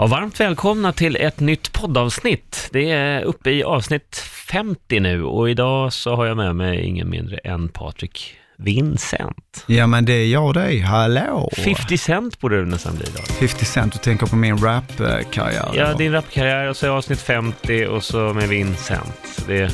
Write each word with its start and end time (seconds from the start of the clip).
Ja, 0.00 0.06
varmt 0.06 0.40
välkomna 0.40 0.92
till 0.92 1.16
ett 1.16 1.40
nytt 1.40 1.72
poddavsnitt. 1.72 2.68
Det 2.72 2.90
är 2.90 3.22
uppe 3.22 3.50
i 3.50 3.62
avsnitt 3.62 4.16
50 4.50 5.00
nu 5.00 5.24
och 5.24 5.50
idag 5.50 5.92
så 5.92 6.14
har 6.14 6.26
jag 6.26 6.36
med 6.36 6.56
mig 6.56 6.80
ingen 6.80 7.10
mindre 7.10 7.36
än 7.36 7.68
Patrik 7.68 8.39
Vincent. 8.64 9.64
Ja 9.66 9.86
men 9.86 10.04
det 10.04 10.12
är 10.12 10.26
jag 10.26 10.46
och 10.46 10.54
dig, 10.54 10.78
hallå! 10.80 11.50
50 11.56 11.98
Cent 11.98 12.40
borde 12.40 12.58
det 12.60 12.66
nästan 12.66 12.94
bli 12.96 13.06
idag. 13.14 13.26
50 13.26 13.64
Cent, 13.64 13.92
du 13.92 13.98
tänker 13.98 14.26
på 14.26 14.36
min 14.36 14.58
rap-karriär? 14.58 15.70
Ja, 15.74 15.92
din 15.94 16.12
rapkarriär 16.12 16.68
och 16.68 16.76
så 16.76 16.90
avsnitt 16.92 17.20
50 17.20 17.86
och 17.86 18.04
så 18.04 18.18
med 18.34 18.48
Vincent. 18.48 19.44
Det, 19.46 19.72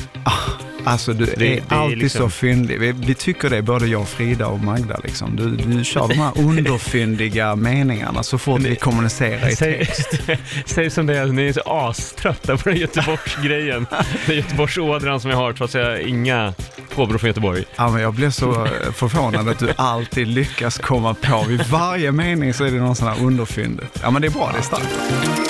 Alltså 0.83 1.13
du 1.13 1.25
Det- 1.25 1.31
är 1.33 1.37
det 1.37 1.57
är 1.57 1.63
alltid 1.77 1.97
liksom- 1.97 2.21
så 2.21 2.29
fyndig. 2.29 2.79
Vi, 2.79 2.91
vi 2.91 3.13
tycker 3.13 3.49
det, 3.49 3.61
både 3.61 3.87
jag, 3.87 4.07
Frida 4.07 4.47
och 4.47 4.59
Magda. 4.59 4.99
Liksom. 5.03 5.35
Du, 5.35 5.55
du 5.55 5.83
kör 5.83 6.07
de 6.07 6.13
här 6.15 6.31
underfyndiga 6.39 7.55
meningarna 7.55 8.23
så 8.23 8.37
fort 8.37 8.61
vi 8.61 8.75
kommunicerar 8.75 9.49
i 9.49 9.55
text. 9.55 10.19
säg 10.65 10.89
som 10.89 11.05
det 11.05 11.17
är, 11.17 11.25
ni 11.25 11.47
är 11.47 11.53
så 11.53 11.61
aströtta 11.65 12.57
på 12.57 12.69
den 12.69 12.77
Göteborgsgrejen. 12.77 13.87
Den 14.25 14.35
Göteborgsådran 14.35 15.19
som 15.19 15.29
jag 15.31 15.37
har 15.37 15.53
trots 15.53 15.75
att 15.75 15.81
jag 15.81 15.89
har 15.89 15.97
inga 15.97 16.53
påbrå 16.95 17.17
från 17.17 17.27
Göteborg. 17.27 17.63
Ja, 17.75 17.89
men 17.89 18.01
jag 18.01 18.13
blir 18.13 18.29
så 18.29 18.67
förvånad 18.93 19.49
att 19.49 19.59
du 19.59 19.73
alltid 19.75 20.27
lyckas 20.27 20.77
komma 20.77 21.13
på, 21.13 21.45
vid 21.47 21.67
varje 21.67 22.11
mening 22.11 22.53
så 22.53 22.63
är 22.63 22.71
det 22.71 22.77
någon 22.77 22.95
sån 22.95 23.07
här 23.07 23.23
underfyndigt. 23.23 23.99
Ja 24.03 24.11
men 24.11 24.21
det 24.21 24.27
är 24.27 24.31
bra, 24.31 24.49
det 24.53 24.57
är 24.57 24.61
starkt. 24.61 25.47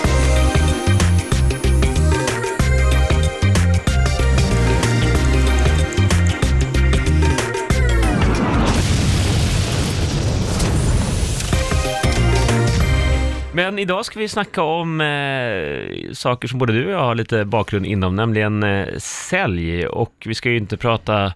Men 13.57 13.79
idag 13.79 14.05
ska 14.05 14.19
vi 14.19 14.27
snacka 14.27 14.63
om 14.63 15.01
eh, 15.01 16.11
saker 16.13 16.47
som 16.47 16.59
både 16.59 16.73
du 16.73 16.85
och 16.85 16.91
jag 16.91 16.99
har 16.99 17.15
lite 17.15 17.45
bakgrund 17.45 17.85
inom, 17.85 18.15
nämligen 18.15 18.63
eh, 18.63 18.97
sälj. 18.97 19.87
Och 19.87 20.13
vi 20.25 20.35
ska 20.35 20.49
ju 20.49 20.57
inte 20.57 20.77
prata 20.77 21.33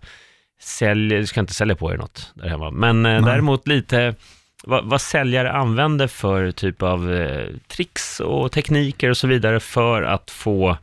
sälj, 0.62 1.16
du 1.16 1.28
ska 1.28 1.40
inte 1.40 1.54
sälja 1.54 1.76
på 1.76 1.94
er 1.94 1.98
något 1.98 2.32
där 2.34 2.50
hemma. 2.50 2.72
Men 2.72 3.06
eh, 3.06 3.12
Nej. 3.12 3.22
däremot 3.22 3.68
lite 3.68 4.16
vad, 4.64 4.86
vad 4.86 5.02
säljare 5.02 5.52
använder 5.52 6.08
för 6.08 6.52
typ 6.52 6.82
av 6.82 7.14
eh, 7.14 7.48
tricks 7.68 8.20
och 8.20 8.52
tekniker 8.52 9.10
och 9.10 9.18
så 9.18 9.28
vidare 9.28 9.60
för 9.60 10.04
att 10.04 10.32
få 10.32 10.78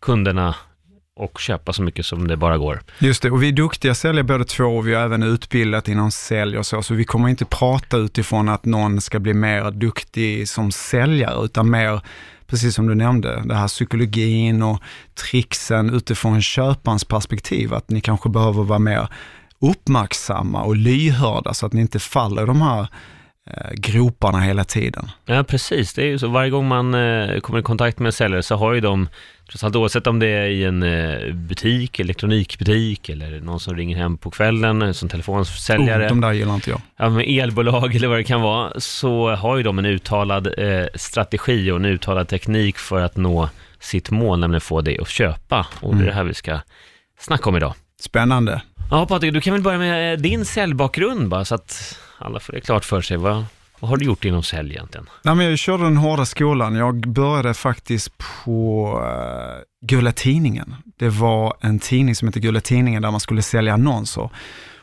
kunderna 0.00 0.54
och 1.16 1.38
köpa 1.38 1.72
så 1.72 1.82
mycket 1.82 2.06
som 2.06 2.28
det 2.28 2.36
bara 2.36 2.58
går. 2.58 2.80
Just 2.98 3.22
det, 3.22 3.30
och 3.30 3.42
vi 3.42 3.48
är 3.48 3.52
duktiga 3.52 3.94
säljare 3.94 4.24
båda 4.24 4.44
två 4.44 4.64
och 4.64 4.88
vi 4.88 4.94
har 4.94 5.02
även 5.02 5.22
utbildat 5.22 5.88
inom 5.88 6.10
sälj 6.10 6.58
och 6.58 6.66
så, 6.66 6.82
så 6.82 6.94
vi 6.94 7.04
kommer 7.04 7.28
inte 7.28 7.44
prata 7.44 7.96
utifrån 7.96 8.48
att 8.48 8.64
någon 8.64 9.00
ska 9.00 9.18
bli 9.18 9.34
mer 9.34 9.70
duktig 9.70 10.48
som 10.48 10.72
säljare, 10.72 11.44
utan 11.44 11.70
mer, 11.70 12.00
precis 12.50 12.74
som 12.74 12.86
du 12.86 12.94
nämnde, 12.94 13.42
det 13.44 13.54
här 13.54 13.68
psykologin 13.68 14.62
och 14.62 14.82
tricksen 15.30 15.94
utifrån 15.94 16.42
köparens 16.42 17.04
perspektiv, 17.04 17.74
att 17.74 17.90
ni 17.90 18.00
kanske 18.00 18.28
behöver 18.28 18.62
vara 18.62 18.78
mer 18.78 19.08
uppmärksamma 19.58 20.62
och 20.62 20.76
lyhörda 20.76 21.54
så 21.54 21.66
att 21.66 21.72
ni 21.72 21.80
inte 21.80 21.98
faller 21.98 22.46
de 22.46 22.62
här 22.62 22.88
groparna 23.74 24.40
hela 24.40 24.64
tiden. 24.64 25.10
Ja, 25.26 25.44
precis. 25.44 25.92
Det 25.94 26.02
är 26.02 26.06
ju 26.06 26.18
så. 26.18 26.28
Varje 26.28 26.50
gång 26.50 26.68
man 26.68 26.94
eh, 26.94 27.40
kommer 27.40 27.58
i 27.58 27.62
kontakt 27.62 27.98
med 27.98 28.06
en 28.06 28.12
säljare 28.12 28.42
så 28.42 28.56
har 28.56 28.72
ju 28.72 28.80
de, 28.80 29.08
trots 29.50 29.64
allt 29.64 29.76
oavsett 29.76 30.06
om 30.06 30.18
det 30.18 30.26
är 30.26 30.46
i 30.46 30.64
en 30.64 30.82
eh, 30.82 31.34
butik, 31.34 32.00
elektronikbutik 32.00 33.08
eller 33.08 33.40
någon 33.40 33.60
som 33.60 33.76
ringer 33.76 33.96
hem 33.96 34.16
på 34.18 34.30
kvällen 34.30 34.82
eh, 34.82 34.92
som 34.92 35.08
telefonsäljare, 35.08 36.04
Oh, 36.04 36.08
de 36.08 36.20
där 36.20 36.32
gillar 36.32 36.54
inte 36.54 36.70
jag. 36.70 36.80
ja, 36.96 37.08
med 37.08 37.24
elbolag 37.28 37.94
eller 37.96 38.08
vad 38.08 38.18
det 38.18 38.24
kan 38.24 38.40
vara, 38.40 38.80
så 38.80 39.34
har 39.34 39.56
ju 39.56 39.62
de 39.62 39.78
en 39.78 39.86
uttalad 39.86 40.46
eh, 40.58 40.86
strategi 40.94 41.70
och 41.70 41.76
en 41.76 41.84
uttalad 41.84 42.28
teknik 42.28 42.78
för 42.78 43.00
att 43.00 43.16
nå 43.16 43.48
sitt 43.80 44.10
mål, 44.10 44.38
nämligen 44.40 44.60
få 44.60 44.80
dig 44.80 44.98
att 45.00 45.08
köpa. 45.08 45.66
Och 45.80 45.96
det 45.96 46.02
är 46.02 46.06
det 46.06 46.12
här 46.14 46.24
vi 46.24 46.34
ska 46.34 46.58
snacka 47.18 47.48
om 47.48 47.56
idag. 47.56 47.74
Spännande. 48.00 48.62
Ja, 48.90 49.06
Patrik, 49.06 49.32
du 49.32 49.40
kan 49.40 49.52
väl 49.52 49.62
börja 49.62 49.78
med 49.78 50.12
eh, 50.12 50.18
din 50.20 50.44
säljbakgrund 50.44 51.28
bara, 51.28 51.44
så 51.44 51.54
att 51.54 51.98
alla 52.20 52.40
får 52.40 52.52
det 52.52 52.60
klart 52.60 52.84
för 52.84 53.00
sig. 53.00 53.16
Vad, 53.16 53.44
vad 53.80 53.88
har 53.88 53.96
du 53.96 54.04
gjort 54.04 54.24
inom 54.24 54.42
sälj 54.42 54.70
egentligen? 54.70 55.06
Nej, 55.22 55.34
men 55.34 55.46
jag 55.46 55.58
körde 55.58 55.82
den 55.82 55.96
hårda 55.96 56.26
skolan. 56.26 56.74
Jag 56.74 57.08
började 57.08 57.54
faktiskt 57.54 58.12
på 58.18 58.98
uh, 58.98 59.86
Gula 59.86 60.12
Tidningen. 60.12 60.74
Det 60.98 61.08
var 61.08 61.56
en 61.60 61.78
tidning 61.78 62.14
som 62.14 62.28
hette 62.28 62.40
Gula 62.40 62.60
Tidningen 62.60 63.02
där 63.02 63.10
man 63.10 63.20
skulle 63.20 63.42
sälja 63.42 63.74
annonser. 63.74 64.30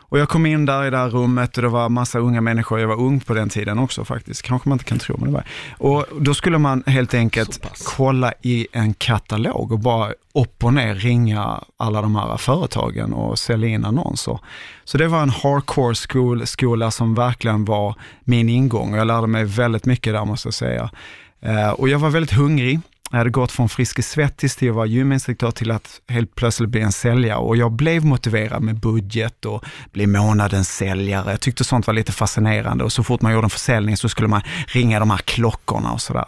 Och 0.09 0.19
jag 0.19 0.29
kom 0.29 0.45
in 0.45 0.65
där 0.65 0.85
i 0.85 0.89
det 0.89 0.97
här 0.97 1.09
rummet 1.09 1.57
och 1.57 1.63
det 1.63 1.69
var 1.69 1.89
massa 1.89 2.19
unga 2.19 2.41
människor. 2.41 2.79
Jag 2.79 2.87
var 2.87 2.99
ung 2.99 3.19
på 3.19 3.33
den 3.33 3.49
tiden 3.49 3.79
också 3.79 4.05
faktiskt. 4.05 4.41
Kanske 4.41 4.69
man 4.69 4.75
inte 4.75 4.85
kan 4.85 4.99
tro, 4.99 5.15
men 5.17 5.27
det 5.27 5.33
var 5.33 5.43
Och 5.77 6.05
då 6.19 6.33
skulle 6.33 6.57
man 6.57 6.83
helt 6.87 7.13
enkelt 7.13 7.65
kolla 7.85 8.33
i 8.41 8.67
en 8.71 8.93
katalog 8.93 9.71
och 9.71 9.79
bara 9.79 10.13
upp 10.33 10.63
och 10.63 10.73
ner 10.73 10.95
ringa 10.95 11.63
alla 11.77 12.01
de 12.01 12.15
här 12.15 12.37
företagen 12.37 13.13
och 13.13 13.39
sälja 13.39 13.69
in 13.69 13.85
annonser. 13.85 14.39
Så 14.83 14.97
det 14.97 15.07
var 15.07 15.21
en 15.21 15.29
hardcore 15.29 15.95
skol, 15.95 16.47
skola 16.47 16.91
som 16.91 17.15
verkligen 17.15 17.65
var 17.65 17.95
min 18.23 18.49
ingång 18.49 18.93
och 18.93 18.99
jag 18.99 19.07
lärde 19.07 19.27
mig 19.27 19.45
väldigt 19.45 19.85
mycket 19.85 20.13
där 20.13 20.25
måste 20.25 20.47
jag 20.47 20.53
säga. 20.53 20.89
Eh, 21.41 21.69
och 21.69 21.89
jag 21.89 21.99
var 21.99 22.09
väldigt 22.09 22.33
hungrig. 22.33 22.79
Jag 23.11 23.17
hade 23.17 23.29
gått 23.29 23.51
från 23.51 23.69
Friske 23.69 24.03
Svettis 24.03 24.55
till 24.55 24.69
att 24.69 24.75
vara 24.75 24.85
gyminstruktör 24.85 25.51
till 25.51 25.71
att 25.71 26.01
helt 26.07 26.35
plötsligt 26.35 26.69
bli 26.69 26.81
en 26.81 26.91
säljare 26.91 27.39
och 27.39 27.57
jag 27.57 27.71
blev 27.71 28.05
motiverad 28.05 28.61
med 28.63 28.79
budget 28.79 29.45
och 29.45 29.65
bli 29.91 30.07
månadens 30.07 30.69
säljare. 30.69 31.31
Jag 31.31 31.41
tyckte 31.41 31.63
sånt 31.63 31.87
var 31.87 31.93
lite 31.93 32.11
fascinerande 32.11 32.83
och 32.83 32.91
så 32.91 33.03
fort 33.03 33.21
man 33.21 33.33
gjorde 33.33 33.45
en 33.45 33.49
försäljning 33.49 33.97
så 33.97 34.09
skulle 34.09 34.27
man 34.27 34.41
ringa 34.67 34.99
de 34.99 35.09
här 35.09 35.17
klockorna 35.17 35.91
och 35.91 36.01
sådär. 36.01 36.27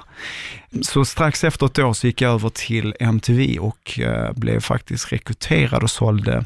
Så 0.81 1.05
strax 1.05 1.43
efter 1.43 1.65
ett 1.65 1.79
år 1.79 1.93
så 1.93 2.07
gick 2.07 2.21
jag 2.21 2.33
över 2.33 2.49
till 2.49 2.95
MTV 2.99 3.59
och 3.59 3.99
eh, 3.99 4.33
blev 4.33 4.59
faktiskt 4.59 5.11
rekryterad 5.11 5.83
och 5.83 5.91
sålde 5.91 6.43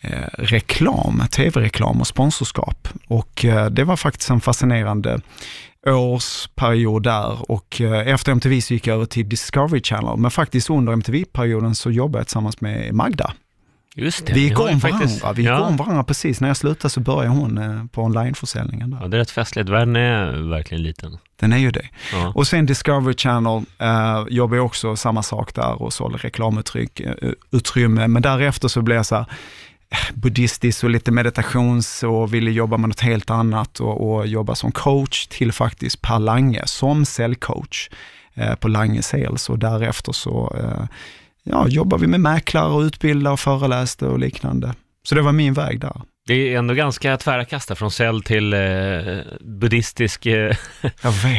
eh, 0.00 0.28
reklam, 0.32 1.22
tv-reklam 1.30 2.00
och 2.00 2.06
sponsorskap. 2.06 2.88
Och 3.08 3.44
eh, 3.44 3.66
det 3.66 3.84
var 3.84 3.96
faktiskt 3.96 4.30
en 4.30 4.40
fascinerande 4.40 5.20
årsperiod 5.86 7.02
där 7.02 7.50
och 7.50 7.80
eh, 7.80 8.08
efter 8.08 8.32
MTV 8.32 8.60
så 8.60 8.74
gick 8.74 8.86
jag 8.86 8.94
över 8.94 9.06
till 9.06 9.28
Discovery 9.28 9.82
Channel. 9.82 10.16
Men 10.16 10.30
faktiskt 10.30 10.70
under 10.70 10.92
MTV-perioden 10.92 11.74
så 11.74 11.90
jobbade 11.90 12.20
jag 12.20 12.26
tillsammans 12.26 12.60
med 12.60 12.94
Magda. 12.94 13.32
Just 13.96 14.26
det. 14.26 14.32
Vi 14.32 14.40
gick 14.40 14.60
om 14.60 14.80
faktiskt- 14.80 15.22
varandra. 15.22 15.32
Vi 15.32 15.42
gick 15.42 15.50
ja. 15.50 15.60
om 15.60 15.76
varandra 15.76 16.04
precis. 16.04 16.40
När 16.40 16.48
jag 16.48 16.56
slutade 16.56 16.90
så 16.90 17.00
började 17.00 17.28
hon 17.28 17.58
eh, 17.58 17.84
på 17.84 18.02
onlineförsäljningen 18.02 18.90
där. 18.90 18.98
Ja, 19.00 19.08
det 19.08 19.16
är 19.16 19.18
rätt 19.18 19.30
festligt. 19.30 19.68
Världen 19.68 19.96
är 19.96 20.50
verkligen 20.50 20.82
liten. 20.82 21.18
Den 21.36 21.52
är 21.52 21.58
ju 21.58 21.70
det. 21.70 21.88
Ja. 22.12 22.32
Och 22.34 22.46
sen 22.46 22.66
Discovery 22.66 23.14
Channel 23.16 23.64
eh, 23.78 24.24
jobbar 24.28 24.56
jag 24.56 24.66
också 24.66 24.96
samma 24.96 25.22
sak 25.22 25.54
där 25.54 25.82
och 25.82 25.92
sålde 25.92 26.18
reklamutrymme. 26.18 28.08
Men 28.08 28.22
därefter 28.22 28.68
så 28.68 28.82
blev 28.82 28.96
jag 28.96 29.06
så 29.06 29.14
här 29.14 29.26
eh, 29.90 30.14
buddhistisk 30.14 30.84
och 30.84 30.90
lite 30.90 31.10
meditations 31.10 32.02
och 32.02 32.34
ville 32.34 32.50
jobba 32.50 32.76
med 32.76 32.88
något 32.88 33.00
helt 33.00 33.30
annat 33.30 33.80
och, 33.80 34.10
och 34.10 34.26
jobba 34.26 34.54
som 34.54 34.72
coach 34.72 35.26
till 35.26 35.52
faktiskt 35.52 36.02
Per 36.02 36.18
Lange 36.18 36.62
som 36.66 37.04
säljcoach 37.04 37.90
eh, 38.34 38.54
på 38.54 38.68
Lange 38.68 39.02
Sales 39.02 39.50
och 39.50 39.58
därefter 39.58 40.12
så 40.12 40.56
eh, 40.58 40.86
ja, 41.42 41.68
jobbar 41.68 41.98
vi 41.98 42.06
med 42.06 42.20
mäklare 42.20 42.72
och 42.72 42.80
utbildar 42.80 43.32
och 43.32 43.40
föreläste 43.40 44.06
och 44.06 44.18
liknande. 44.18 44.74
Så 45.02 45.14
det 45.14 45.22
var 45.22 45.32
min 45.32 45.54
väg 45.54 45.80
där. 45.80 46.00
Det 46.26 46.34
är 46.34 46.58
ändå 46.58 46.74
ganska 46.74 47.16
tvära 47.16 47.44
kasta 47.44 47.74
från 47.74 47.90
cell 47.90 48.22
till 48.22 48.52
eh, 48.52 48.58
buddhistisk 49.40 50.26
eh, 50.26 50.56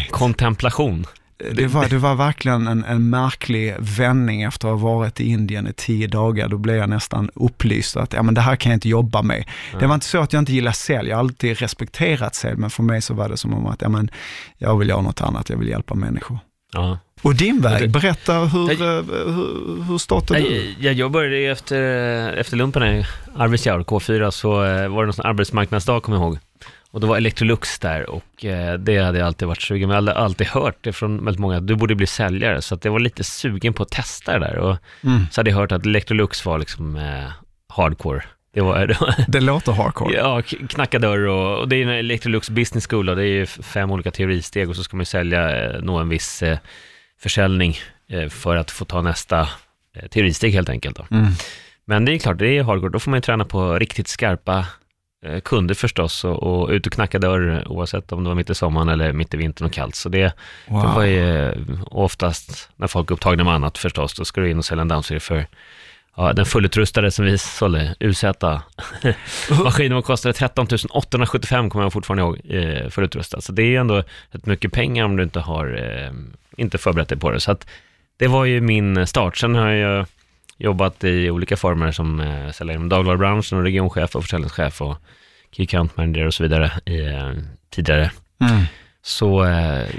kontemplation. 0.10 1.06
Det 1.54 1.68
var, 1.68 1.90
det 1.90 1.98
var 1.98 2.16
verkligen 2.16 2.68
en, 2.68 2.84
en 2.84 3.10
märklig 3.10 3.76
vändning 3.80 4.42
efter 4.42 4.68
att 4.68 4.80
ha 4.82 4.90
varit 4.96 5.20
i 5.20 5.28
Indien 5.30 5.68
i 5.68 5.74
tio 5.74 6.08
dagar. 6.08 6.48
Då 6.48 6.58
blev 6.58 6.76
jag 6.76 6.90
nästan 6.90 7.30
upplyst 7.36 7.98
att 7.98 8.14
ja, 8.14 8.24
men 8.24 8.34
det 8.34 8.42
här 8.42 8.56
kan 8.56 8.70
jag 8.70 8.76
inte 8.78 8.90
jobba 8.90 9.22
med. 9.22 9.44
Det 9.80 9.88
var 9.88 9.94
inte 9.94 10.06
så 10.06 10.20
att 10.20 10.34
jag 10.34 10.42
inte 10.42 10.54
gillar 10.54 10.72
sälj, 10.72 11.10
jag 11.10 11.16
har 11.16 11.20
alltid 11.20 11.58
respekterat 11.60 12.36
sälj, 12.36 12.56
men 12.58 12.70
för 12.70 12.84
mig 12.84 13.02
så 13.02 13.14
var 13.14 13.30
det 13.30 13.38
som 13.38 13.54
om 13.54 13.66
att 13.68 13.82
ja, 13.82 13.90
men 13.90 14.10
jag 14.58 14.78
vill 14.78 14.90
göra 14.90 15.02
något 15.02 15.22
annat, 15.22 15.50
jag 15.50 15.58
vill 15.58 15.68
hjälpa 15.70 15.96
människor. 15.96 16.40
Ja. 16.74 17.00
Och 17.22 17.36
din 17.36 17.62
väg, 17.62 17.92
berätta 17.92 18.34
hur, 18.34 18.70
Jag- 18.72 18.98
eh, 18.98 19.04
hur, 19.34 19.84
hur 19.84 19.98
startade 19.98 20.40
du? 20.40 20.76
Jag, 20.80 20.94
jag, 20.94 21.12
började 21.12 21.38
efter, 21.52 21.78
efter 22.38 22.58
lumpen 22.58 22.84
i 22.84 23.06
Arvidsjaur, 23.38 23.84
K4, 23.84 24.32
så 24.32 24.64
eh, 24.66 24.88
var 24.88 25.06
det 25.06 25.12
någon 25.18 25.26
arbetsmarknadsdag, 25.26 26.04
kommer 26.04 26.18
jag 26.18 26.26
ihåg. 26.26 26.38
Och 26.92 27.00
då 27.00 27.08
var 27.08 27.18
Electrolux 27.18 27.80
där 27.80 28.10
och 28.10 28.46
eh, 28.46 28.74
det 28.74 28.98
hade 28.98 29.18
jag 29.20 29.28
alltid 29.28 29.48
varit 29.48 29.62
sugen, 29.62 29.88
men 29.90 29.96
jag 29.96 30.02
hade 30.04 30.20
alltid 30.20 30.48
hört 30.48 30.78
det 30.82 30.94
från 30.94 31.26
väldigt 31.26 31.40
många, 31.40 31.58
att 31.58 31.68
du 31.68 31.76
borde 31.76 31.96
bli 31.96 32.08
säljare, 32.08 32.62
så 32.62 32.76
att 32.76 32.86
jag 32.86 32.92
var 32.92 33.00
lite 33.00 33.24
sugen 33.24 33.74
på 33.74 33.84
att 33.84 33.90
testa 33.90 34.40
det 34.40 34.46
där. 34.46 34.58
Och 34.58 34.78
Mm. 35.04 35.26
så 35.32 35.40
hade 35.42 35.50
jag 35.50 35.58
hört 35.58 35.72
att 35.72 35.86
Electrolux 35.86 36.46
var 36.46 36.60
liksom 36.60 36.96
eh, 36.96 37.32
hardcore. 37.70 38.24
Det 38.54 38.62
var, 38.62 38.88
det 38.88 38.98
var 39.02 39.16
Det 39.28 39.40
låter 39.40 39.72
hardcore. 39.72 40.16
Ja, 40.16 40.42
knacka 40.70 41.00
dörr 41.00 41.28
och, 41.28 41.60
och 41.60 41.68
det 41.70 41.76
är 41.76 41.82
en 41.82 41.90
Electrolux 41.90 42.50
Business 42.50 42.88
School 42.88 43.10
och 43.10 43.16
det 43.16 43.24
är 43.24 43.34
ju 43.34 43.46
fem 43.46 43.92
olika 43.92 44.12
teoristeg 44.12 44.70
och 44.70 44.76
så 44.76 44.84
ska 44.84 44.98
man 44.98 45.02
ju 45.02 45.06
sälja, 45.06 45.66
eh, 45.76 45.82
nå 45.82 45.98
en 45.98 46.10
viss 46.10 46.44
eh, 46.44 46.58
försäljning 47.20 47.76
för 48.30 48.56
att 48.56 48.72
få 48.72 48.86
ta 48.86 49.02
nästa 49.02 49.48
teoristeg 50.10 50.54
helt 50.54 50.70
enkelt. 50.70 50.98
Då. 50.98 51.06
Mm. 51.12 51.32
Men 51.86 52.06
det 52.06 52.14
är 52.14 52.18
klart, 52.20 52.38
det 52.38 52.58
är 52.58 52.64
hardcore, 52.64 52.92
då 52.92 53.00
får 53.00 53.12
man 53.12 53.18
ju 53.18 53.22
träna 53.22 53.46
på 53.46 53.80
riktigt 53.80 54.08
skarpa 54.08 54.66
kunder 55.44 55.76
förstås 55.76 56.24
och, 56.26 56.44
och 56.44 56.70
ut 56.70 56.88
och 56.88 56.94
knacka 56.94 57.20
dörr 57.20 57.64
oavsett 57.68 58.12
om 58.12 58.24
det 58.24 58.28
var 58.30 58.36
mitt 58.36 58.50
i 58.50 58.56
sommaren 58.56 58.90
eller 58.90 59.14
mitt 59.14 59.34
i 59.34 59.38
vintern 59.38 59.66
och 59.66 59.74
kallt. 59.74 59.96
Så 59.96 60.10
det, 60.10 60.34
Wow. 60.68 60.82
det 60.82 60.88
var 60.88 61.04
ju 61.04 61.48
eh, 61.48 61.54
oftast 61.86 62.70
när 62.76 62.88
folk 62.88 63.12
är 63.12 63.14
upptagna 63.14 63.44
med 63.44 63.54
annat 63.54 63.78
förstås, 63.78 64.14
då 64.14 64.26
ska 64.26 64.42
du 64.42 64.50
in 64.52 64.58
och 64.58 64.66
sälja 64.66 64.82
en 64.82 64.88
dammsugare 64.88 65.20
för 65.20 65.48
ja, 66.16 66.34
den 66.34 66.46
fullutrustade 66.46 67.12
som 67.12 67.26
vi 67.26 67.38
sålde, 67.38 67.96
UZ. 68.00 68.24
Maskinen 69.64 70.02
kostade 70.02 70.34
13 70.34 70.68
875 70.90 71.70
kommer 71.70 71.86
jag 71.86 71.94
fortfarande 71.94 72.24
ihåg, 72.24 72.42
eh, 72.50 72.90
fullutrustad. 72.90 73.42
Så 73.42 73.52
det 73.52 73.62
är 73.64 73.68
ju 73.68 73.76
ändå 73.78 74.04
rätt 74.32 74.46
mycket 74.46 74.72
pengar 74.74 75.06
om 75.06 75.16
du 75.18 75.24
inte 75.24 75.40
har 75.40 75.80
eh, 76.06 76.12
inte 76.58 76.78
förberett 76.78 77.10
dig 77.10 77.18
på 77.18 77.32
det. 77.32 77.40
Så 77.40 77.52
att 77.52 77.68
det 78.18 78.28
var 78.28 78.46
ju 78.46 78.62
min 78.62 79.08
start. 79.08 79.38
Sen 79.38 79.56
har 79.56 79.70
jag 79.70 80.06
jobbat 80.64 81.04
i 81.04 81.30
olika 81.30 81.58
former 81.58 81.92
som 81.92 82.20
eh, 82.20 82.52
säljare 82.52 82.76
inom 82.76 82.90
dagligvarubranschen 82.90 83.58
och 83.58 83.64
regionchef 83.64 84.16
och 84.16 84.24
försäljningschef 84.24 84.82
och 84.82 84.98
key 85.52 85.64
account 85.64 85.98
manager 85.98 86.26
och 86.26 86.34
så 86.34 86.44
vidare 86.44 86.72
i, 86.86 87.06
eh, 87.06 87.32
tidigare. 87.70 88.12
Mm. 88.42 88.64
Så 89.04 89.44
eh, 89.44 89.52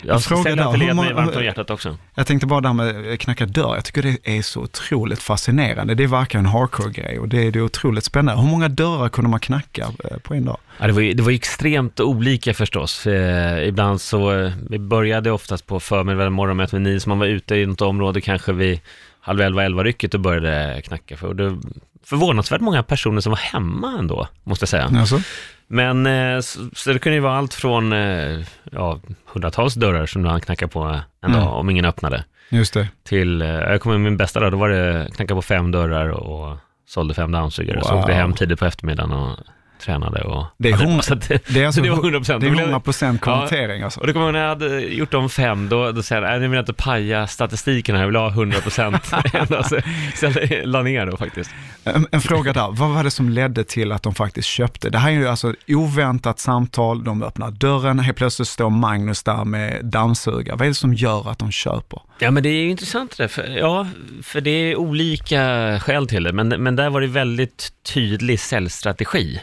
jag 0.04 0.14
alltid 0.14 0.32
hur 0.32 0.76
led 0.76 0.96
mig 0.96 1.12
varmt 1.12 1.36
om 1.36 1.44
hjärtat 1.44 1.70
också. 1.70 1.98
Jag 2.14 2.26
tänkte 2.26 2.46
bara 2.46 2.60
det 2.60 2.68
här 2.68 2.74
med 2.74 3.20
knacka 3.20 3.46
dörr, 3.46 3.74
jag 3.74 3.84
tycker 3.84 4.02
det 4.02 4.36
är 4.38 4.42
så 4.42 4.60
otroligt 4.60 5.22
fascinerande. 5.22 5.94
Det 5.94 6.02
är 6.02 6.08
verkligen 6.08 6.46
en 6.46 6.52
hardcore-grej 6.52 7.18
och 7.18 7.28
det 7.28 7.46
är, 7.46 7.50
det 7.50 7.58
är 7.58 7.62
otroligt 7.62 8.04
spännande. 8.04 8.42
Hur 8.42 8.50
många 8.50 8.68
dörrar 8.68 9.08
kunde 9.08 9.30
man 9.30 9.40
knacka 9.40 9.86
eh, 10.04 10.18
på 10.18 10.34
en 10.34 10.44
dag? 10.44 10.58
Ja, 10.78 10.86
det, 10.86 10.92
var 10.92 11.00
ju, 11.00 11.12
det 11.14 11.22
var 11.22 11.30
ju 11.30 11.34
extremt 11.36 12.00
olika 12.00 12.54
förstås. 12.54 13.06
Eh, 13.06 13.68
ibland 13.68 14.00
så, 14.00 14.32
eh, 14.32 14.52
vi 14.70 14.78
började 14.78 15.30
oftast 15.30 15.66
på 15.66 15.80
förmiddagen, 15.80 16.32
morgonmöte 16.32 16.74
med 16.74 16.82
nio, 16.82 17.00
så 17.00 17.08
man 17.08 17.18
var 17.18 17.26
ute 17.26 17.54
i 17.56 17.66
något 17.66 17.80
område 17.80 18.20
kanske 18.20 18.52
vid 18.52 18.80
halv 19.20 19.40
elva, 19.40 19.64
elva 19.64 19.84
rycket 19.84 20.14
och 20.14 20.20
började 20.20 20.82
knacka. 20.84 21.16
För 21.16 21.26
och 21.28 21.36
det 21.36 21.58
förvånansvärt 22.04 22.60
många 22.60 22.82
personer 22.82 23.20
som 23.20 23.30
var 23.30 23.36
hemma 23.38 23.96
ändå, 23.98 24.28
måste 24.44 24.62
jag 24.62 24.68
säga. 24.68 24.90
Alltså? 25.00 25.20
Men 25.66 26.06
eh, 26.06 26.40
så, 26.40 26.60
så 26.74 26.92
det 26.92 26.98
kunde 26.98 27.14
ju 27.14 27.20
vara 27.20 27.36
allt 27.38 27.54
från 27.54 27.92
eh, 27.92 28.40
ja, 28.72 29.00
hundratals 29.26 29.74
dörrar 29.74 30.06
som 30.06 30.24
han 30.24 30.40
knackade 30.40 30.72
på 30.72 30.80
en 30.82 31.00
Mm. 31.24 31.40
dag 31.40 31.52
om 31.58 31.70
ingen 31.70 31.84
öppnade. 31.84 32.24
Just 32.50 32.74
det. 32.74 32.88
Till, 33.04 33.40
jag 33.40 33.80
kommer 33.80 33.96
ihåg 33.96 34.02
min 34.04 34.16
bästa 34.16 34.40
dag, 34.40 34.52
då 34.52 34.56
var 34.58 34.68
det 34.68 35.08
knacka 35.16 35.34
på 35.34 35.42
fem 35.42 35.70
dörrar 35.70 36.08
och 36.08 36.56
sålde 36.88 37.14
fem 37.14 37.32
dammsugare. 37.32 37.80
Så 37.82 37.90
Wow. 37.90 37.98
åkte 38.00 38.12
jag 38.12 38.18
hem 38.18 38.32
tidigt 38.32 38.58
på 38.58 38.64
eftermiddagen 38.64 39.12
och 39.12 39.38
tränade. 39.82 40.20
Och, 40.22 40.46
Det 40.58 40.68
är 40.68 40.72
Ja, 40.72 40.76
hundra- 40.86 41.02
så 41.02 41.14
att 41.14 41.28
det, 41.28 41.56
är, 41.56 41.66
alltså, 41.66 41.80
så 41.80 41.84
det 41.84 41.90
var 41.90 41.98
100 41.98 42.18
procent. 42.18 42.40
det 42.40 42.46
är 42.46 42.60
100 42.60 42.80
procent 42.80 43.20
konvertering 43.20 43.82
alltså. 43.82 44.00
Och 44.00 44.06
det 44.06 44.12
kommer 44.12 44.26
jag 44.26 44.32
när 44.32 44.40
jag 44.40 44.48
hade 44.48 44.80
gjort 44.80 45.10
de 45.10 45.28
fem, 45.30 45.68
då, 45.68 45.92
då 45.92 46.02
säger 46.02 46.22
jag, 46.22 46.30
nej 46.30 46.40
nu 46.40 46.48
vill 46.48 46.56
jag 46.56 46.62
inte 46.62 46.72
paja 46.72 47.26
statistiken 47.26 47.94
här, 47.94 48.02
jag 48.02 48.06
vill 48.08 48.16
ha 48.16 48.28
100 48.28 48.60
procent. 48.60 49.04
så, 49.48 49.80
så 50.14 50.26
jag 50.26 50.66
la 50.68 50.82
ner 50.82 51.06
då 51.06 51.16
faktiskt. 51.16 51.50
En, 51.84 52.06
en 52.12 52.20
fråga 52.20 52.52
där, 52.52 52.68
vad 52.70 52.90
var 52.90 53.04
det 53.04 53.10
som 53.10 53.28
ledde 53.28 53.64
till 53.64 53.92
att 53.92 54.02
de 54.02 54.14
faktiskt 54.14 54.48
köpte? 54.48 54.90
Det 54.90 54.98
här 54.98 55.08
är 55.10 55.14
ju 55.14 55.28
alltså 55.28 55.50
ett 55.50 55.56
oväntat 55.68 56.38
samtal, 56.38 57.04
de 57.04 57.22
öppnar 57.22 57.50
dörren, 57.50 57.98
helt 57.98 58.16
plötsligt 58.18 58.48
står 58.48 58.70
Magnus 58.70 59.22
där 59.22 59.44
med 59.44 59.84
dammsugare. 59.84 60.56
Vad 60.56 60.62
är 60.66 60.68
det 60.70 60.74
som 60.74 60.94
gör 60.94 61.30
att 61.30 61.38
de 61.38 61.50
köper? 61.52 62.00
Ja 62.18 62.30
men 62.30 62.42
det 62.42 62.48
är 62.48 62.62
ju 62.62 62.70
intressant 62.70 63.16
det, 63.16 63.28
för, 63.28 63.56
ja, 63.58 63.86
för 64.22 64.40
det 64.40 64.50
är 64.50 64.76
olika 64.76 65.40
skäl 65.80 66.06
till 66.08 66.22
det, 66.22 66.32
men, 66.32 66.48
men 66.48 66.76
där 66.76 66.90
var 66.90 67.00
det 67.00 67.06
väldigt 67.06 67.72
tydlig 67.94 68.40
säljstrategi. 68.40 69.40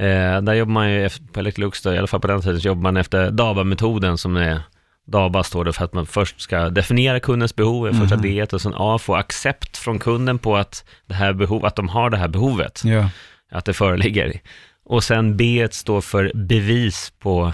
Eh, 0.00 0.42
där 0.42 0.54
jobbar 0.54 0.72
man 0.72 0.90
ju 0.90 1.06
efter, 1.06 1.26
på 1.32 1.40
Electrolux, 1.40 1.82
då, 1.82 1.92
i 1.94 1.98
alla 1.98 2.06
fall 2.06 2.20
på 2.20 2.26
den 2.26 2.40
tiden, 2.42 2.60
så 2.60 2.68
jobbar 2.68 2.82
man 2.82 2.96
efter 2.96 3.30
DABA-metoden 3.30 4.18
som 4.18 4.36
är 4.36 4.60
DABA 5.06 5.42
står 5.44 5.64
det 5.64 5.72
för 5.72 5.84
att 5.84 5.92
man 5.94 6.06
först 6.06 6.40
ska 6.40 6.68
definiera 6.70 7.20
kundens 7.20 7.56
behov, 7.56 7.86
är 7.86 7.92
första 7.92 8.16
Mhm. 8.16 8.22
D, 8.22 8.46
och 8.52 8.60
sen 8.60 8.74
A, 8.76 8.98
få 8.98 9.14
accept 9.14 9.76
från 9.78 9.98
kunden 9.98 10.38
på 10.38 10.56
att, 10.56 10.84
det 11.06 11.14
här 11.14 11.32
behov, 11.32 11.64
att 11.66 11.76
de 11.76 11.88
har 11.88 12.10
det 12.10 12.16
här 12.16 12.28
behovet, 12.28 12.82
Ja. 12.84 13.10
att 13.50 13.64
det 13.64 13.72
föreligger. 13.72 14.40
Och 14.84 15.04
sen 15.04 15.36
B 15.36 15.68
står 15.70 16.00
för 16.00 16.32
bevis 16.34 17.12
på 17.18 17.52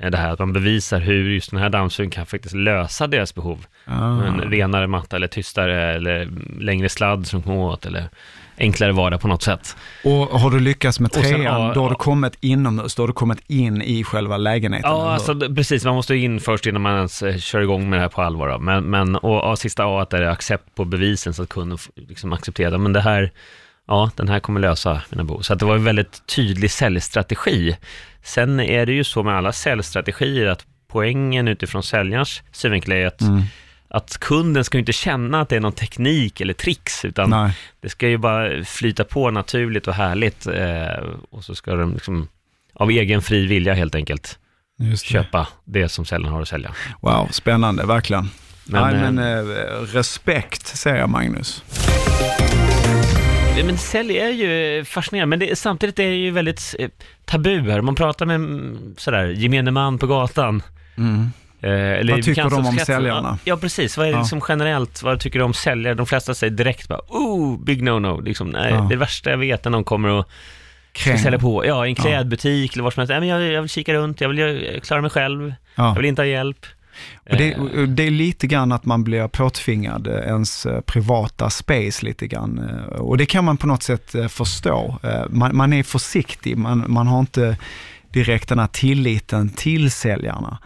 eh, 0.00 0.10
det 0.10 0.18
här, 0.18 0.32
att 0.32 0.38
man 0.38 0.52
bevisar 0.52 1.00
hur 1.00 1.30
just 1.30 1.50
den 1.50 1.60
här 1.60 1.68
dammsugaren 1.70 2.10
kan 2.10 2.26
faktiskt 2.26 2.54
lösa 2.54 3.06
deras 3.06 3.34
behov. 3.34 3.66
Ah. 3.84 4.22
En 4.24 4.40
renare 4.40 4.86
matta 4.86 5.16
eller 5.16 5.26
tystare 5.28 5.94
eller 5.94 6.28
längre 6.60 6.88
sladd 6.88 7.26
som 7.26 7.42
kommer 7.42 7.60
åt 7.62 7.86
eller 7.86 8.08
enklare 8.60 8.92
vardag 8.92 9.20
på 9.20 9.28
något 9.28 9.42
sätt. 9.42 9.76
Och 10.04 10.40
har 10.40 10.50
du 10.50 10.60
lyckats 10.60 11.00
med 11.00 11.08
Och 11.08 11.14
sen, 11.14 11.24
trean, 11.24 11.42
ja, 11.42 11.72
då 11.74 11.82
har 11.82 11.90
du 11.90 11.96
kommit 11.96 12.36
inomhus, 12.40 12.94
då 12.94 13.02
har 13.02 13.06
du 13.08 13.12
kommit 13.12 13.38
in 13.46 13.82
i 13.82 14.04
själva 14.04 14.36
lägenheten. 14.36 14.90
Ja, 14.90 15.10
alltså, 15.12 15.34
precis. 15.34 15.84
Man 15.84 15.94
måste 15.94 16.14
in 16.14 16.40
först 16.40 16.66
innan 16.66 16.82
man 16.82 16.96
ens 16.96 17.22
eh, 17.22 17.36
kör 17.36 17.60
igång 17.60 17.90
med 17.90 17.98
det 17.98 18.00
här 18.02 18.08
på 18.08 18.22
allvar. 18.22 18.48
Då. 18.48 18.58
Men, 18.58 18.84
men 18.84 19.16
och, 19.16 19.34
ja, 19.36 19.56
sista 19.56 19.84
A, 19.84 20.02
att 20.02 20.10
det 20.10 20.16
är 20.16 20.22
accept 20.22 20.74
på 20.74 20.84
bevisen 20.84 21.34
så 21.34 21.42
att 21.42 21.48
kunden 21.48 21.78
liksom 22.08 22.32
accepterar. 22.32 22.78
Men 22.78 22.92
det 22.92 23.00
här, 23.00 23.30
ja, 23.88 24.10
den 24.16 24.28
här 24.28 24.40
kommer 24.40 24.60
lösa 24.60 25.02
mina 25.10 25.24
behov. 25.24 25.40
Så 25.40 25.52
att 25.52 25.58
det 25.58 25.64
var 25.64 25.74
en 25.74 25.84
väldigt 25.84 26.26
tydlig 26.26 26.70
säljstrategi. 26.70 27.76
Sen 28.22 28.60
är 28.60 28.86
det 28.86 28.92
ju 28.92 29.04
så 29.04 29.22
med 29.22 29.36
alla 29.36 29.52
säljstrategier 29.52 30.46
att 30.46 30.64
poängen 30.92 31.48
utifrån 31.48 31.82
säljarens 31.82 32.42
synvinkel 32.52 32.92
är 32.92 33.06
att, 33.06 33.20
Mm. 33.20 33.42
Att 33.90 34.18
kunden 34.18 34.64
ska 34.64 34.78
ju 34.78 34.80
inte 34.80 34.92
känna 34.92 35.40
att 35.40 35.48
det 35.48 35.56
är 35.56 35.60
någon 35.60 35.72
teknik 35.72 36.40
eller 36.40 36.54
tricks, 36.54 37.04
utan 37.04 37.30
Nej. 37.30 37.56
Det 37.80 37.88
ska 37.88 38.08
ju 38.08 38.16
bara 38.18 38.64
flyta 38.64 39.04
på 39.04 39.30
naturligt 39.30 39.88
och 39.88 39.94
härligt 39.94 40.46
eh, 40.46 41.04
och 41.30 41.44
så 41.44 41.54
ska 41.54 41.74
de 41.74 41.92
liksom 41.92 42.28
av 42.74 42.90
egen 42.90 43.22
fri 43.22 43.46
vilja 43.46 43.74
helt 43.74 43.94
enkelt 43.94 44.38
det. 44.78 45.00
köpa 45.00 45.48
det 45.64 45.88
som 45.88 46.04
säljaren 46.04 46.34
har 46.34 46.42
att 46.42 46.48
sälja. 46.48 46.74
Wow, 47.00 47.28
spännande, 47.30 47.86
verkligen. 47.86 48.30
Men, 48.64 48.82
Nej, 48.82 48.94
eh, 48.94 49.12
men 49.12 49.18
eh, 49.18 49.80
respekt 49.80 50.66
säger 50.66 50.96
jag 50.96 51.08
Magnus. 51.08 51.64
Eh, 53.58 53.66
Men 53.66 53.78
sälj 53.78 54.18
är 54.18 54.30
ju 54.30 54.84
fascinerande, 54.84 55.36
men 55.36 55.48
det, 55.48 55.56
samtidigt 55.58 55.98
är 55.98 56.10
det 56.10 56.16
ju 56.16 56.30
väldigt 56.30 56.74
eh, 56.78 56.88
tabu 57.24 57.70
här. 57.70 57.80
Man 57.80 57.94
pratar 57.94 58.26
med 58.26 58.34
mm, 58.36 58.94
sådär, 58.98 59.26
gemene 59.26 59.70
man 59.70 59.98
på 59.98 60.06
gatan. 60.06 60.62
Mm. 60.96 61.30
Eh, 61.62 61.70
eller 61.70 62.12
Vad 62.12 62.22
tycker 62.24 62.50
de 62.50 62.66
om 62.66 62.78
säljarna? 62.78 63.38
Ja, 63.44 63.56
precis. 63.56 63.96
Vad 63.96 64.06
är 64.06 64.10
det 64.10 64.16
Ja. 64.16 64.20
liksom 64.22 64.40
generellt, 64.48 65.02
vad 65.02 65.20
tycker 65.20 65.38
du 65.38 65.44
om 65.44 65.54
säljare? 65.54 65.94
De 65.94 66.06
flesta 66.06 66.34
säger 66.34 66.50
direkt 66.50 66.88
bara, 66.88 67.00
oh, 67.08 67.58
big 67.60 67.82
no-no. 67.82 68.22
Liksom, 68.22 68.48
nej, 68.50 68.72
Ja. 68.72 68.86
Det 68.90 68.96
värsta 68.96 69.30
jag 69.30 69.38
vet 69.38 69.66
är 69.66 69.70
när 69.70 69.78
någon 69.78 69.84
kommer 69.84 70.08
och 70.08 70.28
ska 70.94 71.10
Kräng. 71.10 71.18
sälja 71.18 71.38
på, 71.38 71.66
ja, 71.66 71.86
i 71.86 71.88
en 71.88 71.94
klädbutik 71.94 72.72
eller 72.72 72.82
vad 72.84 72.92
som 72.92 73.00
helst. 73.00 73.10
Nej, 73.10 73.20
men 73.20 73.28
jag, 73.28 73.42
jag 73.42 73.60
vill 73.62 73.70
kika 73.70 73.94
runt, 73.94 74.20
jag 74.20 74.28
vill 74.28 74.38
ju 74.38 74.80
klara 74.80 75.00
mig 75.00 75.10
själv, 75.10 75.42
jag 75.74 75.84
Ja. 75.86 75.94
vill 75.94 76.04
inte 76.04 76.22
ha 76.22 76.26
hjälp. 76.26 76.66
Och 77.30 77.36
det, 77.36 77.52
Eh, 77.52 77.82
det 77.82 78.02
är 78.06 78.10
lite 78.10 78.46
grann 78.46 78.72
att 78.72 78.84
man 78.84 79.04
blir 79.04 79.28
påtvingad 79.28 80.06
eh, 80.06 80.14
ens 80.14 80.66
eh, 80.66 80.80
privata 80.80 81.50
space 81.50 82.06
lite 82.06 82.26
grann. 82.26 82.58
eh, 82.58 83.00
Och 83.00 83.16
det 83.18 83.26
kan 83.26 83.44
man 83.44 83.56
på 83.56 83.66
något 83.66 83.82
sätt 83.82 84.14
eh, 84.14 84.28
förstå. 84.28 84.98
Eh, 85.02 85.22
Man, 85.28 85.56
man 85.56 85.72
är 85.72 85.82
försiktig, 85.82 86.56
man, 86.58 86.84
man 86.88 87.06
har 87.06 87.20
inte 87.20 87.56
direkt 88.12 88.48
den 88.48 88.58
här 88.58 88.66
tilliten 88.66 89.48
till 89.48 89.90
säljarna. 89.90 90.58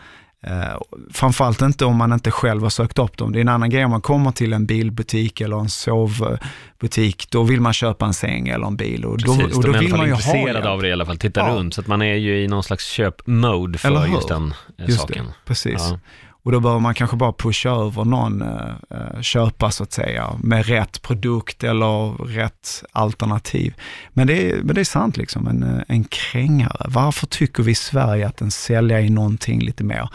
Eh, 0.47 0.79
framförallt 1.13 1.63
inte 1.63 1.85
om 1.85 1.97
man 1.97 2.13
inte 2.13 2.31
själv 2.31 2.63
har 2.63 2.71
sökt 2.71 2.99
upp 2.99 3.17
dem. 3.17 3.33
Det 3.33 3.39
är 3.39 3.41
en 3.41 3.49
annan 3.49 3.71
grej 3.71 3.85
om 3.85 3.91
man 3.91 4.01
kommer 4.01 4.31
till 4.33 4.53
en 4.53 4.67
bilbutik 4.67 5.41
eller 5.41 5.57
en 5.59 5.69
sovbutik, 5.69 7.27
då 7.31 7.43
vill 7.43 7.61
man 7.61 7.73
köpa 7.73 8.07
en 8.07 8.15
säng 8.15 8.49
eller 8.49 8.67
en 8.67 8.77
bil 8.77 9.05
och 9.05 9.19
då, 9.19 9.37
Precis, 9.37 9.57
och 9.57 9.63
de 9.63 9.69
då 9.73 9.79
är 9.79 9.83
i 9.83 9.87
vill 9.87 9.97
man 9.97 10.07
ju 10.07 10.13
ha 10.13 10.19
intresserade 10.19 10.53
hjälp. 10.53 10.65
av 10.67 10.83
det 10.83 10.89
i 10.89 10.93
alla 10.93 11.07
fall, 11.07 11.19
titta 11.19 11.41
Ja. 11.41 11.49
runt. 11.55 11.75
Så 11.75 11.81
att 11.81 11.87
man 11.87 12.03
är 12.03 12.15
ju 12.15 12.43
i 12.43 12.49
någon 12.49 12.63
slags 12.63 12.87
köp-mode 12.87 13.79
för 13.79 14.07
just 14.07 14.29
den 14.29 14.55
eh, 14.79 14.85
Just 14.87 15.01
saken. 15.01 15.25
det, 15.27 15.33
precis. 15.45 15.75
Ja. 15.91 15.99
Och 16.45 16.53
då 16.53 16.61
behöver 16.61 16.81
man 16.81 16.95
kanske 16.95 17.17
bara 17.17 17.33
pusha 17.33 17.71
över 17.71 18.05
någon 18.05 18.43
eh, 18.43 18.75
eh, 18.91 19.21
köpa 19.21 19.71
så 19.71 19.83
att 19.83 19.93
säga 19.93 20.31
med 20.43 20.67
rätt 20.67 21.03
produkt 21.03 21.65
eller 21.65 22.25
rätt 22.25 22.85
alternativ. 22.93 23.75
Men 24.13 24.27
det 24.27 24.51
är, 24.51 24.57
men 24.63 24.75
det 24.75 24.81
är 24.81 24.85
sant 24.85 25.17
liksom, 25.17 25.47
en, 25.47 25.63
eh, 25.63 25.83
en 25.89 26.05
krängare. 26.05 26.87
Varför 26.89 27.27
tycker 27.27 27.63
vi 27.63 27.73
i 27.73 27.75
Sverige 27.75 28.27
att 28.27 28.41
en 28.41 28.51
säljare 28.51 29.03
är 29.03 29.11
någonting 29.11 29.61
lite 29.61 29.85
mer 29.85 30.09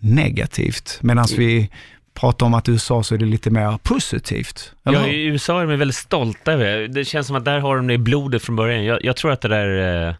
negativt? 0.00 0.98
Medan 1.02 1.26
vi 1.36 1.70
pratar 2.14 2.46
om 2.46 2.54
att 2.54 2.68
i 2.68 2.72
USA 2.72 3.02
så 3.02 3.14
är 3.14 3.18
det 3.18 3.26
lite 3.26 3.50
mer 3.50 3.78
positivt. 3.82 4.72
Eller 4.84 5.00
Ja, 5.00 5.06
i 5.06 5.24
USA 5.24 5.60
är 5.62 5.66
de 5.66 5.76
väldigt 5.76 5.96
stolta 5.96 6.52
över 6.52 6.64
det. 6.64 6.88
Det 6.88 7.04
känns 7.04 7.26
som 7.26 7.36
att 7.36 7.44
där 7.44 7.60
har 7.60 7.76
de 7.76 7.86
det 7.86 7.94
i 7.94 7.98
blodet 7.98 8.42
från 8.42 8.56
början. 8.56 8.84
Jag, 8.84 9.04
jag 9.04 9.16
tror 9.16 9.32
att 9.32 9.40
det 9.40 9.48
där, 9.48 10.08
eh, 10.08 10.14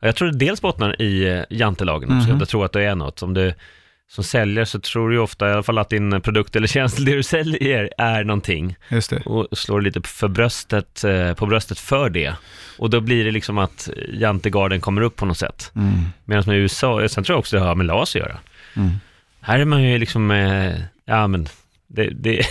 jag 0.00 0.16
tror 0.16 0.28
det 0.30 0.38
dels 0.38 0.62
bottnar 0.62 1.02
i 1.02 1.44
jantelagen 1.50 2.18
också. 2.18 2.30
Mhm. 2.30 2.38
Jag 2.38 2.48
tror 2.48 2.64
att 2.64 2.72
det 2.72 2.84
är 2.84 2.94
något. 2.94 3.22
Om 3.22 3.34
du 3.34 3.54
som 4.08 4.24
säljare 4.24 4.66
så 4.66 4.80
tror 4.80 5.08
du 5.08 5.14
ju 5.14 5.20
ofta 5.20 5.48
i 5.48 5.52
alla 5.52 5.62
fall 5.62 5.78
att 5.78 5.90
din 5.90 6.20
produkt 6.20 6.56
eller 6.56 6.66
tjänst, 6.66 6.96
det 7.06 7.14
du 7.14 7.22
säljer, 7.22 7.90
är 7.98 8.24
någonting. 8.24 8.76
Just 8.88 9.10
det. 9.10 9.20
Och 9.20 9.58
slår 9.58 9.80
lite 9.80 10.00
för 10.04 10.28
bröstet, 10.28 11.04
eh, 11.04 11.34
på 11.34 11.46
bröstet 11.46 11.78
för 11.78 12.10
det. 12.10 12.34
Och 12.78 12.90
då 12.90 13.00
blir 13.00 13.24
det 13.24 13.30
liksom 13.30 13.58
att 13.58 13.88
jantegarden 14.12 14.80
kommer 14.80 15.02
upp 15.02 15.16
på 15.16 15.26
något 15.26 15.38
sätt. 15.38 15.72
Mm. 15.76 16.04
Medan 16.24 16.44
med 16.46 16.56
USA, 16.56 17.08
sen 17.08 17.24
tror 17.24 17.34
jag 17.34 17.38
också 17.38 17.56
det 17.56 17.62
har 17.62 17.74
med 17.74 17.86
LAS 17.86 18.16
att 18.16 18.20
göra. 18.20 18.38
Mm. 18.76 18.90
Här 19.40 19.58
är 19.58 19.64
man 19.64 19.82
ju 19.82 19.98
liksom, 19.98 20.30
eh, 20.30 20.74
ja 21.04 21.26
men, 21.26 21.48
det, 21.88 22.10
det, 22.10 22.46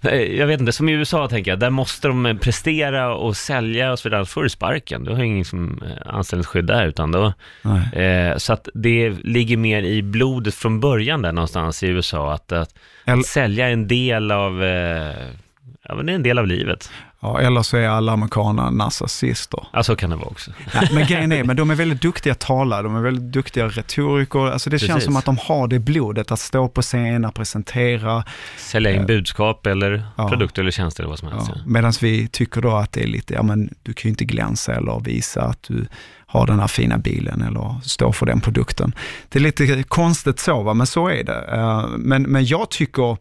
jag 0.36 0.46
vet 0.46 0.60
inte, 0.60 0.72
som 0.72 0.88
i 0.88 0.92
USA 0.92 1.28
tänker 1.28 1.50
jag, 1.50 1.58
där 1.58 1.70
måste 1.70 2.08
de 2.08 2.38
prestera 2.42 3.14
och 3.14 3.36
sälja 3.36 3.92
och 3.92 3.98
så 3.98 4.08
vidare, 4.08 4.18
annars 4.18 4.30
får 4.30 4.42
du 4.42 4.48
sparken. 4.48 5.04
Du 5.04 5.10
har 5.10 5.22
ingen 5.22 5.44
som, 5.44 5.82
eh, 5.82 6.14
anställningsskydd 6.14 6.66
där, 6.66 6.86
utan 6.86 7.12
då, 7.12 7.32
eh, 8.00 8.36
så 8.36 8.52
att 8.52 8.68
det 8.74 9.10
ligger 9.10 9.56
mer 9.56 9.82
i 9.82 10.02
blodet 10.02 10.54
från 10.54 10.80
början 10.80 11.22
där 11.22 11.32
någonstans 11.32 11.82
i 11.82 11.86
USA, 11.86 12.32
att, 12.32 12.52
att, 12.52 12.74
att 13.04 13.26
sälja 13.26 13.68
en 13.68 13.88
del 13.88 14.30
av, 14.30 14.64
eh, 14.64 15.14
ja 15.88 15.94
men 15.94 16.06
det 16.06 16.12
är 16.12 16.16
en 16.16 16.22
del 16.22 16.38
av 16.38 16.46
livet. 16.46 16.90
Ja, 17.26 17.40
eller 17.40 17.62
så 17.62 17.76
är 17.76 17.88
alla 17.88 18.12
amerikaner 18.12 18.70
narcissister. 18.70 19.66
Ja, 19.72 19.82
så 19.82 19.96
kan 19.96 20.10
det 20.10 20.16
vara 20.16 20.26
också. 20.26 20.50
Nej, 20.74 20.88
men 20.92 21.06
grejen 21.06 21.32
är, 21.32 21.44
men 21.44 21.56
de 21.56 21.70
är 21.70 21.74
väldigt 21.74 22.00
duktiga 22.02 22.34
talare, 22.34 22.82
de 22.82 22.96
är 22.96 23.00
väldigt 23.00 23.32
duktiga 23.32 23.66
retoriker. 23.68 24.38
Alltså 24.52 24.70
det 24.70 24.74
Precis. 24.74 24.88
känns 24.88 25.04
som 25.04 25.16
att 25.16 25.24
de 25.24 25.38
har 25.38 25.68
det 25.68 25.78
blodet, 25.78 26.32
att 26.32 26.40
stå 26.40 26.68
på 26.68 26.82
scenen, 26.82 27.32
presentera. 27.32 28.24
Sälja 28.56 28.94
in 28.96 29.06
budskap 29.06 29.66
eller 29.66 30.06
Ja. 30.16 30.28
produkter 30.28 30.62
eller 30.62 30.70
tjänster 30.70 31.02
eller 31.02 31.10
vad 31.10 31.18
som 31.18 31.28
helst. 31.28 31.46
Ja. 31.48 31.54
Ja. 31.56 31.62
Medan 31.66 31.92
vi 32.00 32.28
tycker 32.28 32.60
då 32.60 32.76
att 32.76 32.92
det 32.92 33.02
är 33.02 33.06
lite, 33.06 33.34
ja 33.34 33.42
men 33.42 33.74
du 33.82 33.92
kan 33.92 34.08
ju 34.08 34.10
inte 34.10 34.24
glänsa 34.24 34.74
eller 34.74 35.00
visa 35.00 35.42
att 35.42 35.62
du 35.62 35.86
har 36.26 36.46
den 36.46 36.60
här 36.60 36.66
fina 36.68 36.98
bilen 36.98 37.42
eller 37.42 37.74
står 37.82 38.12
för 38.12 38.26
den 38.26 38.40
produkten. 38.40 38.94
Det 39.28 39.38
är 39.38 39.42
lite 39.42 39.82
konstigt 39.82 40.38
så, 40.38 40.62
va? 40.62 40.74
men 40.74 40.86
så 40.86 41.08
är 41.08 41.24
det. 41.24 41.44
Eh, 41.52 41.84
Men, 41.98 42.22
men 42.22 42.44
jag 42.46 42.70
tycker 42.70 43.16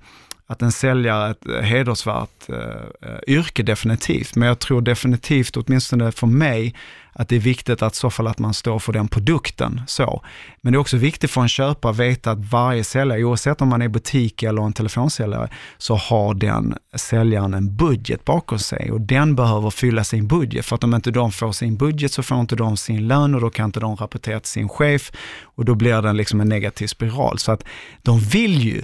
att 0.48 0.62
en 0.62 0.72
säljare 0.72 1.28
är 1.28 1.32
ett 1.32 1.50
eh, 1.50 1.62
hedersvärt 1.62 2.50
eh, 2.50 3.10
eh, 3.10 3.20
yrke 3.28 3.64
definitivt, 3.64 4.36
men 4.36 4.48
jag 4.48 4.60
tror 4.60 4.82
definitivt, 4.82 5.58
åtminstone 5.58 6.12
för 6.12 6.28
mig, 6.28 6.76
att 7.18 7.30
det 7.30 7.36
är 7.36 7.40
viktigt 7.40 7.82
att 7.82 7.94
i 7.94 7.98
så 7.98 8.10
fall 8.10 8.28
att 8.28 8.40
man 8.40 8.54
står 8.54 8.80
för 8.80 8.94
den 8.94 9.08
produkten. 9.08 9.82
Så. 9.88 10.22
Men 10.62 10.74
det 10.74 10.78
är 10.78 10.80
också 10.80 10.98
viktigt 10.98 11.32
för 11.32 11.42
en 11.42 11.50
köpare 11.50 11.92
att 11.92 11.98
veta 11.98 12.32
att 12.32 12.52
varje 12.52 12.84
säljare, 12.84 13.24
oavsett 13.24 13.62
om 13.62 13.68
man 13.68 13.82
är 13.82 13.88
butik 13.88 14.44
eller 14.44 14.62
en 14.62 14.74
telefonsäljare, 14.74 15.50
så 15.78 15.96
har 15.96 16.34
den 16.34 16.78
säljaren 16.96 17.54
en 17.54 17.76
budget 17.76 18.26
bakom 18.26 18.60
sig 18.60 18.92
och 18.92 19.02
den 19.02 19.36
behöver 19.36 19.70
fylla 19.70 20.04
sin 20.04 20.28
budget. 20.28 20.66
För 20.66 20.76
att 20.76 20.84
om 20.84 20.94
inte 20.94 21.12
de 21.12 21.32
får 21.32 21.52
sin 21.52 21.78
budget 21.78 22.12
så 22.12 22.24
får 22.24 22.40
inte 22.40 22.56
de 22.56 22.78
sin 22.78 23.08
lön 23.08 23.36
och 23.36 23.42
då 23.42 23.50
kan 23.50 23.66
inte 23.66 23.80
de 23.80 23.96
rapportera 23.96 24.40
till 24.40 24.52
sin 24.52 24.70
chef 24.70 25.12
och 25.42 25.66
då 25.66 25.76
blir 25.76 26.02
det 26.02 26.14
liksom 26.14 26.42
en 26.42 26.50
negativ 26.50 26.88
spiral. 26.88 27.40
Så 27.40 27.52
att 27.52 27.64
de 28.02 28.20
vill 28.20 28.62
ju 28.62 28.84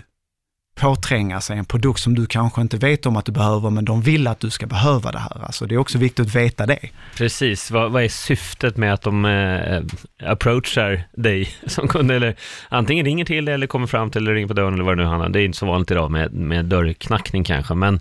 påtränga 0.76 1.42
sig 1.42 1.58
en 1.58 1.66
produkt 1.66 2.00
som 2.00 2.16
du 2.16 2.26
kanske 2.26 2.62
inte 2.62 2.78
vet 2.78 3.06
om 3.06 3.16
att 3.16 3.26
du 3.26 3.32
behöver, 3.32 3.70
men 3.70 3.86
de 3.86 4.02
vill 4.02 4.28
att 4.28 4.40
du 4.40 4.50
ska 4.50 4.66
behöva 4.66 5.12
det 5.12 5.20
här. 5.20 5.46
Alltså 5.46 5.66
det 5.66 5.76
är 5.76 5.80
också 5.80 5.98
viktigt 5.98 6.28
att 6.28 6.36
veta 6.36 6.66
det. 6.66 6.80
Precis, 7.18 7.72
vad, 7.72 7.92
vad 7.92 8.04
är 8.04 8.08
syftet 8.08 8.78
med 8.78 8.94
att 8.94 9.02
de 9.02 9.26
eh, 9.26 9.82
approachar 10.32 11.04
dig 11.14 11.50
som 11.66 11.88
kund? 11.88 12.12
Eller 12.12 12.36
antingen 12.70 13.06
ringer 13.06 13.26
till 13.26 13.46
dig 13.46 13.54
eller 13.54 13.68
kommer 13.68 13.88
fram 13.88 14.12
till 14.12 14.22
eller 14.22 14.34
ringer 14.34 14.48
på 14.48 14.54
dörren 14.54 14.74
eller 14.74 14.84
vad 14.84 14.98
det 14.98 15.04
nu 15.04 15.10
handlar 15.10 15.26
om. 15.26 15.32
Det 15.32 15.42
är 15.42 15.46
inte 15.46 15.58
så 15.58 15.66
vanligt 15.66 15.92
idag 15.92 16.12
med, 16.12 16.34
med 16.34 16.66
dörrknackning 16.66 17.44
kanske, 17.44 17.74
men, 17.74 18.00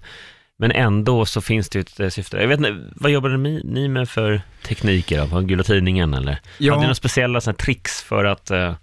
men 0.58 0.72
ändå 0.72 1.26
så 1.26 1.40
finns 1.40 1.68
det 1.68 1.78
ju 1.78 2.06
ett 2.06 2.12
syfte. 2.12 2.36
Jag 2.36 2.48
vet 2.48 2.58
inte, 2.58 2.76
vad 2.94 3.10
jobbade 3.10 3.36
ni, 3.36 3.88
med 3.88 4.08
för 4.08 4.42
tekniker? 4.62 5.26
På 5.26 5.40
Gula 5.40 5.62
Tidningen 5.62 6.14
eller? 6.14 6.38
Ja. 6.58 6.72
Hade 6.72 6.80
ni 6.80 6.86
några 6.86 6.94
speciella 6.94 7.40
såna 7.40 7.54
tricks 7.54 8.02
för 8.02 8.24
att, 8.24 8.50
eh, 8.50 8.74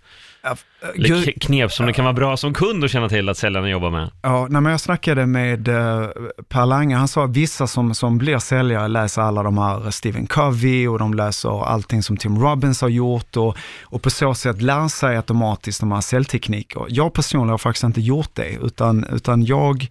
eller 0.96 1.08
Gud, 1.08 1.26
k- 1.26 1.32
knep 1.42 1.72
som 1.72 1.86
det 1.86 1.94
kan 1.94 2.06
vara 2.06 2.14
bra 2.14 2.38
som 2.38 2.54
kund 2.54 2.84
att 2.84 2.92
känna 2.92 3.10
till 3.10 3.30
att 3.30 3.38
säljarna 3.38 3.70
jobbar 3.70 3.90
med? 3.92 4.12
Ja, 4.22 4.48
när 4.50 4.70
jag 4.70 4.80
snackade 4.80 5.26
med 5.26 5.68
eh, 5.68 6.08
Per 6.50 6.66
Lange, 6.66 6.96
han 6.96 7.08
sa 7.08 7.24
att 7.26 7.30
vissa 7.30 7.68
som, 7.68 7.94
som 7.94 8.18
blir 8.18 8.38
säljare 8.40 8.88
läser 8.88 9.22
alla 9.22 9.44
de 9.44 9.58
här 9.58 9.92
Stephen 9.92 10.28
Covey 10.28 10.88
och 10.88 11.00
de 11.00 11.14
läser 11.14 11.66
allting 11.66 12.04
som 12.04 12.18
Tim 12.18 12.40
Robbins 12.40 12.82
har 12.82 12.90
gjort 12.90 13.38
och, 13.38 13.58
och 13.84 14.02
på 14.02 14.10
så 14.10 14.34
sätt 14.34 14.62
lär 14.62 14.88
sig 14.88 15.16
automatiskt 15.18 15.80
de 15.80 15.92
här 15.92 16.02
säljtekniker. 16.02 16.86
Jag 16.90 17.14
personligen 17.14 17.50
har 17.50 17.58
faktiskt 17.58 17.84
inte 17.84 18.02
gjort 18.02 18.30
det, 18.34 18.50
utan, 18.50 19.04
utan 19.04 19.46
jag 19.46 19.88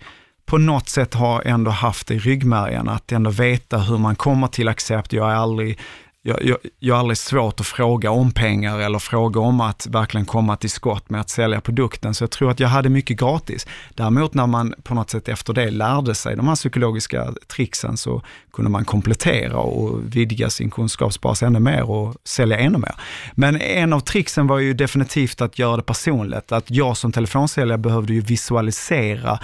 på 0.47 0.59
något 0.59 0.89
sätt 0.89 1.15
har 1.15 1.43
ändå 1.47 1.71
haft 1.71 2.07
det 2.07 2.15
i 2.15 2.19
ryggmärgen, 2.19 2.89
att 2.89 3.13
ändå 3.13 3.31
veta 3.31 3.79
hur 3.79 3.99
man 3.99 4.17
kommer 4.17 4.47
till 4.47 4.69
accept. 4.69 5.13
Jag 5.13 5.31
är 5.31 5.35
aldrig 5.35 5.79
jag, 6.27 6.45
jag, 6.45 6.59
jag 6.79 6.95
har 6.95 7.01
aldrig 7.01 7.19
svårt 7.19 7.61
att 7.61 7.67
fråga 7.67 8.11
om 8.11 8.31
pengar 8.31 8.79
eller 8.79 8.99
fråga 8.99 9.41
om 9.41 9.61
att 9.61 9.87
verkligen 9.87 10.27
komma 10.27 10.57
till 10.57 10.71
skott 10.71 11.11
med 11.11 11.21
att 11.21 11.31
sälja 11.31 11.61
produkten. 11.61 12.15
Så 12.15 12.23
jag 12.23 12.31
tror 12.31 12.51
att 12.51 12.61
jag 12.61 12.69
hade 12.69 12.89
mycket 12.89 13.21
gratis. 13.21 13.67
Däremot 13.95 14.35
när 14.35 14.47
man 14.47 14.75
på 14.83 14.95
något 14.95 15.11
sätt 15.11 15.29
efter 15.29 15.53
det 15.53 15.71
lärde 15.71 16.15
sig 16.15 16.37
de 16.37 16.49
här 16.49 16.55
psykologiska 16.55 17.35
tricksen 17.47 17.97
så 17.97 18.23
kunde 18.53 18.71
man 18.71 18.85
komplettera 18.85 19.57
och 19.57 20.01
vidga 20.17 20.51
sin 20.51 20.71
kunskapsbas 20.71 21.43
ännu 21.43 21.61
mer 21.61 21.91
och 21.91 22.15
sälja 22.25 22.59
ännu 22.59 22.79
mer. 22.79 22.95
Men 23.35 23.61
en 23.61 23.93
av 23.93 24.01
tricksen 24.01 24.47
var 24.47 24.59
ju 24.59 24.75
definitivt 24.75 25.41
att 25.41 25.59
göra 25.59 25.77
det 25.77 25.83
personligt. 25.83 26.53
Att 26.53 26.71
jag 26.71 26.97
som 26.97 27.13
telefonsäljare 27.13 27.79
behövde 27.79 28.13
ju 28.13 28.21
visualisera 28.21 29.39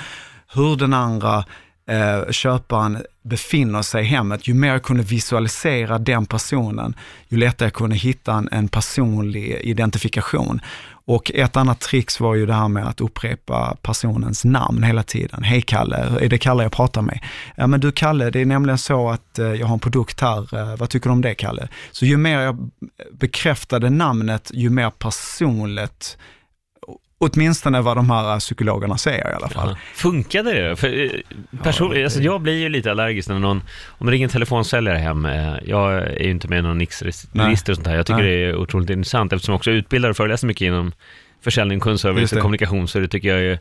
hur 0.54 0.76
den 0.76 0.94
andra 0.94 1.44
eh, 1.86 2.30
köparen 2.30 2.98
befinner 3.22 3.82
sig 3.82 4.02
i 4.02 4.06
hemmet, 4.06 4.48
ju 4.48 4.54
mer 4.54 4.68
jag 4.68 4.82
kunde 4.82 5.02
visualisera 5.02 5.98
den 5.98 6.26
personen, 6.26 6.94
ju 7.28 7.36
lättare 7.36 7.66
jag 7.66 7.72
kunde 7.72 7.96
hitta 7.96 8.34
en, 8.34 8.48
en 8.52 8.68
personlig 8.68 9.60
identifikation. 9.62 10.60
Och 11.04 11.30
ett 11.34 11.56
annat 11.56 11.80
trix 11.80 12.20
var 12.20 12.34
ju 12.34 12.46
det 12.46 12.54
här 12.54 12.68
med 12.68 12.88
att 12.88 13.00
upprepa 13.00 13.76
personens 13.82 14.44
namn 14.44 14.82
hela 14.82 15.02
tiden. 15.02 15.42
Hej 15.42 15.62
Kalle, 15.62 15.96
är 15.96 16.28
det 16.28 16.38
Kalle 16.38 16.62
jag 16.62 16.72
pratar 16.72 17.02
med? 17.02 17.20
Ja 17.56 17.66
men 17.66 17.80
du 17.80 17.92
Kalle, 17.92 18.30
det 18.30 18.40
är 18.40 18.46
nämligen 18.46 18.78
så 18.78 19.10
att 19.10 19.38
eh, 19.38 19.46
jag 19.46 19.66
har 19.66 19.74
en 19.74 19.80
produkt 19.80 20.20
här, 20.20 20.58
eh, 20.58 20.76
vad 20.76 20.90
tycker 20.90 21.08
du 21.08 21.12
om 21.12 21.20
det 21.20 21.34
Kalle? 21.34 21.68
Så 21.90 22.06
ju 22.06 22.16
mer 22.16 22.40
jag 22.40 22.70
bekräftade 23.12 23.90
namnet, 23.90 24.50
ju 24.54 24.70
mer 24.70 24.90
personligt 24.90 26.18
Åtminstone 27.24 27.80
vad 27.80 27.96
de 27.96 28.10
här 28.10 28.38
psykologerna 28.38 28.98
säger 28.98 29.30
i 29.30 29.34
alla 29.34 29.48
fall. 29.48 29.68
Ja. 29.68 29.76
Funkade 29.94 30.52
det? 30.52 30.76
För, 30.76 31.04
eh, 31.04 31.10
person, 31.62 31.96
Ja, 31.96 32.04
alltså, 32.04 32.20
jag 32.20 32.40
blir 32.40 32.58
ju 32.58 32.68
lite 32.68 32.90
allergisk 32.90 33.28
när 33.28 33.38
någon, 33.38 33.62
om 33.88 34.06
det 34.06 34.12
ringer 34.12 34.26
en 34.26 34.30
telefonsäljare 34.30 34.98
hem, 34.98 35.26
eh, 35.26 35.54
jag 35.66 35.92
är 35.92 36.22
ju 36.22 36.30
inte 36.30 36.48
med 36.48 36.58
i 36.58 36.62
någon 36.62 36.78
Nix-register 36.78 37.72
och 37.72 37.76
sånt 37.76 37.86
här, 37.86 37.96
jag 37.96 38.06
tycker 38.06 38.22
Nej. 38.22 38.36
det 38.36 38.44
är 38.44 38.56
otroligt 38.56 38.90
intressant 38.90 39.32
eftersom 39.32 39.52
jag 39.52 39.56
också 39.56 39.70
utbildar 39.70 40.10
och 40.10 40.16
föreläser 40.16 40.46
mycket 40.46 40.66
inom 40.66 40.92
försäljning, 41.44 41.80
kundservice 41.80 42.32
och 42.32 42.38
kommunikation, 42.38 42.88
så 42.88 42.98
det 42.98 43.08
tycker 43.08 43.36
jag 43.36 43.58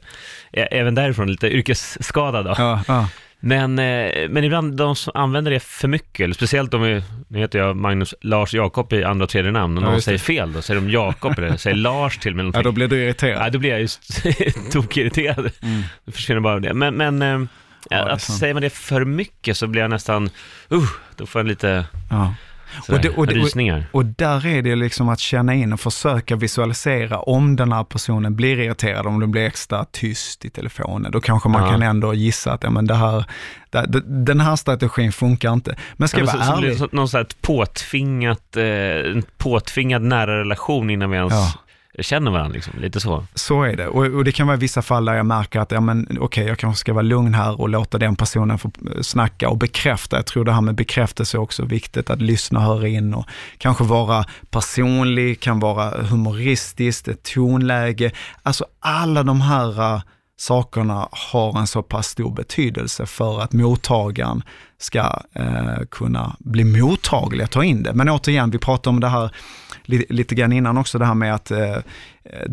är, 0.52 0.68
även 0.72 0.96
därifrån 0.96 1.32
lite 1.32 1.48
yrkesskadad. 1.48 2.46
Då. 2.46 2.56
Ja. 2.58 3.08
Men, 3.44 3.80
eh, 3.80 4.30
men 4.30 4.44
ibland 4.44 4.78
de 4.78 4.96
som 4.96 5.12
använder 5.16 5.52
det 5.52 5.60
för 5.60 5.88
mycket, 5.88 6.36
speciellt 6.36 6.74
om, 6.74 6.82
vi- 6.82 7.04
nu 7.28 7.40
heter 7.40 7.60
jag 7.60 7.76
Magnus 7.76 8.14
Lars 8.22 8.54
Jakob 8.54 8.94
i 8.94 9.04
andra 9.04 9.24
och 9.24 9.30
tredje 9.30 9.52
namn, 9.52 9.78
och 9.78 9.84
Ja, 9.84 9.86
någon 9.88 9.96
det. 9.96 10.02
säger 10.02 10.18
fel 10.18 10.54
då, 10.54 10.62
säger 10.62 10.82
de 10.82 10.90
Jakob 10.90 11.38
eller 11.40 11.58
säger 11.58 11.76
Lars 11.78 12.18
till 12.18 12.36
mig. 12.36 12.52
ja, 12.54 12.62
då 12.62 12.72
blir 12.72 12.88
du 12.88 13.04
irriterad. 13.04 13.46
Ja, 13.46 13.50
då 13.50 13.60
blir 13.60 13.70
jag 13.70 13.82
just 13.82 14.24
tokirriterad. 14.72 15.52
Mm. 15.62 15.82
Det 16.06 16.12
försvinner 16.12 16.42
bara 16.42 16.60
det. 16.60 16.74
Men, 16.74 16.96
men 16.96 17.22
eh, 17.22 17.42
Ja, 17.90 18.10
att 18.10 18.22
säger 18.22 18.54
man 18.54 18.64
det 18.64 18.70
för 18.70 19.06
mycket 19.06 19.58
så 19.58 19.68
blir 19.68 19.82
jag 19.82 19.90
nästan, 19.90 20.30
uh, 20.72 20.84
då 21.16 21.26
får 21.26 21.40
jag 21.40 21.48
lite 21.48 21.86
Ja. 22.10 22.36
Sådär, 22.86 22.98
Och 22.98 23.04
det- 23.04 23.10
och 23.10 23.28
det- 23.28 23.74
och-. 23.74 23.84
Och 23.92 24.06
där 24.06 24.46
är 24.48 24.62
det 24.62 24.76
liksom 24.76 25.10
att 25.10 25.20
känna 25.20 25.54
in 25.54 25.74
och 25.74 25.80
försöka 25.80 26.36
visualisera 26.36 27.20
om 27.20 27.56
den 27.56 27.72
här 27.72 27.84
personen 27.84 28.36
blir 28.36 28.60
irriterad, 28.60 29.06
om 29.08 29.20
den 29.20 29.32
blir 29.32 29.46
extra 29.46 29.86
tyst 29.86 30.46
i 30.46 30.50
telefonen. 30.50 31.12
Då 31.12 31.22
kanske 31.22 31.50
man 31.50 31.64
Ja. 31.64 31.72
kan 31.72 31.82
ändå 31.82 32.14
gissa 32.14 32.52
att 32.54 32.64
ja, 32.64 32.70
men 32.70 32.88
det 32.88 32.96
här, 32.96 33.26
det, 33.70 34.02
den 34.26 34.40
här 34.40 34.56
strategin 34.56 35.12
funkar 35.12 35.54
inte. 35.54 35.76
Men 35.98 36.08
ska 36.08 36.18
Ja, 36.20 36.26
men 36.26 36.36
vara 36.36 36.46
så, 36.46 36.52
så 36.52 36.58
ärlig, 36.58 36.70
det 36.72 36.76
så- 36.76 36.90
någon 36.92 37.10
sån 37.10 37.18
här 37.18 37.28
påtvingat, 37.42 38.58
eh, 38.58 39.22
påtvingad 39.38 40.02
nära 40.02 40.40
relation 40.40 40.90
innan 40.90 41.10
vi 41.10 41.18
ens 41.18 41.34
Ja 41.34 41.54
känner 42.00 42.32
varandra, 42.32 42.54
liksom. 42.54 42.74
lite 42.80 43.00
så. 43.00 43.26
så 43.36 43.64
är 43.64 43.76
det. 43.76 43.88
Och, 43.88 44.06
och 44.06 44.24
det 44.24 44.32
kan 44.32 44.48
vara 44.48 44.58
vissa 44.58 44.82
fall 44.82 45.06
där 45.06 45.14
jag 45.14 45.26
märker 45.26 45.60
att, 45.60 45.72
ja 45.72 45.82
men 45.82 46.18
okej, 46.20 46.46
jag 46.46 46.58
kanske 46.58 46.80
ska 46.80 46.94
vara 46.94 47.02
lugn 47.02 47.34
här 47.34 47.62
och 47.62 47.70
låta 47.70 47.98
den 47.98 48.16
personen 48.16 48.60
få 48.60 48.72
eh, 48.96 49.02
snacka 49.02 49.50
och 49.50 49.58
bekräfta. 49.58 50.16
Jag 50.16 50.26
tror 50.26 50.46
det 50.46 50.52
här 50.52 50.62
med 50.62 50.76
bekräftelse 50.76 51.38
är 51.38 51.42
också 51.42 51.66
viktigt, 51.66 52.10
att 52.10 52.22
lyssna 52.22 52.60
och 52.60 52.66
höra 52.66 52.88
in 52.88 53.14
och 53.14 53.26
kanske 53.58 53.84
vara 53.84 54.26
personlig, 54.50 55.40
kan 55.40 55.60
vara 55.60 56.04
humoristiskt, 56.04 57.08
ett 57.08 57.24
tonläge. 57.24 58.12
Alltså 58.44 58.66
alla 58.80 59.24
de 59.24 59.42
här 59.42 59.96
eh, 59.96 60.02
sakerna 60.42 61.08
har 61.12 61.60
en 61.60 61.68
så 61.68 61.82
pass 61.84 62.08
stor 62.08 62.32
betydelse 62.32 63.06
för 63.06 63.42
att 63.42 63.54
mottagaren 63.54 64.44
ska 64.78 65.22
eh, 65.34 65.86
kunna 65.92 66.36
bli 66.40 66.64
mottaglig 66.64 67.44
att 67.44 67.52
ta 67.52 67.64
in 67.64 67.84
det. 67.84 67.94
Men 67.94 68.10
återigen, 68.10 68.52
vi 68.52 68.58
pratade 68.58 68.90
om 68.90 69.00
det 69.00 69.08
här 69.08 69.36
li, 69.84 70.06
lite 70.10 70.36
grann 70.36 70.52
innan 70.52 70.78
också, 70.78 71.00
det 71.00 71.06
här 71.06 71.14
med 71.14 71.36
att 71.36 71.52
eh, 71.52 71.76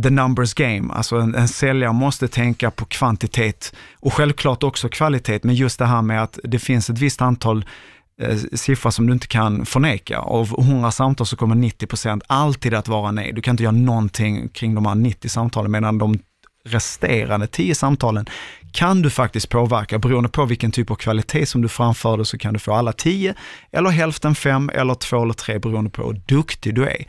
the 0.03 0.11
numbers 0.11 0.55
game, 0.55 0.95
alltså 0.95 1.17
en, 1.17 1.35
en 1.35 1.49
säljare 1.49 1.93
måste 1.93 2.29
tänka 2.29 2.71
på 2.71 2.85
kvantitet 2.85 3.75
och 4.01 4.15
självklart 4.15 4.63
också 4.63 4.89
kvalitet, 4.89 5.41
men 5.43 5.55
just 5.55 5.79
det 5.79 5.87
här 5.87 6.03
med 6.03 6.23
att 6.23 6.39
det 6.45 6.59
finns 6.59 6.91
ett 6.91 6.99
visst 6.99 7.23
antal 7.23 7.65
eh, 8.23 8.37
siffra 8.37 8.91
som 8.91 9.07
du 9.07 9.13
inte 9.13 9.27
kan 9.27 9.67
förneka. 9.67 10.19
Av 10.19 10.55
100 10.59 10.91
samtal 10.91 11.27
så 11.27 11.37
kommer 11.37 11.55
90% 11.55 12.21
alltid 12.27 12.75
att 12.75 12.89
vara 12.89 13.13
nej. 13.13 13.33
Du 13.33 13.43
kan 13.43 13.53
inte 13.53 13.63
göra 13.63 13.73
någonting 13.73 14.49
kring 14.49 14.75
de 14.75 14.87
här 14.87 14.95
90 14.95 15.29
samtalen, 15.29 15.71
medan 15.71 15.99
de 15.99 16.19
resterande 16.73 17.47
tio 17.47 17.75
samtalen 17.75 18.27
kan 18.73 19.03
du 19.03 19.11
faktiskt 19.11 19.49
påverka. 19.49 19.99
Beroende 19.99 20.29
på 20.29 20.45
vilken 20.45 20.71
typ 20.71 20.91
av 20.91 20.95
kvalitet 20.95 21.47
som 21.47 21.63
du 21.63 21.69
framförde 21.69 22.25
så 22.25 22.39
kan 22.39 22.53
du 22.53 22.59
få 22.59 22.73
alla 22.73 22.93
tio 22.93 23.35
eller 23.73 23.91
hälften 23.91 24.35
fem 24.35 24.71
eller 24.75 24.95
två 24.95 25.23
eller 25.23 25.35
tre 25.35 25.59
beroende 25.59 25.91
på 25.91 26.07
hur 26.07 26.21
duktig 26.27 26.75
du 26.75 26.87
är. 26.87 27.05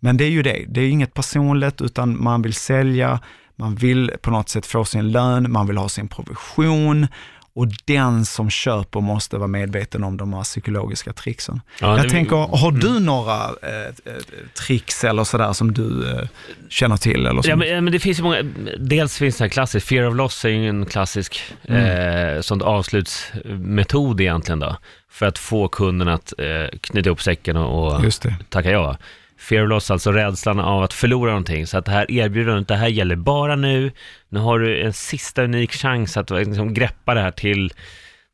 Men 0.00 0.16
det 0.16 0.24
är 0.24 0.30
ju 0.30 0.42
det, 0.42 0.64
det 0.68 0.80
är 0.80 0.88
inget 0.88 1.14
personligt 1.14 1.80
utan 1.80 2.22
man 2.22 2.42
vill 2.42 2.54
sälja, 2.54 3.20
man 3.56 3.74
vill 3.74 4.10
på 4.22 4.30
något 4.30 4.48
sätt 4.48 4.66
få 4.66 4.84
sin 4.84 5.12
lön, 5.12 5.52
man 5.52 5.66
vill 5.66 5.76
ha 5.76 5.88
sin 5.88 6.08
provision 6.08 7.06
och 7.54 7.66
den 7.84 8.24
som 8.24 8.50
köper 8.50 9.00
måste 9.00 9.36
vara 9.36 9.48
medveten 9.48 10.04
om 10.04 10.16
de 10.16 10.32
här 10.32 10.42
psykologiska 10.42 11.12
tricksen. 11.12 11.60
Ja, 11.80 11.96
Jag 11.96 12.06
det- 12.06 12.10
tänker, 12.10 12.36
har 12.36 12.72
du 12.72 12.88
mm. 12.88 13.04
några 13.04 13.34
eh, 13.44 13.86
eh, 14.04 14.22
tricks 14.66 15.04
eller 15.04 15.24
sådär 15.24 15.52
som 15.52 15.72
du 15.72 16.10
eh, 16.10 16.28
känner 16.68 16.96
till? 16.96 17.26
Eller 17.26 17.42
som, 17.42 17.50
Ja 17.50 17.56
men, 17.56 17.68
ja, 17.68 17.80
men 17.80 17.92
det 17.92 17.98
finns 17.98 18.18
ju 18.18 18.22
många, 18.22 18.42
dels 18.78 19.18
finns 19.18 19.36
det 19.38 19.44
här 19.44 19.48
klassiskt, 19.48 19.88
fear 19.88 20.06
of 20.08 20.16
loss 20.16 20.44
är 20.44 20.48
ju 20.48 20.68
en 20.68 20.86
klassisk 20.86 21.42
eh, 21.62 22.40
sånt 22.40 22.62
avslutsmetod 22.62 24.20
egentligen 24.20 24.58
då, 24.60 24.76
för 25.10 25.26
att 25.26 25.38
få 25.38 25.68
kunden 25.68 26.08
att 26.08 26.32
eh, 26.38 26.78
knyta 26.80 27.08
ihop 27.08 27.22
säcken 27.22 27.56
och, 27.56 27.94
och 27.94 28.12
tacka 28.48 28.70
ja. 28.70 28.96
Fear 29.42 29.62
of 29.62 29.68
loss, 29.68 29.90
alltså 29.90 30.12
rädslan 30.12 30.60
av 30.60 30.82
att 30.82 30.92
förlora 30.92 31.30
någonting. 31.30 31.66
Så 31.66 31.78
att 31.78 31.84
det 31.84 31.92
här 31.92 32.10
erbjudandet, 32.10 32.68
det 32.68 32.76
här 32.76 32.88
gäller 32.88 33.16
bara 33.16 33.56
nu. 33.56 33.92
Nu 34.28 34.40
har 34.40 34.58
du 34.58 34.82
en 34.82 34.92
sista 34.92 35.42
unik 35.42 35.72
chans 35.72 36.16
att 36.16 36.30
liksom 36.30 36.74
greppa 36.74 37.14
det 37.14 37.20
här 37.20 37.30
till 37.30 37.72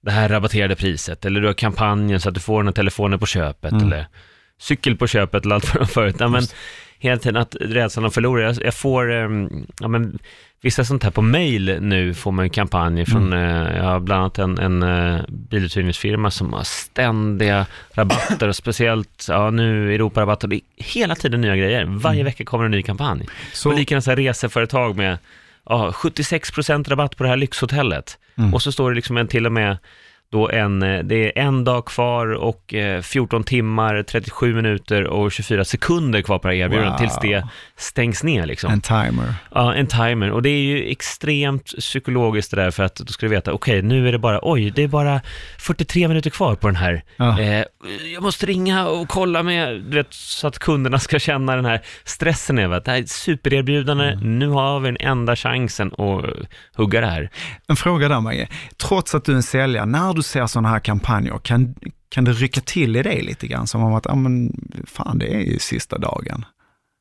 det 0.02 0.10
här 0.10 0.28
rabatterade 0.28 0.76
priset. 0.76 1.24
Eller 1.24 1.40
du 1.40 1.46
har 1.46 1.54
kampanjen 1.54 2.20
så 2.20 2.28
att 2.28 2.34
du 2.34 2.40
får 2.40 2.58
den 2.58 2.66
här 2.66 2.72
telefonen 2.72 3.18
på 3.18 3.26
köpet. 3.26 3.72
Mm. 3.72 3.86
Eller 3.86 4.06
cykel 4.60 4.96
på 4.96 5.06
köpet 5.06 5.44
eller 5.44 5.54
allt 5.54 5.74
vad 5.74 5.82
de 5.82 5.86
förut. 5.86 6.16
Ja, 6.18 6.28
men 6.28 6.42
hela 6.98 7.16
tiden 7.16 7.36
att 7.36 7.56
rädslan 7.60 8.04
att 8.06 8.14
förlora. 8.14 8.54
Jag, 8.54 8.74
får, 8.74 9.12
ehm, 9.12 9.66
ja 9.80 9.88
men 9.88 10.18
vissa 10.60 10.84
sånt 10.84 11.04
här 11.04 11.10
på 11.10 11.22
mail 11.22 11.78
nu 11.80 12.14
får 12.14 12.32
man 12.32 12.42
en 12.42 12.50
kampanj 12.50 13.06
från, 13.06 13.32
eh, 13.32 13.76
jag 13.76 13.84
har 13.84 14.00
bland 14.00 14.20
annat 14.20 14.38
en, 14.38 14.58
en 14.58 14.82
uh, 14.82 15.20
biluthyrningsfirma 15.28 16.30
som 16.30 16.52
har 16.52 16.62
ständiga 16.62 17.66
rabatter 17.92 18.48
och 18.48 18.56
speciellt, 18.56 19.26
ja 19.28 19.50
nu 19.50 19.94
Europarabatter, 19.94 20.48
det 20.48 20.56
är 20.56 20.60
hela 20.76 21.14
tiden 21.14 21.40
nya 21.40 21.56
grejer. 21.56 21.84
Varje 21.84 22.24
vecka 22.24 22.44
kommer 22.44 22.64
en 22.64 22.70
ny 22.70 22.82
kampanj. 22.82 23.26
Så, 23.52 23.70
Och 23.70 23.76
likadant 23.76 24.04
så 24.04 24.10
här 24.10 24.16
reseföretag 24.16 24.96
med 24.96 25.18
ja, 25.68 25.90
76% 25.94 26.88
rabatt 26.88 27.16
på 27.16 27.22
det 27.22 27.28
här 27.28 27.36
lyxhotellet. 27.36 28.18
Mm. 28.38 28.54
Och 28.54 28.62
så 28.62 28.72
står 28.72 28.90
det 28.90 28.96
liksom 28.96 29.16
en, 29.16 29.28
till 29.28 29.46
och 29.46 29.52
med 29.52 29.76
då 30.32 30.50
en, 30.50 30.82
eh, 30.82 30.98
det 31.02 31.38
är 31.38 31.42
en 31.42 31.64
dag 31.64 31.84
kvar 31.84 32.26
och 32.32 32.74
eh, 32.74 33.00
14 33.02 33.44
timmar, 33.44 34.02
37 34.02 34.54
minuter 34.54 35.04
och 35.04 35.32
24 35.32 35.64
sekunder 35.64 36.22
kvar 36.22 36.38
på 36.38 36.48
det 36.48 36.54
här 36.54 36.60
erbjudandet 36.64 36.92
Wow. 36.92 36.98
tills 36.98 37.18
det 37.22 37.46
stängs 37.78 38.22
ner 38.22 38.46
liksom. 38.46 38.72
en 38.72 38.80
timer. 38.80 39.34
Ja, 39.54 39.74
en 39.74 39.86
timer. 39.86 40.30
Och 40.30 40.42
det 40.42 40.48
är 40.48 40.60
ju 40.62 40.90
extremt 40.90 41.64
psykologiskt 41.64 42.50
det 42.50 42.56
där 42.56 42.70
för 42.70 42.82
att 42.82 42.94
då 42.96 43.06
ska 43.12 43.26
du 43.26 43.30
veta, 43.30 43.52
okej, 43.52 43.82
nu 43.82 44.08
är 44.08 44.12
det 44.12 44.18
bara, 44.18 44.40
oj, 44.42 44.70
det 44.70 44.82
är 44.82 44.88
bara 44.88 45.20
43 45.58 46.08
minuter 46.08 46.30
kvar 46.30 46.54
på 46.54 46.68
den 46.68 46.76
här. 46.76 47.02
Ja. 47.16 47.40
Eh, 47.40 47.64
jag 48.14 48.22
måste 48.22 48.46
ringa 48.46 48.86
och 48.88 49.08
kolla 49.08 49.42
med, 49.42 49.82
du 49.82 49.96
vet, 49.96 50.12
så 50.14 50.46
att 50.46 50.58
kunderna 50.58 50.98
ska 51.08 51.18
känna 51.18 51.56
den 51.56 51.64
här 51.64 51.80
stressen 52.04 52.58
över 52.58 52.76
att 52.76 52.84
det 52.84 52.90
här 52.90 52.98
är 52.98 53.02
ett 53.02 53.10
supererbjudande, 53.10 54.04
Mm. 54.08 54.38
nu 54.38 54.48
har 54.48 54.80
vi 54.80 54.88
den 54.88 54.96
enda 55.00 55.36
chansen 55.36 55.88
att 55.88 56.24
hugga 56.76 57.00
det 57.00 57.06
här. 57.06 57.30
En 57.68 57.76
fråga 57.76 58.08
där 58.08 58.20
Maggie. 58.20 58.48
Trots 58.76 59.14
att 59.14 59.24
du 59.24 59.32
är 59.32 59.36
en 59.36 59.42
säljare, 59.42 59.86
när 59.86 60.14
du 60.14 60.22
ser 60.22 60.46
sådana 60.46 60.68
här 60.68 60.80
kampanjer, 60.80 61.38
kan, 61.38 61.74
kan 62.08 62.24
det 62.24 62.32
rycka 62.32 62.60
till 62.60 62.96
i 62.96 63.02
dig 63.02 63.22
lite 63.22 63.46
grann? 63.46 63.66
Som 63.66 63.82
om 63.84 63.94
att, 63.94 64.04
ja 64.04 64.14
men 64.14 64.52
fan 64.86 65.18
det 65.18 65.34
är 65.34 65.40
ju 65.40 65.58
sista 65.58 65.98
dagen. 65.98 66.44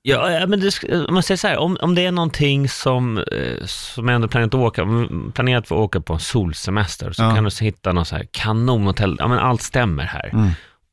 Ja, 0.02 0.46
men 0.48 0.60
det, 0.60 0.84
om 1.08 1.14
man 1.14 1.24
säger 1.24 1.38
så 1.38 1.48
här, 1.48 1.58
om, 1.58 1.78
om 1.82 1.96
det 1.96 2.06
är 2.06 2.12
någonting 2.12 2.70
som, 2.70 3.18
eh, 3.18 3.66
som 3.66 4.08
jag 4.08 4.16
ändå 4.16 4.28
planerat 4.28 4.54
att 4.54 4.60
åka, 4.60 4.88
planerat 5.34 5.68
för 5.68 5.76
att 5.76 5.82
åka 5.82 6.02
på 6.02 6.14
en 6.14 6.20
solsemester, 6.20 7.12
så 7.12 7.24
Ja. 7.24 7.36
kan 7.36 7.44
du 7.44 7.50
hitta 7.62 7.94
någon 7.94 8.06
så 8.06 8.16
här 8.16 8.28
kanonhotell, 8.32 9.16
ja 9.20 9.28
men 9.28 9.40
allt 9.40 9.62
stämmer 9.62 10.04
här. 10.04 10.30
Mm. 10.34 10.50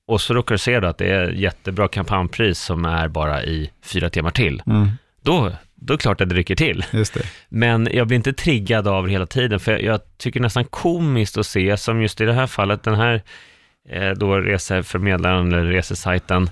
Och 0.07 0.21
så 0.21 0.35
råkar 0.35 0.55
du 0.55 0.59
se 0.59 0.81
då 0.81 0.89
att 0.89 0.99
det 0.99 1.11
är 1.11 1.29
jättebra 1.31 1.89
kampanjpris 1.89 2.59
som 2.59 2.85
är 2.85 3.09
bara 3.09 3.45
i 3.45 3.71
fyra 3.85 4.11
timmar 4.11 4.31
till. 4.31 4.63
Mm, 4.67 4.91
Då, 5.23 5.51
då 5.75 5.93
är 5.95 5.97
det 5.97 6.03
klart 6.03 6.21
att 6.21 6.29
det 6.29 6.35
rycker 6.35 6.57
till. 6.57 6.85
det. 6.93 7.27
Men 7.49 7.89
jag 7.93 8.07
blir 8.07 8.17
inte 8.17 8.33
triggad 8.33 8.89
av 8.89 9.05
det 9.07 9.11
hela 9.13 9.27
tiden, 9.27 9.61
för 9.61 9.73
jag, 9.73 9.83
jag 9.83 10.01
tycker 10.19 10.41
nästan 10.41 10.65
komiskt 10.65 11.39
att 11.39 11.47
se, 11.47 11.77
som 11.77 12.03
just 12.03 12.21
i 12.21 12.25
det 12.25 12.33
här 12.33 12.47
fallet, 12.47 12.83
den 12.83 12.95
här 12.95 13.23
eh, 13.91 14.11
då 14.11 14.37
reseförmedlaren 14.39 15.53
eller 15.53 15.65
resesajten, 15.65 16.49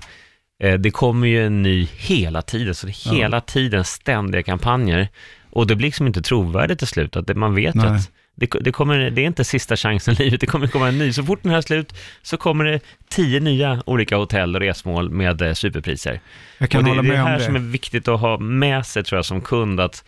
det 0.79 0.91
kommer 0.91 1.27
ju 1.27 1.45
en 1.45 1.63
ny 1.63 1.87
hela 1.97 2.41
tiden, 2.41 2.75
så 2.75 2.87
det 2.87 2.91
är 2.91 3.07
Ja. 3.07 3.13
hela 3.13 3.41
tiden 3.41 3.83
ständiga 3.85 4.43
kampanjer. 4.43 5.07
Och 5.51 5.67
det 5.67 5.75
blir 5.75 5.87
liksom 5.87 6.07
inte 6.07 6.21
trovärdigt 6.21 6.79
till 6.79 6.87
slut, 6.87 7.15
att 7.15 7.35
man 7.37 7.55
vet 7.55 7.75
Nej. 7.75 7.87
att 7.87 8.11
det, 8.35 8.47
det, 8.61 8.71
kommer, 8.71 9.09
det 9.09 9.21
är 9.21 9.25
inte 9.25 9.43
sista 9.43 9.75
chansen 9.75 10.13
i 10.13 10.17
livet, 10.17 10.39
det 10.41 10.47
kommer 10.47 10.67
komma 10.67 10.87
en 10.87 10.97
ny. 10.97 11.13
Så 11.13 11.23
fort 11.23 11.39
den 11.43 11.51
här 11.51 11.57
är 11.57 11.61
slut 11.61 11.93
så 12.21 12.37
kommer 12.37 12.65
det 12.65 12.79
tio 13.09 13.39
nya 13.39 13.83
olika 13.85 14.17
hotell 14.17 14.55
och 14.55 14.61
resmål 14.61 15.09
med 15.09 15.41
eh, 15.41 15.53
superpriser. 15.53 16.19
Jag 16.57 16.69
kan 16.69 16.79
och 16.79 16.83
det, 16.85 16.89
hålla 16.89 17.01
det 17.01 17.07
är 17.07 17.11
med 17.11 17.19
det 17.19 17.29
här 17.29 17.39
det. 17.39 17.45
som 17.45 17.55
är 17.55 17.59
viktigt 17.59 18.07
att 18.07 18.19
ha 18.19 18.37
med 18.37 18.85
sig 18.85 19.03
tror 19.03 19.17
jag 19.17 19.25
som 19.25 19.41
kund, 19.41 19.79
att 19.79 20.03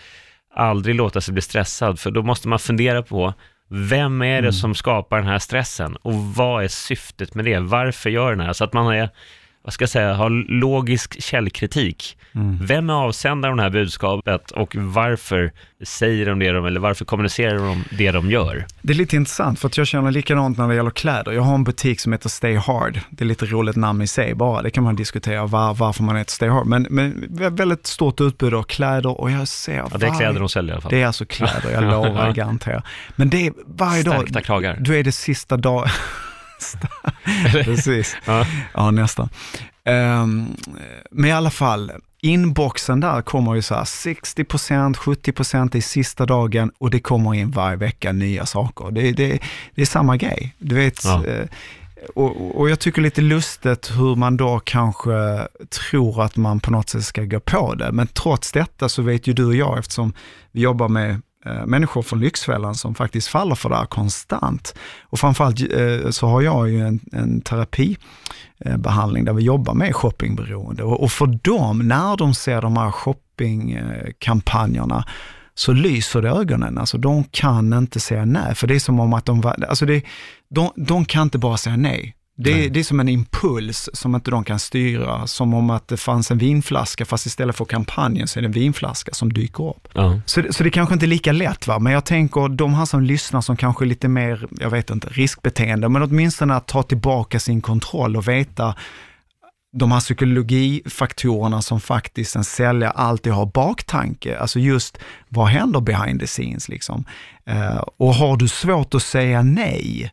aldrig 0.56 0.96
låta 0.96 1.22
sig 1.22 1.34
bli 1.34 1.42
stressad, 1.42 2.00
för 2.00 2.12
då 2.12 2.22
måste 2.24 2.48
man 2.48 2.60
fundera 2.60 3.02
på 3.04 3.34
vem 3.70 4.22
är 4.22 4.28
det 4.34 4.38
Mm. 4.38 4.52
som 4.54 4.76
skapar 4.76 5.18
den 5.18 5.28
här 5.28 5.40
stressen 5.40 5.96
och 5.96 6.14
vad 6.14 6.64
är 6.64 6.68
syftet 6.68 7.36
med 7.36 7.46
det? 7.46 7.60
Varför 7.60 8.10
gör 8.10 8.30
den 8.36 8.40
här? 8.46 8.54
Så 8.54 8.64
att 8.64 8.74
man 8.74 8.94
är, 8.96 9.10
vad 9.66 9.74
ska 9.74 9.82
jag 9.84 9.90
säga, 9.90 10.14
har 10.14 10.30
logisk 10.60 11.22
källkritik. 11.24 12.18
Mm. 12.36 12.58
Vem 12.66 12.90
är 12.90 12.94
avsändaren 12.94 13.52
av 13.54 13.58
det 13.58 13.64
här 13.64 13.70
budskapet 13.70 14.52
och 14.52 14.76
varför 14.76 15.52
säger 15.84 16.26
de 16.26 16.40
det 16.40 16.52
de, 16.52 16.66
eller 16.66 16.80
varför 16.80 17.06
kommunicerar 17.06 17.58
de 17.58 17.84
det 17.98 18.12
de 18.12 18.32
gör? 18.32 18.66
Det 18.82 18.94
är 18.94 18.98
lite 18.98 19.16
intressant 19.16 19.60
för 19.60 19.68
att 19.68 19.78
jag 19.78 19.88
känner 19.88 20.12
likadant 20.12 20.58
när 20.58 20.68
det 20.68 20.76
gäller 20.76 20.90
kläder. 20.90 21.32
Jag 21.32 21.42
har 21.42 21.56
en 21.56 21.64
butik 21.64 22.00
som 22.00 22.12
heter 22.12 22.30
Stay 22.30 22.56
Hard. 22.56 23.00
Det 23.10 23.24
är 23.24 23.28
lite 23.28 23.46
roligt 23.46 23.76
namn 23.76 24.02
i 24.02 24.08
sig 24.08 24.36
bara. 24.36 24.62
Det 24.62 24.70
kan 24.70 24.84
man 24.84 24.96
diskutera 24.96 25.46
var, 25.46 25.74
varför 25.74 26.04
man 26.04 26.16
heter 26.16 26.32
Stay 26.32 26.50
Hard. 26.50 26.66
Men, 26.66 26.88
men 26.90 27.28
väldigt 27.56 27.88
stort 27.88 28.22
utbud 28.22 28.54
av 28.54 28.64
kläder 28.64 29.22
och 29.22 29.32
jag 29.32 29.48
ser 29.48 29.76
Ja, 29.78 29.88
det 29.90 29.96
är 29.96 30.00
varje- 30.00 30.20
kläder 30.20 30.40
de 30.40 30.50
säljer 30.50 30.72
i 30.72 30.74
alla 30.74 30.82
fall. 30.82 30.92
Det 30.92 31.02
är 31.02 31.08
alltså 31.08 31.26
kläder, 31.26 31.72
jag 31.74 31.84
lovar, 31.92 32.32
garanterar. 32.34 32.84
Men 33.16 33.30
det 33.30 33.48
är 33.48 33.54
varje 33.66 34.04
dag, 34.04 34.16
Stärkta 34.16 34.42
kragar. 34.42 34.78
du 34.80 35.00
är 35.00 35.04
det 35.04 35.12
sista 35.12 35.58
dag. 36.82 37.14
Precis, 37.66 38.16
Ja. 38.26 38.46
ja 38.74 38.92
nästan. 38.92 39.30
Ehm, 39.86 40.56
men 41.12 41.30
i 41.30 41.32
alla 41.34 41.50
fall, 41.52 41.92
inboxen 42.22 43.00
där 43.00 43.22
kommer 43.22 43.56
ju 43.56 43.62
så 43.62 43.76
här 43.76 43.84
60%, 43.84 44.96
70% 44.98 45.76
i 45.76 45.82
sista 45.82 46.26
dagen 46.26 46.72
och 46.78 46.90
det 46.92 47.00
kommer 47.00 47.34
in 47.34 47.52
varje 47.52 47.76
vecka 47.76 48.12
nya 48.12 48.46
saker. 48.46 48.92
Det, 48.92 49.12
det, 49.12 49.40
det 49.76 49.82
är 49.82 49.86
samma 49.86 50.18
grej, 50.18 50.56
du 50.58 50.76
vet. 50.76 51.04
Ja. 51.06 51.26
eh, 51.26 51.46
Och, 52.16 52.60
och 52.60 52.70
jag 52.70 52.80
tycker 52.80 53.02
lite 53.02 53.22
lustigt 53.22 53.92
hur 53.96 54.16
man 54.16 54.38
då 54.38 54.60
kanske 54.64 55.48
tror 55.70 56.24
att 56.24 56.36
man 56.38 56.60
på 56.60 56.72
något 56.72 56.90
sätt 56.90 57.04
ska 57.06 57.24
gå 57.24 57.40
på 57.40 57.74
det. 57.76 57.92
Men 57.92 58.08
trots 58.08 58.52
detta 58.52 58.90
så 58.90 59.02
vet 59.02 59.28
ju 59.28 59.34
du 59.34 59.46
och 59.46 59.56
jag, 59.56 59.80
eftersom 59.80 60.14
vi 60.52 60.62
jobbar 60.62 60.88
med 60.90 61.22
Eh, 61.46 61.66
människor 61.66 62.02
från 62.02 62.20
Lyxfällan 62.20 62.76
som 62.76 62.96
faktiskt 62.96 63.28
faller 63.28 63.56
för 63.56 63.70
det 63.70 63.76
här 63.76 63.86
konstant. 63.86 64.76
Och 65.04 65.20
framförallt 65.20 65.62
eh, 65.62 66.10
så 66.10 66.28
har 66.28 66.42
jag 66.42 66.70
ju 66.70 66.82
en, 66.88 67.00
en 67.12 67.42
terapibehandling 67.42 69.26
där 69.26 69.34
vi 69.34 69.44
jobbar 69.44 69.74
med 69.74 69.96
shoppingberoende. 69.96 70.84
Och, 70.84 71.12
för 71.12 71.40
dem, 71.44 71.88
när 71.88 72.18
de 72.18 72.34
ser 72.34 72.62
de 72.62 72.78
här 72.78 72.92
shoppingkampanjerna, 72.92 75.06
så 75.54 75.74
lyser 75.74 76.22
det 76.22 76.28
i 76.28 76.32
ögonen. 76.32 76.78
Alltså 76.78 76.98
de 76.98 77.24
kan 77.24 77.74
inte 77.74 78.00
säga 78.00 78.26
nej, 78.26 78.56
för 78.56 78.68
det 78.68 78.76
är 78.76 78.80
som 78.80 79.00
om 79.00 79.14
att 79.14 79.26
de, 79.26 79.42
var- 79.42 79.66
alltså 79.70 79.86
det, 79.86 80.04
de, 80.50 80.72
de 80.76 81.06
kan 81.06 81.22
inte 81.24 81.38
bara 81.38 81.58
säga 81.58 81.78
nej. 81.78 82.16
Det, 82.38 82.70
det 82.70 82.80
är 82.80 82.84
som 82.84 83.00
en 83.00 83.10
impuls 83.10 83.90
som 83.94 84.16
inte 84.16 84.32
de 84.32 84.44
kan 84.44 84.60
styra, 84.60 85.28
som 85.28 85.54
om 85.54 85.70
att 85.70 85.88
det 85.88 85.98
fanns 85.98 86.32
en 86.32 86.38
vinflaska, 86.38 87.06
fast 87.06 87.26
istället 87.26 87.56
för 87.56 87.66
kampanjen 87.66 88.28
så 88.28 88.40
är 88.40 88.42
det 88.42 88.48
en 88.48 88.52
vinflaska 88.52 89.14
som 89.14 89.34
dyker 89.34 89.70
upp. 89.70 89.88
Ja. 89.94 90.20
Så, 90.26 90.42
det- 90.42 90.54
så 90.54 90.64
det 90.64 90.70
kanske 90.70 90.94
inte 90.94 91.06
är 91.06 91.08
lika 91.08 91.32
lätt, 91.32 91.68
va? 91.68 91.80
men 91.80 91.94
jag 91.94 92.06
tänker 92.06 92.50
de 92.50 92.74
här 92.74 92.86
som 92.86 93.02
lyssnar 93.04 93.42
som 93.42 93.58
kanske 93.58 93.86
är 93.86 93.88
lite 93.88 94.08
mer, 94.08 94.48
jag 94.60 94.70
vet 94.70 94.90
inte, 94.90 95.08
riskbeteende, 95.12 95.90
men 95.90 96.02
åtminstone 96.04 96.56
att 96.56 96.68
ta 96.68 96.84
tillbaka 96.84 97.40
sin 97.40 97.62
kontroll 97.62 98.18
och 98.18 98.28
veta 98.28 98.76
de 99.78 99.92
här 99.92 100.00
psykologifaktorerna 100.00 101.62
som 101.62 101.80
faktiskt 101.82 102.36
en 102.36 102.44
säljare 102.44 102.92
alltid 102.92 103.34
har 103.34 103.46
baktanke, 103.46 104.40
alltså 104.40 104.60
just 104.60 104.98
vad 105.30 105.48
händer 105.48 105.82
behind 105.82 106.20
the 106.20 106.28
scenes 106.28 106.70
liksom. 106.70 107.06
Eh, 107.46 107.78
och 107.98 108.14
har 108.16 108.38
du 108.38 108.48
svårt 108.48 108.96
att 108.96 109.04
säga 109.04 109.42
nej, 109.42 110.12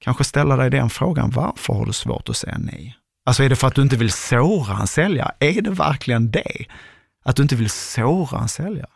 kanske 0.00 0.24
ställa 0.24 0.56
dig 0.56 0.70
den 0.70 0.90
frågan, 0.90 1.30
varför 1.30 1.74
har 1.74 1.86
du 1.86 1.92
svårt 1.92 2.28
att 2.28 2.36
säga 2.36 2.56
nej? 2.58 2.96
Alltså 3.26 3.42
är 3.42 3.48
det 3.48 3.56
för 3.56 3.66
att 3.66 3.74
du 3.74 3.82
inte 3.82 3.96
vill 3.96 4.12
såra 4.12 4.76
en 4.80 4.86
säljare? 4.86 5.32
Är 5.38 5.62
det 5.62 5.70
verkligen 5.70 6.30
det? 6.30 6.64
Att 7.24 7.36
du 7.36 7.42
inte 7.42 7.56
vill 7.56 7.70
såra 7.70 8.40
en 8.40 8.48
säljare? 8.48 8.90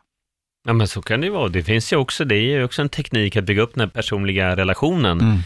ja, 0.64 0.73
men 0.73 0.88
så 0.88 1.03
kan 1.03 1.21
det 1.21 1.27
ju 1.27 1.33
vara. 1.33 1.49
Det 1.49 1.62
finns 1.62 1.93
ju 1.93 1.97
också, 1.97 2.25
det 2.25 2.35
är 2.35 2.59
ju 2.59 2.64
också 2.64 2.83
en 2.83 2.88
teknik 2.88 3.37
att 3.37 3.45
bygga 3.45 3.62
upp 3.62 3.75
den 3.75 3.81
här 3.81 3.88
personliga 3.88 4.57
relationen. 4.57 5.21
Mm. 5.21 5.38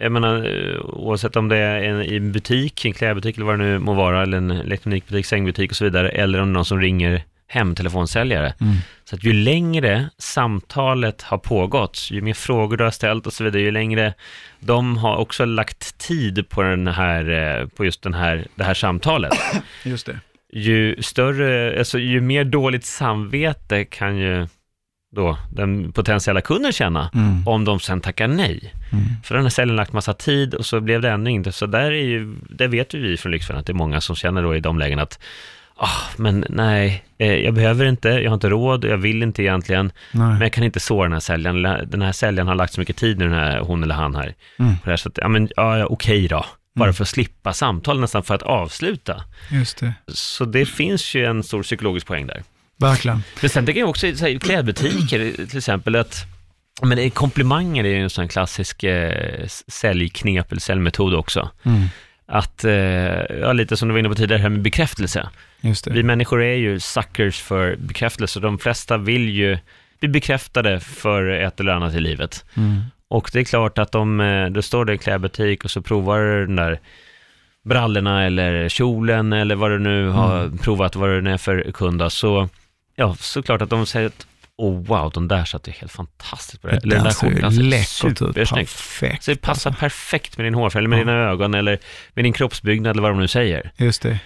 Jag 0.00 0.12
menar, 0.12 0.48
oavsett 0.82 1.36
om 1.36 1.48
det 1.48 1.56
är 1.56 1.82
en, 1.82 2.02
i 2.02 2.16
en 2.16 2.32
butik, 2.32 2.84
en 2.84 2.92
klädbutik 2.92 3.36
eller 3.36 3.46
vad 3.46 3.58
det 3.58 3.64
nu 3.64 3.78
må 3.78 3.94
vara, 3.94 4.22
eller 4.22 4.38
en 4.38 4.50
elektronikbutik, 4.50 5.26
sängbutik 5.26 5.70
och 5.70 5.76
så 5.76 5.84
vidare, 5.84 6.08
eller 6.08 6.40
om 6.40 6.48
det 6.48 6.52
är 6.52 6.54
någon 6.54 6.64
som 6.64 6.80
ringer 6.80 7.24
hem, 7.48 7.74
telefonsäljare. 7.74 8.54
Mm. 8.60 8.74
Så 9.04 9.16
att 9.16 9.24
ju 9.24 9.32
längre 9.32 10.10
samtalet 10.18 11.22
har 11.22 11.38
pågått, 11.38 12.08
ju 12.10 12.20
mer 12.20 12.34
frågor 12.34 12.76
du 12.76 12.84
har 12.84 12.90
ställt 12.90 13.26
och 13.26 13.32
så 13.32 13.44
vidare, 13.44 13.62
ju 13.62 13.70
längre 13.70 14.14
de 14.60 14.96
har 14.96 15.16
också 15.16 15.44
lagt 15.44 15.98
tid 15.98 16.48
på, 16.48 16.62
den 16.62 16.86
här, 16.86 17.30
eh, 17.60 17.66
på 17.66 17.84
just 17.84 18.02
den 18.02 18.14
här, 18.14 18.46
det 18.54 18.64
här 18.64 18.74
samtalet, 18.74 19.32
Just 19.84 20.06
det. 20.06 20.20
ju 20.52 21.02
större, 21.02 21.78
alltså 21.78 21.98
ju 21.98 22.20
mer 22.20 22.44
dåligt 22.44 22.84
samvete 22.84 23.84
kan 23.84 24.16
ju 24.16 24.46
då 25.16 25.38
den 25.52 25.92
potentiella 25.92 26.40
kunden 26.40 26.72
känna 26.72 27.10
Mm. 27.14 27.48
om 27.48 27.64
de 27.64 27.80
sen 27.80 28.00
tackar 28.00 28.28
nej? 28.28 28.74
Mm. 28.92 29.04
För 29.24 29.34
den 29.34 29.44
här 29.44 29.50
säljaren 29.50 29.76
lagt 29.76 29.92
massa 29.92 30.14
tid 30.14 30.54
och 30.54 30.66
så 30.66 30.80
blev 30.80 31.00
det 31.00 31.10
ändå 31.10 31.30
inte. 31.30 31.52
Så 31.52 31.66
där, 31.66 31.90
är 31.92 32.04
ju, 32.04 32.36
där 32.50 32.68
vet 32.68 32.94
ju 32.94 33.02
vi 33.02 33.16
från 33.16 33.32
Lyxfällan 33.32 33.60
att 33.60 33.66
det 33.66 33.72
är 33.72 33.74
många 33.74 34.00
som 34.00 34.16
känner 34.16 34.42
då 34.42 34.56
i 34.56 34.60
de 34.60 34.78
lägena 34.78 35.02
att 35.02 35.18
ah, 35.78 36.10
men 36.16 36.44
nej, 36.48 37.04
eh, 37.18 37.34
jag 37.34 37.54
behöver 37.54 37.86
inte, 37.86 38.08
jag 38.08 38.30
har 38.30 38.34
inte 38.34 38.48
råd, 38.48 38.84
jag 38.84 38.98
vill 38.98 39.22
inte 39.22 39.42
egentligen, 39.42 39.92
men 40.12 40.28
Nej. 40.28 40.38
jag 40.40 40.52
kan 40.52 40.64
inte 40.64 40.80
såra 40.80 41.02
den 41.02 41.12
här 41.12 41.20
säljaren. 41.20 41.90
Den 41.90 42.02
här 42.02 42.12
säljaren 42.12 42.48
har 42.48 42.54
lagt 42.54 42.72
så 42.72 42.80
mycket 42.80 42.96
tid 42.96 43.18
nu, 43.18 43.24
den 43.24 43.34
här, 43.34 43.60
hon 43.60 43.82
eller 43.82 43.94
han 43.94 44.14
här. 44.14 44.34
Mm. 44.58 44.78
På 44.78 44.84
det 44.84 44.90
här, 44.90 44.96
så 44.96 45.08
att, 45.08 45.18
ja 45.22 45.28
men, 45.28 45.48
ja, 45.56 45.86
okej 45.86 46.28
då. 46.28 46.46
Bara 46.74 46.92
för 46.92 47.02
att 47.02 47.08
slippa 47.08 47.52
samtal, 47.52 48.00
nästan 48.00 48.22
för 48.22 48.34
att 48.34 48.42
avsluta. 48.42 49.22
Just 49.50 49.78
det. 49.78 49.94
Så 50.08 50.44
det 50.44 50.66
finns 50.66 51.14
ju 51.14 51.24
en 51.24 51.42
stor 51.42 51.62
psykologisk 51.62 52.06
poäng 52.06 52.26
där. 52.26 52.42
Verkligen. 52.80 53.22
Men 53.40 53.50
sen 53.50 53.66
tänker 53.66 53.80
jag 53.80 53.88
också 53.88 54.16
så 54.16 54.26
här, 54.26 54.38
klädbutiker 54.38 55.46
till 55.46 55.58
exempel, 55.58 55.96
att 55.96 56.26
men 56.82 56.98
är 56.98 57.10
komplimanger 57.10 57.84
är 57.84 57.88
ju 57.88 58.02
en 58.02 58.10
sån 58.10 58.28
klassisk 58.28 58.84
eh, 58.84 59.46
säljknep 59.68 60.52
eller 60.52 60.60
säljmetod 60.60 61.14
också. 61.14 61.50
Mm. 61.62 61.86
Att, 62.28 62.64
eh, 62.64 62.72
ja, 63.40 63.52
lite 63.52 63.76
som 63.76 63.88
du 63.88 63.92
var 63.92 63.98
inne 63.98 64.08
på 64.08 64.14
tidigare, 64.14 64.40
här 64.42 64.48
med 64.48 64.62
bekräftelse. 64.62 65.28
Vi 65.90 66.02
människor 66.02 66.42
är 66.42 66.54
ju 66.54 66.80
suckers 66.80 67.40
för 67.42 67.76
bekräftelse, 67.76 68.40
de 68.40 68.58
flesta 68.58 68.96
vill 68.96 69.28
ju 69.28 69.58
bli 70.00 70.08
bekräftade 70.08 70.80
för 70.80 71.24
ett 71.28 71.60
eller 71.60 71.72
annat 71.72 71.94
i 71.94 72.00
livet. 72.00 72.44
Mm. 72.56 72.80
Och 73.08 73.30
det 73.32 73.40
är 73.40 73.44
klart 73.44 73.78
att 73.78 73.94
om 73.94 74.20
eh, 74.20 74.46
du 74.46 74.62
står 74.62 74.84
där 74.84 74.92
i 74.92 74.94
en 74.94 74.98
klädbutik 74.98 75.64
och 75.64 75.70
så 75.70 75.82
provar 75.82 76.18
du 76.18 76.46
den 76.46 76.56
där 76.56 76.80
brallorna 77.64 78.24
eller 78.24 78.68
kjolen 78.68 79.32
eller 79.32 79.54
vad 79.54 79.70
du 79.70 79.78
nu 79.78 80.08
har 80.08 80.40
Mm. 80.44 80.58
provat, 80.58 80.96
vad 80.96 81.10
det 81.10 81.20
nu 81.20 81.32
är 81.32 81.36
för 81.38 81.72
kund, 81.72 82.12
så 82.12 82.48
ja, 82.96 83.14
såklart 83.18 83.62
att 83.62 83.70
de 83.70 83.86
säger 83.86 84.06
att 84.06 84.26
oh 84.58 84.84
wow, 84.86 85.10
de 85.14 85.28
där 85.28 85.44
satt 85.44 85.68
ju 85.68 85.72
helt 85.72 85.92
fantastiskt 85.92 86.62
på 86.62 86.68
det. 86.68 86.76
Eller 86.76 86.94
den 86.96 87.04
där 87.04 87.10
skjortan 87.10 87.52
ser 87.52 87.62
läckert 87.62 88.22
ut. 88.22 88.34
Perfekt. 88.34 89.24
Så 89.24 89.30
det 89.30 89.36
passar 89.36 89.70
alltså. 89.70 89.80
perfekt 89.80 90.36
med 90.36 90.46
din 90.46 90.54
hårfärg, 90.54 90.80
eller 90.80 90.88
med 90.88 90.98
Ja. 90.98 91.04
dina 91.04 91.12
ögon, 91.12 91.54
eller 91.54 91.78
med 92.14 92.24
din 92.24 92.32
kroppsbyggnad, 92.32 92.90
eller 92.90 93.02
vad 93.02 93.10
de 93.10 93.18
nu 93.20 93.28
säger. 93.28 93.72
Just 93.76 94.02
det. 94.02 94.18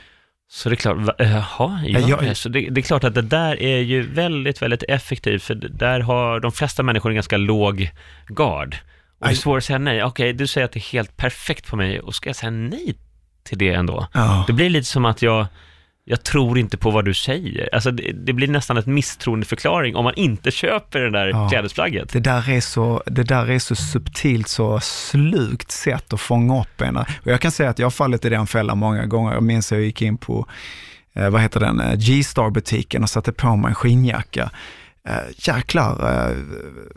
Så 0.50 0.68
det 0.68 0.74
är 0.74 0.76
klart, 0.76 0.96
jaha, 1.18 1.80
Ja, 1.86 1.98
ja, 1.98 2.22
jag-. 2.22 2.36
Så 2.36 2.48
det, 2.48 2.68
det 2.70 2.80
är 2.80 2.82
klart 2.82 3.04
att 3.04 3.14
det 3.14 3.22
där 3.22 3.62
är 3.62 3.78
ju 3.78 4.02
väldigt, 4.02 4.62
väldigt 4.62 4.82
effektivt, 4.88 5.42
för 5.42 5.54
där 5.54 6.00
har 6.00 6.40
de 6.40 6.52
flesta 6.52 6.82
människor 6.82 7.10
en 7.10 7.14
ganska 7.14 7.36
låg 7.36 7.90
gard. 8.28 8.76
Och 9.20 9.26
det 9.26 9.32
är 9.32 9.36
svårt 9.36 9.58
att 9.58 9.64
säga 9.64 9.78
nej. 9.78 10.04
Okej, 10.04 10.32
du 10.32 10.46
säger 10.46 10.64
att 10.64 10.72
det 10.72 10.78
är 10.78 10.92
helt 10.92 11.16
perfekt 11.16 11.66
på 11.66 11.76
mig, 11.76 12.00
och 12.00 12.14
ska 12.14 12.28
jag 12.28 12.36
säga 12.36 12.50
nej 12.50 12.94
till 13.44 13.58
det 13.58 13.68
ändå? 13.72 14.06
Ja. 14.12 14.44
Det 14.46 14.52
blir 14.52 14.70
lite 14.70 14.86
som 14.86 15.04
att 15.04 15.22
jag, 15.22 15.46
jag 16.04 16.22
tror 16.24 16.58
inte 16.58 16.76
på 16.76 16.90
vad 16.90 17.04
du 17.04 17.14
säger. 17.14 17.74
Alltså 17.74 17.90
det, 17.90 18.12
det 18.12 18.32
blir 18.32 18.48
nästan 18.48 18.76
ett 18.76 18.86
misstroendeförklaring 18.86 19.96
om 19.96 20.04
man 20.04 20.14
inte 20.14 20.50
köper 20.50 21.00
det 21.00 21.10
där 21.10 21.26
Ja. 21.26 21.48
klädesplagget. 21.48 22.12
Det 22.12 22.20
där, 22.20 22.50
är 22.50 22.60
så, 22.60 23.02
det 23.06 23.22
där 23.22 23.50
är 23.50 23.58
så 23.58 23.74
subtilt, 23.74 24.48
så 24.48 24.80
slugt 24.80 25.70
sätt 25.70 26.12
att 26.12 26.20
fånga 26.20 26.60
upp 26.60 26.80
en. 26.80 26.96
Och 26.96 27.06
jag 27.24 27.40
kan 27.40 27.50
säga 27.50 27.70
att 27.70 27.78
jag 27.78 27.86
har 27.86 27.90
fallit 27.90 28.24
i 28.24 28.28
den 28.28 28.46
fällan 28.46 28.78
många 28.78 29.06
gånger. 29.06 29.32
Jag 29.32 29.42
minns 29.42 29.72
att 29.72 29.78
jag 29.78 29.84
gick 29.84 30.02
in 30.02 30.18
på, 30.18 30.46
eh, 31.14 31.30
vad 31.30 31.40
heter 31.42 31.60
den, 31.60 31.80
eh, 31.80 31.94
G-Star-butiken 31.98 33.02
och 33.02 33.10
satte 33.10 33.32
på 33.32 33.56
mig 33.56 33.68
en 33.68 33.74
skinnjacka. 33.74 34.50
Eh, 35.08 35.14
jäklar, 35.36 35.90
eh, 36.30 36.36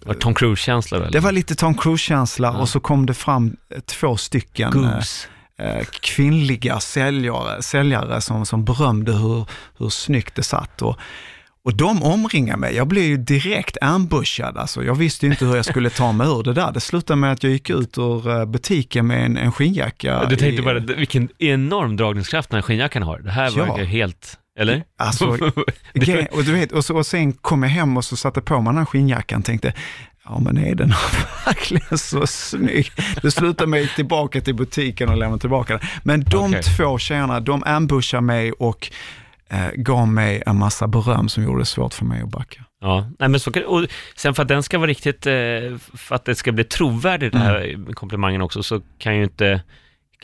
Var 0.06 0.14
Tom 0.14 0.34
Cruise-känsla 0.34 1.00
det 1.10 1.20
var 1.20 1.32
lite 1.32 1.56
Tom 1.56 1.74
Cruise-känsla 1.78 2.48
Ja. 2.54 2.60
och 2.62 2.70
så 2.70 2.80
kom 2.80 3.06
det 3.06 3.14
fram 3.14 3.56
två 3.86 4.18
stycken 4.18 4.72
Goose. 4.72 5.28
eh, 5.28 5.32
kvinnliga 6.02 6.80
säljare, 6.80 7.62
säljare 7.64 8.22
som, 8.22 8.46
som 8.46 8.66
berömde 8.66 9.12
hur, 9.14 9.46
hur 9.78 9.90
snyggt 9.90 10.36
det 10.36 10.44
satt. 10.44 10.82
Och, 10.82 10.98
och 11.64 11.76
de 11.76 12.04
omringade 12.04 12.60
mig. 12.60 12.76
Jag 12.76 12.88
blev 12.88 13.04
ju 13.04 13.18
direkt 13.18 13.78
ambushad. 13.82 14.58
Alltså, 14.58 14.84
jag 14.84 14.96
visste 14.96 15.28
inte 15.28 15.46
hur 15.46 15.56
jag 15.56 15.66
skulle 15.66 15.90
ta 15.90 16.12
mig 16.12 16.28
ur 16.28 16.44
det 16.44 16.54
där. 16.54 16.72
Det 16.72 16.80
slutade 16.80 17.18
med 17.20 17.32
att 17.32 17.44
jag 17.44 17.52
gick 17.52 17.70
ut 17.70 17.98
ur 17.98 18.30
eh, 18.30 18.46
butiken 18.46 19.08
med 19.08 19.26
en, 19.26 19.38
en 19.38 19.52
skinnjacka. 19.52 20.26
Du 20.30 20.36
tänkte 20.36 20.62
i- 20.62 20.66
bara, 20.66 20.80
vilken 20.80 21.30
enorm 21.40 21.98
dragningskraft 21.98 22.50
den 22.50 22.58
här 22.58 22.62
skinnjackan 22.62 23.04
har. 23.04 23.20
Det 23.20 23.32
här 23.32 23.54
Ja. 23.58 23.64
verkar 23.66 23.80
ju 23.80 23.86
helt, 23.86 24.38
eller? 24.60 24.84
Alltså, 24.98 25.26
och, 26.32 26.44
du 26.44 26.54
vet, 26.54 26.72
och, 26.72 26.86
så, 26.86 26.96
och 26.98 27.06
sen 27.06 27.34
kom 27.34 27.64
jag 27.64 27.70
hem 27.70 27.98
och 27.98 28.06
så 28.06 28.16
satte 28.18 28.42
på 28.42 28.62
mig 28.62 28.72
den 28.72 28.78
här 28.78 28.86
skinnjackan 28.86 29.40
och 29.40 29.46
tänkte, 29.46 29.74
ja 30.26 30.40
men 30.40 30.58
är 30.58 30.76
den 30.76 30.90
verkligen 31.46 31.98
så 31.98 32.28
snygg? 32.28 32.92
Det 33.22 33.32
slutade 33.32 33.70
med 33.70 33.84
att 33.84 33.90
tillbaka 33.96 34.42
till 34.42 34.56
butiken 34.56 35.10
och 35.10 35.18
lämnade 35.18 35.42
tillbaka 35.42 35.74
den. 35.78 35.88
Men 36.04 36.24
de 36.24 36.50
Okej. 36.50 36.64
två 36.64 36.98
tjejerna, 36.98 37.40
de 37.40 37.64
ambushade 37.66 38.22
mig 38.22 38.52
och 38.52 38.92
eh, 39.50 39.72
gav 39.76 40.08
mig 40.08 40.44
en 40.46 40.56
massa 40.60 40.88
beröm 40.88 41.30
som 41.30 41.44
gjorde 41.44 41.62
det 41.62 41.66
svårt 41.66 41.94
för 41.94 42.06
mig 42.06 42.22
att 42.22 42.30
backa. 42.30 42.62
Ja, 42.82 43.08
nej 43.20 43.30
men 43.30 43.40
så 43.40 43.52
kan, 43.52 43.66
och 43.66 43.86
sen 44.16 44.34
för 44.34 44.42
att 44.44 44.48
den 44.50 44.64
ska 44.64 44.78
vara 44.78 44.90
riktigt, 44.90 45.26
eh, 45.26 45.34
för 45.94 46.16
att 46.16 46.26
det 46.26 46.36
ska 46.36 46.52
bli 46.52 46.64
trovärdigt 46.64 47.34
den 47.34 47.42
här 47.42 47.56
Mm. 47.74 47.94
komplimangen 47.94 48.42
också, 48.42 48.64
så 48.64 48.82
kan 48.98 49.16
ju 49.18 49.24
inte 49.24 49.62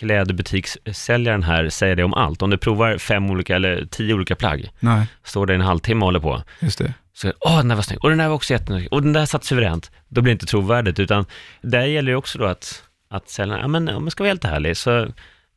klädbutikssäljaren 0.01 1.43
här 1.43 1.69
säga 1.69 1.95
det 1.95 2.03
om 2.03 2.13
allt. 2.13 2.41
Om 2.41 2.49
du 2.49 2.57
provar 2.57 2.97
fem 2.97 3.29
olika 3.29 3.55
eller 3.55 3.85
tio 3.85 4.13
olika 4.13 4.35
plagg, 4.35 4.69
Nej, 4.79 5.05
står 5.23 5.45
det 5.45 5.53
en 5.55 5.61
halvtimme 5.61 5.99
och 6.01 6.05
håller 6.07 6.19
på, 6.19 6.43
just 6.59 6.77
det. 6.77 6.93
så 7.13 7.33
åh 7.39 7.57
den 7.57 7.67
där 7.67 7.75
var 7.75 7.83
snygg, 7.83 8.03
och 8.03 8.09
den 8.09 8.17
där 8.17 8.27
var 8.27 8.35
också 8.35 8.53
jättesnygg, 8.53 8.87
och 8.91 9.01
den 9.03 9.13
där 9.13 9.25
satt 9.25 9.43
suveränt, 9.43 9.91
då 10.09 10.21
blir 10.21 10.31
det 10.31 10.33
inte 10.33 10.45
trovärdigt, 10.45 10.99
utan 10.99 11.25
där 11.61 11.85
gäller 11.85 12.11
ju 12.11 12.15
också 12.15 12.37
då 12.39 12.45
att, 12.45 12.83
att 13.09 13.29
säljaren, 13.29 13.61
ja 13.61 13.67
men 13.67 13.89
om 13.89 14.03
jag 14.03 14.11
ska 14.11 14.23
vara 14.23 14.29
helt 14.29 14.45
ärlig, 14.45 14.77
så 14.77 15.07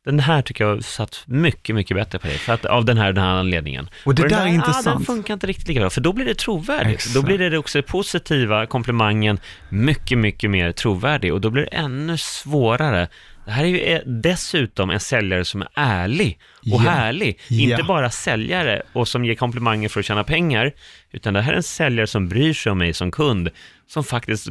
den 0.05 0.19
här 0.19 0.41
tycker 0.41 0.63
jag 0.65 0.83
satt 0.83 1.23
mycket, 1.25 1.75
mycket 1.75 1.97
bättre 1.97 2.19
på 2.19 2.27
dig, 2.27 2.37
för 2.37 2.53
att, 2.53 2.65
av 2.65 2.85
den 2.85 2.97
här, 2.97 3.13
den 3.13 3.23
här 3.23 3.31
anledningen. 3.35 3.89
Och 4.05 4.15
det 4.15 4.21
den 4.21 4.29
där 4.31 4.37
är 4.37 4.41
Ah, 4.41 4.45
den 4.45 4.53
intressant. 4.55 5.05
funkar 5.05 5.33
inte 5.33 5.47
riktigt 5.47 5.67
lika 5.67 5.79
bra, 5.79 5.89
för 5.89 6.01
då 6.01 6.13
blir 6.13 6.25
det 6.25 6.35
trovärdigt. 6.35 6.93
Exakt. 6.93 7.15
Då 7.15 7.21
blir 7.21 7.37
det 7.49 7.57
också 7.57 7.81
positiva 7.81 8.65
komplimangen 8.65 9.39
mycket, 9.69 10.17
mycket 10.17 10.49
mer 10.49 10.71
trovärdig 10.71 11.33
och 11.33 11.41
då 11.41 11.49
blir 11.49 11.63
det 11.63 11.77
ännu 11.77 12.17
svårare. 12.17 13.07
Det 13.45 13.51
här 13.51 13.63
är 13.63 13.67
ju 13.67 13.79
eh, 13.79 14.01
dessutom 14.05 14.89
en 14.89 14.99
säljare 14.99 15.45
som 15.45 15.61
är 15.61 15.67
ärlig 15.75 16.39
och 16.59 16.65
Ja. 16.67 16.77
härlig. 16.77 17.39
Ja. 17.47 17.71
Inte 17.71 17.83
bara 17.83 18.09
säljare 18.09 18.81
och 18.93 19.07
som 19.07 19.25
ger 19.25 19.35
komplimanger 19.35 19.89
för 19.89 19.99
att 19.99 20.05
tjäna 20.05 20.23
pengar, 20.23 20.71
utan 21.11 21.33
det 21.33 21.41
här 21.41 21.51
är 21.53 21.57
en 21.57 21.63
säljare 21.63 22.07
som 22.07 22.29
bryr 22.29 22.53
sig 22.53 22.71
om 22.71 22.77
mig 22.77 22.93
som 22.93 23.11
kund, 23.11 23.49
som 23.87 24.03
faktiskt 24.03 24.47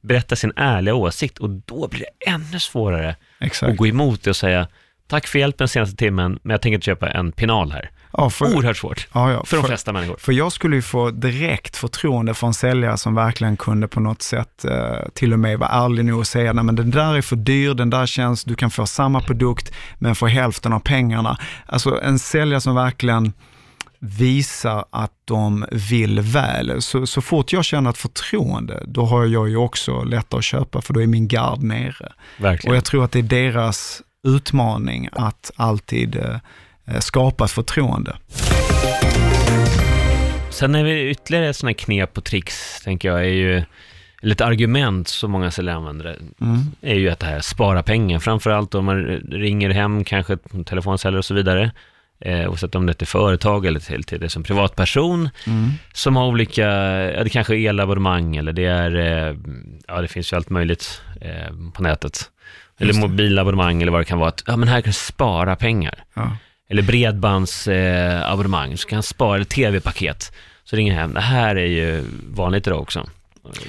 berättar 0.00 0.36
sin 0.36 0.52
ärliga 0.56 0.94
åsikt 0.94 1.38
och 1.38 1.50
då 1.50 1.88
blir 1.88 2.00
det 2.00 2.30
ännu 2.30 2.58
svårare 2.60 3.10
att 3.10 3.16
Exakt. 3.46 3.76
gå 3.76 3.86
emot 3.86 4.22
det 4.22 4.30
och 4.30 4.36
säga 4.36 4.68
Tack 5.08 5.26
för 5.26 5.38
hjälpen 5.38 5.68
senaste 5.68 5.96
timmen, 5.96 6.38
men 6.42 6.50
jag 6.50 6.62
tänker 6.62 6.74
inte 6.74 6.84
köpa 6.84 7.10
en 7.10 7.32
pinal 7.32 7.72
här. 7.72 7.90
Ja, 8.16 8.30
för, 8.30 8.56
Oerhört 8.56 8.76
svårt 8.76 9.08
ja, 9.12 9.32
ja, 9.32 9.44
för 9.44 9.56
de 9.56 9.62
för, 9.62 9.68
flesta 9.68 9.92
människor. 9.92 10.16
för 10.18 10.32
jag 10.32 10.52
skulle 10.52 10.76
ju 10.76 10.82
få 10.82 11.10
direkt 11.10 11.76
förtroende 11.76 12.34
från 12.34 12.54
säljare 12.54 12.96
som 12.96 13.14
verkligen 13.14 13.56
kunde 13.56 13.88
på 13.88 14.00
något 14.00 14.22
sätt 14.22 14.64
eh, 14.64 15.08
till 15.14 15.32
och 15.32 15.38
med 15.38 15.58
vara 15.58 15.70
ärlig 15.70 16.04
nog 16.04 16.18
och 16.18 16.26
säga, 16.26 16.52
nej 16.52 16.64
men 16.64 16.76
den 16.76 16.90
där 16.90 17.14
är 17.14 17.22
för 17.22 17.36
dyr, 17.36 17.74
den 17.74 17.90
där 17.90 18.06
känns, 18.06 18.44
du 18.44 18.54
kan 18.54 18.70
få 18.70 18.86
samma 18.86 19.20
produkt 19.20 19.72
men 19.98 20.14
för 20.14 20.26
hälften 20.26 20.72
av 20.72 20.80
pengarna. 20.80 21.38
Alltså 21.66 22.00
en 22.02 22.18
säljare 22.18 22.60
som 22.60 22.74
verkligen 22.74 23.32
visar 23.98 24.84
att 24.90 25.12
de 25.24 25.66
vill 25.70 26.20
väl. 26.20 26.82
Så, 26.82 27.06
så 27.06 27.20
fort 27.20 27.52
jag 27.52 27.64
känner 27.64 27.90
ett 27.90 27.98
förtroende, 27.98 28.82
då 28.86 29.04
har 29.04 29.24
jag 29.24 29.48
ju 29.48 29.56
också 29.56 30.02
lättare 30.02 30.38
att 30.38 30.44
köpa 30.44 30.80
för 30.80 30.94
då 30.94 31.02
är 31.02 31.06
min 31.06 31.28
gard 31.28 31.62
nere. 31.62 32.12
Verkligen. 32.38 32.72
Och 32.72 32.76
jag 32.76 32.84
tror 32.84 33.04
att 33.04 33.12
det 33.12 33.18
är 33.18 33.22
deras 33.22 34.02
utmaning 34.26 35.08
att 35.12 35.50
alltid 35.56 36.16
eh, 36.16 36.36
skapa 37.00 37.44
ett 37.44 37.50
förtroende. 37.50 38.16
Sen 40.50 40.74
är 40.74 40.84
det 40.84 41.10
ytterligare 41.10 41.48
ett 41.48 41.56
sådant 41.56 41.80
här 41.80 41.84
knep 41.84 42.18
och 42.18 42.24
tricks, 42.24 42.80
tänker 42.84 43.08
jag, 43.08 43.20
är 43.20 43.24
ju, 43.24 43.62
eller 44.22 44.34
ett 44.34 44.40
argument 44.40 45.08
som 45.08 45.30
många 45.30 45.50
säljare 45.50 45.76
använder, 45.76 46.16
Mm. 46.40 46.58
är 46.80 46.94
ju 46.94 47.10
att 47.10 47.18
det 47.20 47.26
här 47.26 47.40
spara 47.40 47.82
pengar. 47.82 48.18
Framförallt 48.18 48.74
om 48.74 48.84
man 48.84 49.04
ringer 49.30 49.70
hem, 49.70 50.04
kanske 50.04 50.36
telefonsäljare 50.66 51.18
och 51.18 51.24
så 51.24 51.34
vidare, 51.34 51.70
eh, 52.20 52.48
oavsett 52.48 52.74
om 52.74 52.86
det 52.86 52.92
är 52.92 52.94
till 52.94 53.06
företag 53.06 53.66
eller 53.66 53.80
till, 53.80 54.04
till 54.04 54.20
det 54.20 54.28
som 54.28 54.42
privatperson, 54.42 55.28
Mm. 55.46 55.70
som 55.92 56.16
har 56.16 56.26
olika, 56.26 56.66
ja 57.12 57.24
det 57.24 57.30
kanske 57.30 57.56
är 57.56 57.68
elabonnemang 57.68 58.36
eller 58.36 58.52
det 58.52 58.64
är, 58.64 58.94
eh, 58.96 59.36
ja 59.88 60.00
det 60.00 60.08
finns 60.08 60.32
ju 60.32 60.36
allt 60.36 60.50
möjligt 60.50 61.02
eh, 61.20 61.52
på 61.74 61.82
nätet. 61.82 62.30
Eller 62.78 62.94
mobilabonnemang 62.94 63.82
eller 63.82 63.92
vad 63.92 64.00
det 64.00 64.04
kan 64.04 64.18
vara, 64.18 64.28
att 64.28 64.44
ja 64.46 64.56
men 64.56 64.68
här 64.68 64.80
kan 64.80 64.88
du 64.88 64.92
spara 64.92 65.56
pengar. 65.56 66.04
Ja. 66.14 66.36
Eller 66.68 66.82
bredbandsabonnemang, 66.82 68.70
eh, 68.70 68.76
så 68.76 68.88
kan 68.88 68.96
han 68.96 69.02
spara, 69.02 69.34
eller 69.34 69.44
tv-paket. 69.44 70.32
Så 70.64 70.76
ringer 70.76 70.94
hem. 70.94 71.14
Det 71.14 71.20
här 71.20 71.56
är 71.56 71.66
ju 71.66 72.04
vanligt 72.30 72.66
idag 72.66 72.80
också. 72.80 73.06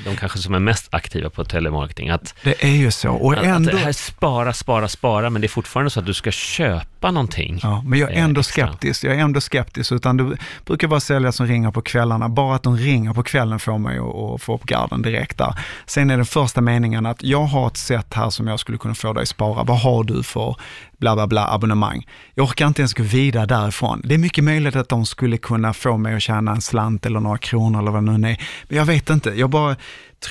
De 0.05 0.15
kanske 0.15 0.39
som 0.39 0.53
är 0.53 0.59
mest 0.59 0.87
aktiva 0.91 1.29
på 1.29 1.45
telemarketing. 1.45 2.09
Att, 2.09 2.35
Det 2.43 2.63
är 2.63 2.75
ju 2.75 2.91
så. 2.91 3.11
Och 3.11 3.33
att, 3.33 3.39
att 3.39 3.45
ändå, 3.45 3.71
det 3.71 3.77
här 3.77 3.91
spara, 3.91 4.53
spara, 4.53 4.87
spara, 4.87 5.29
men 5.29 5.41
det 5.41 5.45
är 5.45 5.49
fortfarande 5.49 5.89
så 5.89 5.99
att 5.99 6.05
du 6.05 6.13
ska 6.13 6.31
köpa 6.31 6.96
köpa 6.97 7.11
någonting. 7.11 7.59
Ja, 7.63 7.83
men 7.85 7.99
jag 7.99 8.11
är 8.11 8.15
eh, 8.15 8.23
ändå 8.23 8.39
extra. 8.39 8.67
skeptisk. 8.67 9.03
Jag 9.03 9.15
är 9.15 9.19
ändå 9.19 9.41
skeptisk, 9.41 9.91
utan 9.91 10.17
det 10.17 10.37
brukar 10.65 10.87
vara 10.87 10.99
säljare 10.99 11.31
som 11.31 11.47
ringer 11.47 11.71
på 11.71 11.81
kvällarna. 11.81 12.29
Bara 12.29 12.55
att 12.55 12.63
de 12.63 12.77
ringer 12.77 13.13
på 13.13 13.23
kvällen 13.23 13.59
får 13.59 13.77
mig 13.77 13.97
att 13.97 14.15
att 14.35 14.41
få 14.41 14.55
upp 14.55 14.65
garden 14.65 15.01
direkt 15.01 15.37
där. 15.37 15.55
Sen 15.85 16.09
är 16.09 16.17
den 16.17 16.25
första 16.25 16.61
meningen 16.61 17.05
att 17.05 17.23
jag 17.23 17.43
har 17.43 17.67
ett 17.67 17.77
sätt 17.77 18.13
här 18.13 18.29
som 18.29 18.47
jag 18.47 18.59
skulle 18.59 18.77
kunna 18.77 18.95
få 18.95 19.13
dig 19.13 19.21
att 19.21 19.29
spara. 19.29 19.63
Vad 19.63 19.79
har 19.79 20.03
du 20.03 20.23
för 20.23 20.55
bla 20.99 21.15
bla 21.15 21.27
bla 21.27 21.53
abonnemang? 21.53 22.07
Jag 22.35 22.43
orkar 22.43 22.67
inte 22.67 22.81
ens 22.81 22.93
gå 22.93 23.03
vidare 23.03 23.45
därifrån. 23.45 24.01
Det 24.03 24.13
är 24.13 24.19
mycket 24.19 24.43
möjligt 24.43 24.75
att 24.75 24.89
de 24.89 25.05
skulle 25.05 25.37
kunna 25.37 25.73
få 25.73 25.97
mig 25.97 26.15
att 26.15 26.21
tjäna 26.21 26.51
en 26.51 26.61
slant 26.61 27.05
eller 27.05 27.19
några 27.19 27.37
kronor 27.37 27.79
eller 27.79 27.91
vad 27.91 28.05
det 28.05 28.17
nu 28.17 28.29
är. 28.29 28.37
Men 28.69 28.77
jag 28.77 28.85
vet 28.85 29.09
inte. 29.09 29.29
Jag 29.29 29.49
bara 29.49 29.75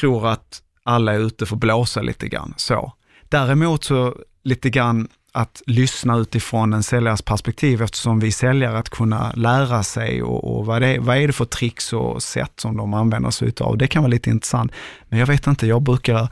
tror 0.00 0.28
att 0.28 0.62
alla 0.84 1.14
är 1.14 1.18
ute 1.18 1.46
för 1.46 1.56
att 1.56 1.60
blåsa 1.60 2.02
lite 2.02 2.28
grann. 2.28 2.54
Så. 2.56 2.92
Däremot 3.28 3.84
så 3.84 4.14
lite 4.44 4.70
grann 4.70 5.08
att 5.36 5.62
lyssna 5.66 6.16
utifrån 6.16 6.72
en 6.72 6.82
säljares 6.82 7.22
perspektiv 7.22 7.82
eftersom 7.82 8.20
vi 8.20 8.32
säljare 8.32 8.78
att 8.78 8.88
kunna 8.88 9.32
lära 9.32 9.82
sig 9.82 10.22
och, 10.22 10.56
och 10.56 10.66
vad, 10.66 10.82
det, 10.82 10.98
vad 10.98 11.16
är 11.16 11.26
det 11.26 11.32
för 11.32 11.44
tricks 11.44 11.92
och 11.92 12.22
sätt 12.22 12.52
som 12.60 12.76
de 12.76 12.94
använder 12.94 13.30
sig 13.30 13.48
utav. 13.48 13.78
Det 13.78 13.86
kan 13.86 14.02
vara 14.02 14.10
lite 14.10 14.30
intressant. 14.30 14.72
Men 15.08 15.18
jag 15.18 15.26
vet 15.26 15.46
inte, 15.46 15.66
jag 15.66 15.82
brukar 15.82 16.28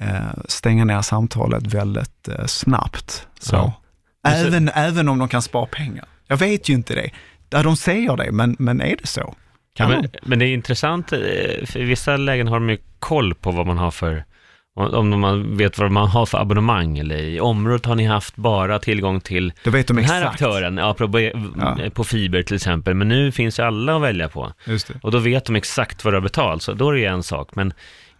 eh, 0.00 0.16
stänga 0.48 0.84
ner 0.84 1.02
samtalet 1.02 1.66
väldigt 1.66 2.28
eh, 2.28 2.46
snabbt. 2.46 3.26
Så. 3.40 3.56
Ja. 3.56 3.72
Även, 4.28 4.68
även 4.68 5.08
om 5.08 5.18
de 5.18 5.28
kan 5.28 5.42
spara 5.42 5.66
pengar. 5.66 6.04
Jag 6.26 6.36
vet 6.36 6.68
ju 6.68 6.74
inte 6.74 6.94
det. 6.94 7.10
Ja, 7.50 7.62
de 7.62 7.76
säger 7.76 8.16
det, 8.16 8.32
men, 8.32 8.56
men 8.58 8.80
är 8.80 8.96
det 8.96 9.06
så? 9.06 9.34
Ja, 9.78 9.88
men, 9.88 10.08
men 10.22 10.38
det 10.38 10.46
är 10.46 10.54
intressant, 10.54 11.12
eh, 11.12 11.18
för 11.66 11.76
i 11.76 11.84
vissa 11.84 12.16
lägen 12.16 12.48
har 12.48 12.54
de 12.54 12.70
ju 12.70 12.78
koll 12.98 13.34
på 13.34 13.50
vad 13.50 13.66
man 13.66 13.78
har 13.78 13.90
för, 13.90 14.24
om 14.76 15.20
man 15.20 15.56
vet 15.56 15.78
vad 15.78 15.90
man 15.90 16.08
har 16.08 16.26
för 16.26 16.38
abonnemang, 16.38 16.98
eller 16.98 17.16
i 17.16 17.40
området 17.40 17.86
har 17.86 17.94
ni 17.94 18.04
haft 18.04 18.36
bara 18.36 18.78
tillgång 18.78 19.20
till 19.20 19.52
Då 19.64 19.70
vet 19.70 19.86
de 19.86 19.96
den 19.96 20.04
här 20.04 20.20
exakt. 20.20 20.32
aktören, 20.42 20.76
ja, 20.76 20.94
på, 20.94 21.20
Ja. 21.60 21.78
på 21.94 22.04
fiber 22.04 22.42
till 22.42 22.56
exempel, 22.56 22.94
men 22.94 23.08
nu 23.08 23.32
finns 23.32 23.58
ju 23.58 23.62
alla 23.62 23.96
att 23.96 24.02
välja 24.02 24.28
på. 24.28 24.52
Just 24.66 24.88
det. 24.88 24.94
Och 25.02 25.10
då 25.10 25.18
vet 25.18 25.44
de 25.44 25.56
exakt 25.56 26.04
vad 26.04 26.12
du 26.12 26.16
har 26.16 26.22
betalt, 26.22 26.62
så 26.62 26.72
då 26.72 26.88
är 26.88 26.92
det 26.92 27.00
ju 27.00 27.06
en 27.06 27.22
sak. 27.22 27.48
Men 27.54 27.72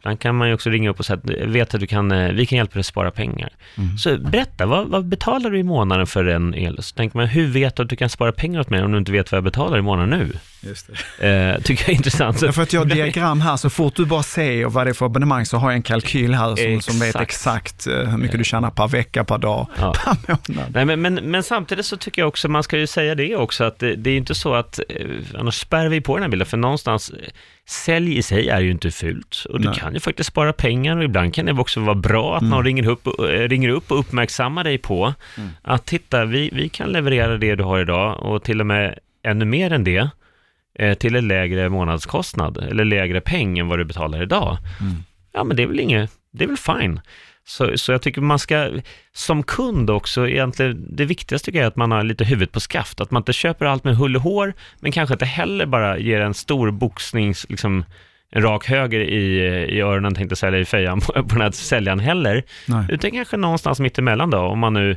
ibland 0.06 0.20
kan 0.20 0.36
man 0.36 0.48
ju 0.48 0.54
också 0.54 0.70
ringa 0.70 0.90
upp 0.90 0.98
och 0.98 1.06
säga 1.06 1.18
att 1.24 1.30
vet 1.48 1.74
att 1.74 1.80
du 1.80 1.86
kan, 1.86 2.12
eh, 2.12 2.32
vi 2.32 2.46
kan 2.46 2.56
hjälpa 2.58 2.72
dig 2.72 2.80
att 2.80 2.86
spara 2.86 3.10
pengar. 3.10 3.48
Mm. 3.76 3.98
Så 3.98 4.18
berätta, 4.18 4.66
vad, 4.66 4.88
vad 4.88 5.04
betalar 5.04 5.50
du 5.50 5.58
i 5.58 5.62
månaden 5.62 6.06
för 6.06 6.24
en 6.24 6.54
el? 6.54 6.82
Så 6.82 6.94
tänker 6.94 7.18
man, 7.18 7.26
hur 7.26 7.46
vet 7.46 7.76
du 7.76 7.82
att 7.82 7.88
du 7.88 7.96
kan 7.96 8.08
spara 8.08 8.32
pengar 8.32 8.60
åt 8.60 8.70
mig 8.70 8.82
om 8.82 8.92
du 8.92 8.98
inte 8.98 9.12
vet 9.12 9.32
vad 9.32 9.36
jag 9.36 9.44
betalar 9.44 9.78
i 9.78 9.82
månaden 9.82 10.18
nu? 10.18 10.32
Just 10.60 10.90
det. 11.18 11.28
Eh, 11.28 11.62
tycker 11.62 11.84
jag 11.84 11.90
är 11.90 11.96
intressant. 11.96 12.38
Så, 12.38 12.46
Därför 12.46 12.62
att 12.62 12.72
jag 12.72 12.80
har 12.80 12.86
diagram 12.86 13.40
här, 13.40 13.56
så 13.56 13.70
fort 13.70 13.96
du 13.96 14.04
bara 14.04 14.22
ser 14.22 14.64
vad 14.64 14.86
det 14.86 14.90
är 14.90 14.94
för 14.94 15.06
abonnemang 15.06 15.46
så 15.46 15.56
har 15.56 15.70
jag 15.70 15.76
en 15.76 15.82
kalkyl 15.82 16.34
här 16.34 16.56
som, 16.56 16.80
som 16.92 17.00
vet 17.00 17.16
Exakt. 17.16 17.86
eh, 17.86 17.92
hur 17.92 18.18
mycket 18.18 18.38
du 18.38 18.44
tjänar 18.44 18.70
per 18.70 18.88
vecka, 18.88 19.24
per 19.24 19.38
dag, 19.38 19.66
Ja. 19.80 19.94
per 20.26 20.36
månad. 20.48 20.70
Nej, 20.74 20.84
men, 20.84 21.00
men, 21.02 21.14
men 21.14 21.42
samtidigt 21.42 21.86
så 21.86 21.96
tycker 21.96 22.22
jag 22.22 22.28
också, 22.28 22.48
man 22.48 22.62
ska 22.62 22.78
ju 22.78 22.86
säga 22.86 23.14
det 23.14 23.36
också, 23.36 23.64
att 23.64 23.78
det, 23.78 23.94
det 23.96 24.10
är 24.10 24.16
inte 24.16 24.34
så 24.34 24.54
att, 24.54 24.80
eh, 24.88 25.06
annars 25.38 25.54
spärrar 25.54 25.88
vi 25.88 26.00
på 26.00 26.16
den 26.16 26.22
här 26.22 26.30
bilden, 26.30 26.46
för 26.46 26.56
någonstans, 26.56 27.10
eh, 27.10 27.28
sälj 27.68 28.16
i 28.16 28.22
sig 28.22 28.48
är 28.48 28.61
ju 28.61 28.70
inte 28.70 28.90
fult, 28.90 29.46
och 29.50 29.61
du 29.61 29.68
Nej. 29.68 29.79
kan 29.79 29.94
ju 29.94 30.00
faktiskt 30.00 30.29
spara 30.29 30.52
pengar, 30.52 30.96
och 30.96 31.05
ibland 31.05 31.35
kan 31.35 31.46
det 31.46 31.52
också 31.52 31.81
vara 31.81 31.94
bra 31.94 32.37
att 32.37 32.42
någon 32.42 32.64
ringer 32.64 32.88
upp, 32.88 33.07
och- 33.07 33.31
eh, 33.33 33.48
ringer 33.48 33.68
upp 33.68 33.90
och 33.90 33.98
uppmärksammar 33.98 34.64
dig 34.64 34.79
på 34.79 35.14
att 35.62 35.87
titta, 35.87 36.24
vi, 36.24 36.50
vi 36.52 36.68
kan 36.68 36.88
leverera 36.92 37.37
det 37.38 37.55
du 37.55 37.62
har 37.64 37.81
idag, 37.81 38.22
och 38.22 38.42
till 38.42 38.61
och 38.61 38.66
med 38.66 38.98
ännu 39.22 39.44
mer 39.44 39.72
än 39.72 39.85
det, 39.85 40.09
eh, 40.79 40.94
till 40.94 41.16
en 41.16 41.29
lägre 41.29 41.68
månadskostnad, 41.68 42.59
eller 42.70 42.85
lägre 42.85 43.20
peng 43.20 43.59
än 43.59 43.68
vad 43.68 43.79
du 43.79 43.85
betalar 43.85 44.22
idag. 44.22 44.57
Ja, 45.33 45.44
men 45.44 45.57
det 45.57 45.62
är 45.62 45.66
väl 45.66 45.81
inget, 45.81 46.11
det 46.31 46.44
är 46.44 46.48
väl 46.48 46.57
fine. 46.57 47.00
Så, 47.48 47.78
så 47.78 47.92
jag 47.92 48.02
tycker 48.02 48.20
man 48.20 48.38
ska, 48.38 48.70
som 49.12 49.42
kund 49.42 49.90
också, 49.90 50.28
egentligen, 50.28 50.87
det 50.90 51.04
viktigaste 51.04 51.46
tycker 51.46 51.59
jag 51.59 51.64
är 51.64 51.68
att 51.68 51.76
man 51.76 51.90
har 51.90 52.02
lite 52.02 52.24
huvudet 52.24 52.52
på 52.52 52.61
skaft, 52.61 53.00
att 53.00 53.11
man 53.11 53.20
inte 53.20 53.32
köper 53.32 53.66
allt 53.66 53.85
med 53.85 53.96
hull 53.96 54.16
och 54.16 54.22
hår, 54.22 54.54
men 54.80 54.92
kanske 54.92 55.14
inte 55.14 55.24
heller 55.24 55.66
bara 55.66 55.98
ger 55.98 56.20
en 56.20 56.35
stor 56.35 56.70
boxnings, 56.70 57.46
liksom, 57.48 57.85
en 58.30 58.42
rak 58.42 58.66
höger 58.66 59.00
i, 59.00 59.37
i 59.76 59.80
öronen, 59.80 60.14
tänkte 60.14 60.32
jag 60.32 60.38
säga, 60.38 60.59
i 60.59 60.64
fejan 60.64 61.00
på, 61.00 61.12
på 61.12 61.28
den 61.28 61.40
här 61.40 61.50
säljaren 61.50 62.00
heller, 62.00 62.42
Nej. 62.66 62.87
utan 62.88 63.11
kanske 63.11 63.37
någonstans 63.37 63.80
mitt 63.80 63.98
emellan 63.98 64.30
då, 64.30 64.38
om 64.38 64.59
man 64.59 64.74
nu, 64.74 64.96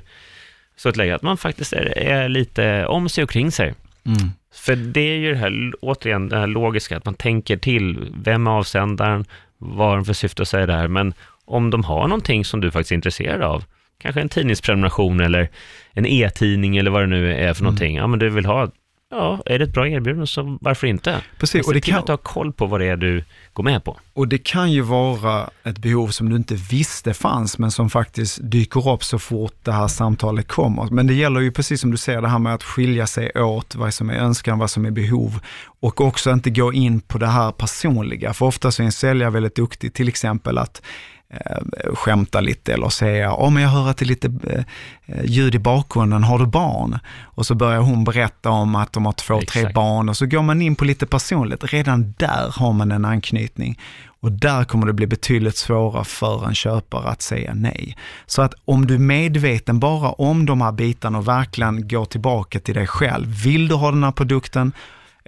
så 0.76 0.90
ett 0.90 0.98
läge, 0.98 1.16
att 1.16 1.22
man 1.22 1.38
faktiskt 1.38 1.74
är, 1.74 1.98
är 1.98 2.30
lite 2.30 2.86
om 2.86 3.10
sig 3.10 3.24
och 3.24 3.30
kring 3.30 3.52
sig. 3.52 3.74
Mm. 4.06 4.32
För 4.54 4.76
det 4.76 5.02
är 5.02 5.18
ju 5.18 5.32
det 5.32 5.40
här, 5.40 5.74
återigen, 5.82 6.30
det 6.30 6.38
här 6.38 6.48
logiska, 6.48 6.98
att 6.98 7.06
man 7.06 7.14
tänker 7.14 7.58
till, 7.58 8.12
vem 8.24 8.48
är 8.48 8.52
avsändaren, 8.52 9.26
vad 9.58 9.90
har 9.90 9.96
de 9.96 10.06
för 10.06 10.14
syfte 10.14 10.42
att 10.42 10.48
säga 10.48 10.66
det 10.66 10.74
här, 10.74 10.88
men 10.88 11.14
om 11.50 11.70
de 11.70 11.84
har 11.84 12.08
någonting 12.08 12.46
som 12.46 12.62
du 12.62 12.72
faktiskt 12.72 12.92
är 12.92 12.96
intresserad 12.96 13.42
av, 13.42 13.64
kanske 14.02 14.22
en 14.22 14.30
tidningsprenumeration 14.30 15.20
eller 15.20 15.50
en 15.94 16.06
e-tidning 16.06 16.78
eller 16.78 16.92
vad 16.92 17.02
det 17.02 17.08
nu 17.08 17.36
är 17.36 17.54
för 17.54 17.64
någonting, 17.64 17.96
ja 17.96 18.08
men 18.08 18.20
du 18.20 18.30
vill 18.30 18.46
ha, 18.46 18.72
ja, 19.12 19.42
är 19.46 19.60
det 19.60 19.66
ett 19.66 19.74
bra 19.74 19.88
erbjudande 19.88 20.28
så 20.28 20.58
varför 20.62 20.88
inte? 20.88 21.22
Precis, 21.40 21.68
och 21.68 21.74
det, 21.74 21.82
kan, 21.82 22.00
att 22.00 22.08
har 22.08 22.18
koll 22.18 22.54
på 22.54 22.66
vad 22.66 22.80
det 22.80 22.86
är 22.86 22.98
du 22.98 23.24
går 23.54 23.64
med 23.64 23.84
på. 23.84 23.98
och 24.14 24.28
det 24.28 24.38
kan 24.38 24.72
ju 24.72 24.82
vara 24.82 25.50
ett 25.64 25.78
behov 25.78 26.08
som 26.08 26.30
du 26.30 26.36
inte 26.36 26.56
visste 26.56 27.14
fanns, 27.14 27.58
men 27.58 27.72
som 27.72 27.90
faktiskt 27.90 28.40
dyker 28.42 28.90
upp 28.90 29.04
så 29.04 29.20
fort 29.20 29.56
det 29.64 29.72
här 29.72 29.88
samtalet 29.88 30.48
kommer. 30.48 30.88
Men 30.92 31.08
det 31.08 31.14
gäller 31.14 31.40
ju 31.40 31.52
precis 31.52 31.82
som 31.82 31.92
du 31.92 31.98
säger, 31.98 32.22
det 32.22 32.28
här 32.28 32.40
med 32.40 32.54
att 32.54 32.64
skilja 32.64 33.08
sig 33.08 33.32
åt 33.36 33.76
vad 33.76 33.94
som 33.94 34.10
är 34.10 34.16
önskan, 34.16 34.60
vad 34.60 34.70
som 34.70 34.86
är 34.86 34.92
behov 34.92 35.40
och 35.82 36.02
också 36.02 36.32
inte 36.32 36.50
gå 36.50 36.74
in 36.74 37.02
på 37.02 37.18
det 37.18 37.28
här 37.28 37.52
personliga. 37.52 38.34
För 38.34 38.46
ofta 38.46 38.72
så 38.72 38.82
är 38.82 38.86
en 38.86 38.92
säljare 38.92 39.30
väldigt 39.30 39.56
duktig, 39.56 39.94
till 39.94 40.08
exempel 40.08 40.58
att 40.58 40.82
eh, 41.34 41.94
skämta 41.96 42.42
lite 42.42 42.74
eller 42.74 42.90
säga, 42.90 43.32
om 43.32 43.58
jag 43.58 43.70
hör 43.70 43.90
att 43.90 43.98
det 43.98 44.06
är 44.06 44.08
lite 44.08 44.32
eh, 45.08 45.26
ljud 45.26 45.56
i 45.56 45.60
bakgrunden, 45.60 46.24
har 46.24 46.40
du 46.40 46.46
barn? 46.46 47.00
Och 47.24 47.46
så 47.46 47.56
börjar 47.56 47.80
hon 47.80 48.04
berätta 48.04 48.50
om 48.50 48.76
att 48.76 48.94
de 48.94 49.06
har 49.06 49.14
två, 49.14 49.42
tre 49.42 49.62
Exakt. 49.62 49.76
barn 49.76 50.10
och 50.10 50.18
så 50.18 50.26
går 50.26 50.42
man 50.42 50.62
in 50.62 50.76
på 50.76 50.86
lite 50.86 51.06
personligt. 51.06 51.74
Redan 51.74 52.14
där 52.18 52.54
har 52.60 52.74
man 52.74 52.92
en 52.92 53.06
anknytning 53.06 53.80
och 54.22 54.32
där 54.32 54.64
kommer 54.64 54.88
det 54.88 54.94
bli 54.94 55.08
betydligt 55.08 55.58
svårare 55.58 56.04
för 56.04 56.48
en 56.48 56.56
köpare 56.56 57.10
att 57.10 57.22
säga 57.22 57.54
nej. 57.54 57.98
Så 58.26 58.42
att 58.42 58.54
om 58.66 58.88
du 58.88 58.94
är 58.94 59.00
medveten 59.00 59.80
bara 59.80 60.12
om 60.12 60.46
de 60.46 60.62
här 60.62 60.72
bitarna 60.72 61.18
och 61.18 61.28
verkligen 61.28 61.88
går 61.88 62.06
tillbaka 62.06 62.60
till 62.60 62.76
dig 62.76 62.88
själv. 62.88 63.44
Vill 63.44 63.68
du 63.68 63.76
ha 63.76 63.92
den 63.92 64.04
här 64.04 64.12
produkten? 64.12 64.74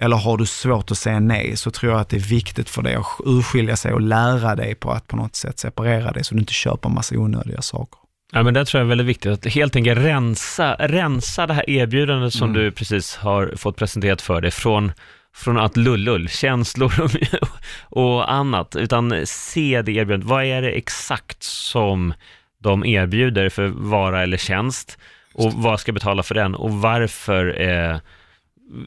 Eller 0.02 0.16
har 0.16 0.36
du 0.36 0.46
svårt 0.46 0.90
att 0.90 0.98
säga 0.98 1.20
nej 1.20 1.56
så 1.56 1.70
tror 1.70 1.92
jag 1.92 2.00
att 2.00 2.08
det 2.08 2.16
är 2.16 2.20
viktigt 2.20 2.68
för 2.70 2.82
dig 2.82 2.94
att 2.94 3.06
urskilja 3.24 3.76
sig 3.76 3.92
och 3.92 4.00
lära 4.00 4.56
dig 4.56 4.74
på 4.74 4.90
att 4.90 5.08
på 5.08 5.16
något 5.16 5.36
sätt 5.36 5.58
separera 5.58 6.12
dig 6.12 6.24
så 6.24 6.34
du 6.34 6.40
inte 6.40 6.52
köper 6.52 6.88
massa 6.88 7.14
onödiga 7.18 7.62
saker. 7.62 7.98
Ja, 8.32 8.42
men 8.42 8.54
det 8.54 8.64
tror 8.64 8.78
jag 8.80 8.86
är 8.86 8.88
väldigt 8.88 9.06
viktigt, 9.06 9.32
att 9.32 9.46
helt 9.46 9.76
enkelt 9.76 10.00
rensa, 10.00 10.74
rensa 10.78 11.46
det 11.46 11.54
här 11.54 11.70
erbjudandet 11.70 12.32
som 12.32 12.50
Mm. 12.50 12.62
du 12.62 12.70
precis 12.70 13.16
har 13.16 13.52
fått 13.56 13.76
presenterat 13.76 14.22
för 14.22 14.40
dig 14.40 14.50
från, 14.50 14.92
från 15.34 15.58
att 15.58 15.76
lullull, 15.76 16.28
känslor 16.28 17.00
och, 17.00 17.10
och 17.98 18.32
annat, 18.32 18.76
utan 18.76 19.26
se 19.26 19.82
det 19.82 19.92
erbjudandet. 19.92 20.28
Vad 20.28 20.44
är 20.44 20.62
det 20.62 20.70
exakt 20.70 21.42
som 21.42 22.14
de 22.62 22.84
erbjuder 22.84 23.48
för 23.48 23.66
vara 23.66 24.22
eller 24.22 24.36
tjänst? 24.36 24.98
Och 25.34 25.52
vad 25.52 25.80
ska 25.80 25.88
jag 25.88 25.94
betala 25.94 26.22
för 26.22 26.34
den? 26.34 26.54
Och 26.54 26.72
varför 26.72 27.60
eh, 27.60 27.96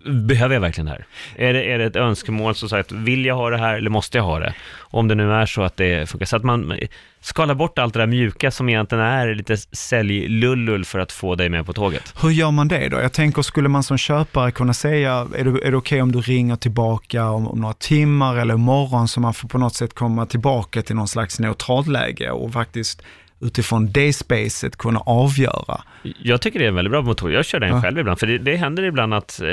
behöver 0.06 0.56
jag 0.56 0.62
verkligen 0.62 0.86
det 0.86 0.92
här? 0.92 1.06
Är 1.36 1.54
det, 1.54 1.64
är 1.64 1.78
det 1.78 1.86
ett 1.86 1.96
önskemål 1.96 2.56
som 2.56 2.70
sagt, 2.70 2.92
vill 2.92 3.26
jag 3.26 3.36
ha 3.36 3.50
det 3.50 3.58
här 3.58 3.76
eller 3.76 3.90
måste 3.90 4.18
jag 4.18 4.26
ha 4.26 4.40
det? 4.40 4.54
Om 4.78 5.08
det 5.08 5.16
nu 5.16 5.32
är 5.32 5.46
så 5.46 5.62
att 5.62 5.78
det 5.78 6.10
funkar. 6.10 6.26
Så 6.26 6.36
att 6.36 6.44
man 6.44 6.80
skalar 7.22 7.56
bort 7.56 7.80
allt 7.80 7.94
det 7.94 8.00
där 8.00 8.08
mjuka 8.08 8.52
som 8.52 8.70
egentligen 8.70 9.04
är 9.04 9.36
lite 9.36 9.58
säljlullull 9.58 10.86
för 10.86 11.00
att 11.00 11.12
få 11.12 11.36
dig 11.36 11.50
med 11.50 11.66
på 11.66 11.74
tåget. 11.74 12.14
Hur 12.22 12.30
gör 12.30 12.52
man 12.52 12.68
det 12.68 12.90
då? 12.90 12.98
Jag 12.98 13.14
tänker, 13.14 13.42
skulle 13.42 13.70
man 13.70 13.84
som 13.84 13.98
köpare 13.98 14.52
kunna 14.52 14.74
säga, 14.74 15.28
är 15.36 15.44
det, 15.44 15.68
är 15.68 15.72
det 15.72 15.78
okej 15.78 16.02
om 16.02 16.12
du 16.12 16.22
ringer 16.22 16.56
tillbaka 16.56 17.30
om, 17.30 17.48
om 17.48 17.62
några 17.62 17.74
timmar 17.74 18.38
eller 18.38 18.54
imorgon 18.54 19.08
så 19.08 19.20
man 19.20 19.34
får 19.34 19.48
på 19.48 19.58
något 19.58 19.76
sätt 19.76 19.94
komma 19.94 20.26
tillbaka 20.26 20.82
till 20.82 20.96
någon 20.96 21.08
slags 21.08 21.40
neutralt 21.40 21.88
läge 21.88 22.32
och 22.32 22.54
faktiskt 22.54 23.02
utifrån 23.45 23.91
det 23.91 24.13
spacet 24.13 24.75
kunna 24.77 24.99
avgöra. 24.99 25.81
Jag 26.19 26.41
tycker 26.41 26.60
det 26.60 26.65
är 26.65 26.69
en 26.69 26.75
väldigt 26.75 26.91
bra 26.91 27.01
metod. 27.01 27.31
Jag 27.31 27.45
kör 27.45 27.60
den 27.60 27.69
Ja. 27.69 27.81
själv 27.81 27.99
ibland, 27.99 28.19
för 28.19 28.27
det, 28.27 28.38
det 28.38 28.55
händer 28.55 28.84
ibland 28.84 29.13
att, 29.13 29.41
eh, 29.41 29.49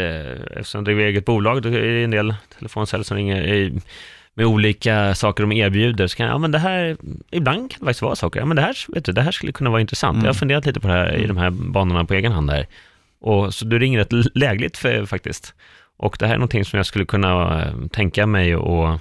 eftersom 0.57 0.79
jag 0.79 0.85
driver 0.85 1.03
eget 1.05 1.25
bolag, 1.25 1.63
då 1.63 1.69
är 1.69 1.73
det 1.83 2.05
en 2.05 2.11
del 2.11 2.35
telefonsäljare 2.59 3.05
som 3.05 3.17
ringer 3.17 3.43
i, 3.55 3.81
med 4.35 4.47
olika 4.47 5.15
saker 5.15 5.43
de 5.43 5.53
erbjuder, 5.53 6.07
så 6.07 6.17
kan 6.17 6.27
jag, 6.27 6.35
ja 6.35 6.39
men 6.39 6.53
det 6.53 6.59
här, 6.59 6.97
ibland 7.31 7.71
kan 7.71 7.79
det 7.81 7.85
faktiskt 7.87 8.03
vara 8.03 8.17
saker, 8.17 8.41
ja 8.41 8.47
men 8.47 8.57
det 8.57 8.63
här, 8.63 8.77
vet 8.95 9.05
du, 9.05 9.13
det 9.13 9.23
här 9.23 9.33
skulle 9.33 9.53
kunna 9.53 9.71
vara 9.71 9.81
intressant. 9.81 10.15
Mm. 10.15 10.25
Jag 10.25 10.33
har 10.33 10.39
funderat 10.39 10.67
lite 10.67 10.81
på 10.81 10.89
det 10.89 10.95
här 10.95 11.15
i 11.17 11.27
de 11.27 11.37
här 11.37 11.51
banorna 11.51 12.05
på 12.05 12.15
egen 12.15 12.33
hand 12.33 12.51
där. 12.51 12.67
Och 13.21 13.55
så 13.55 13.65
du 13.65 13.79
ringer 13.79 13.99
rätt 13.99 14.37
lägligt 14.37 14.79
för, 14.79 15.07
faktiskt. 15.07 15.55
Och 15.99 16.17
det 16.19 16.27
här 16.27 16.35
är 16.35 16.39
någonting 16.39 16.65
som 16.65 16.77
jag 16.77 16.87
skulle 16.87 17.05
kunna 17.05 17.63
eh, 17.63 17.73
tänka 17.93 18.27
mig 18.27 18.57
och 18.57 18.99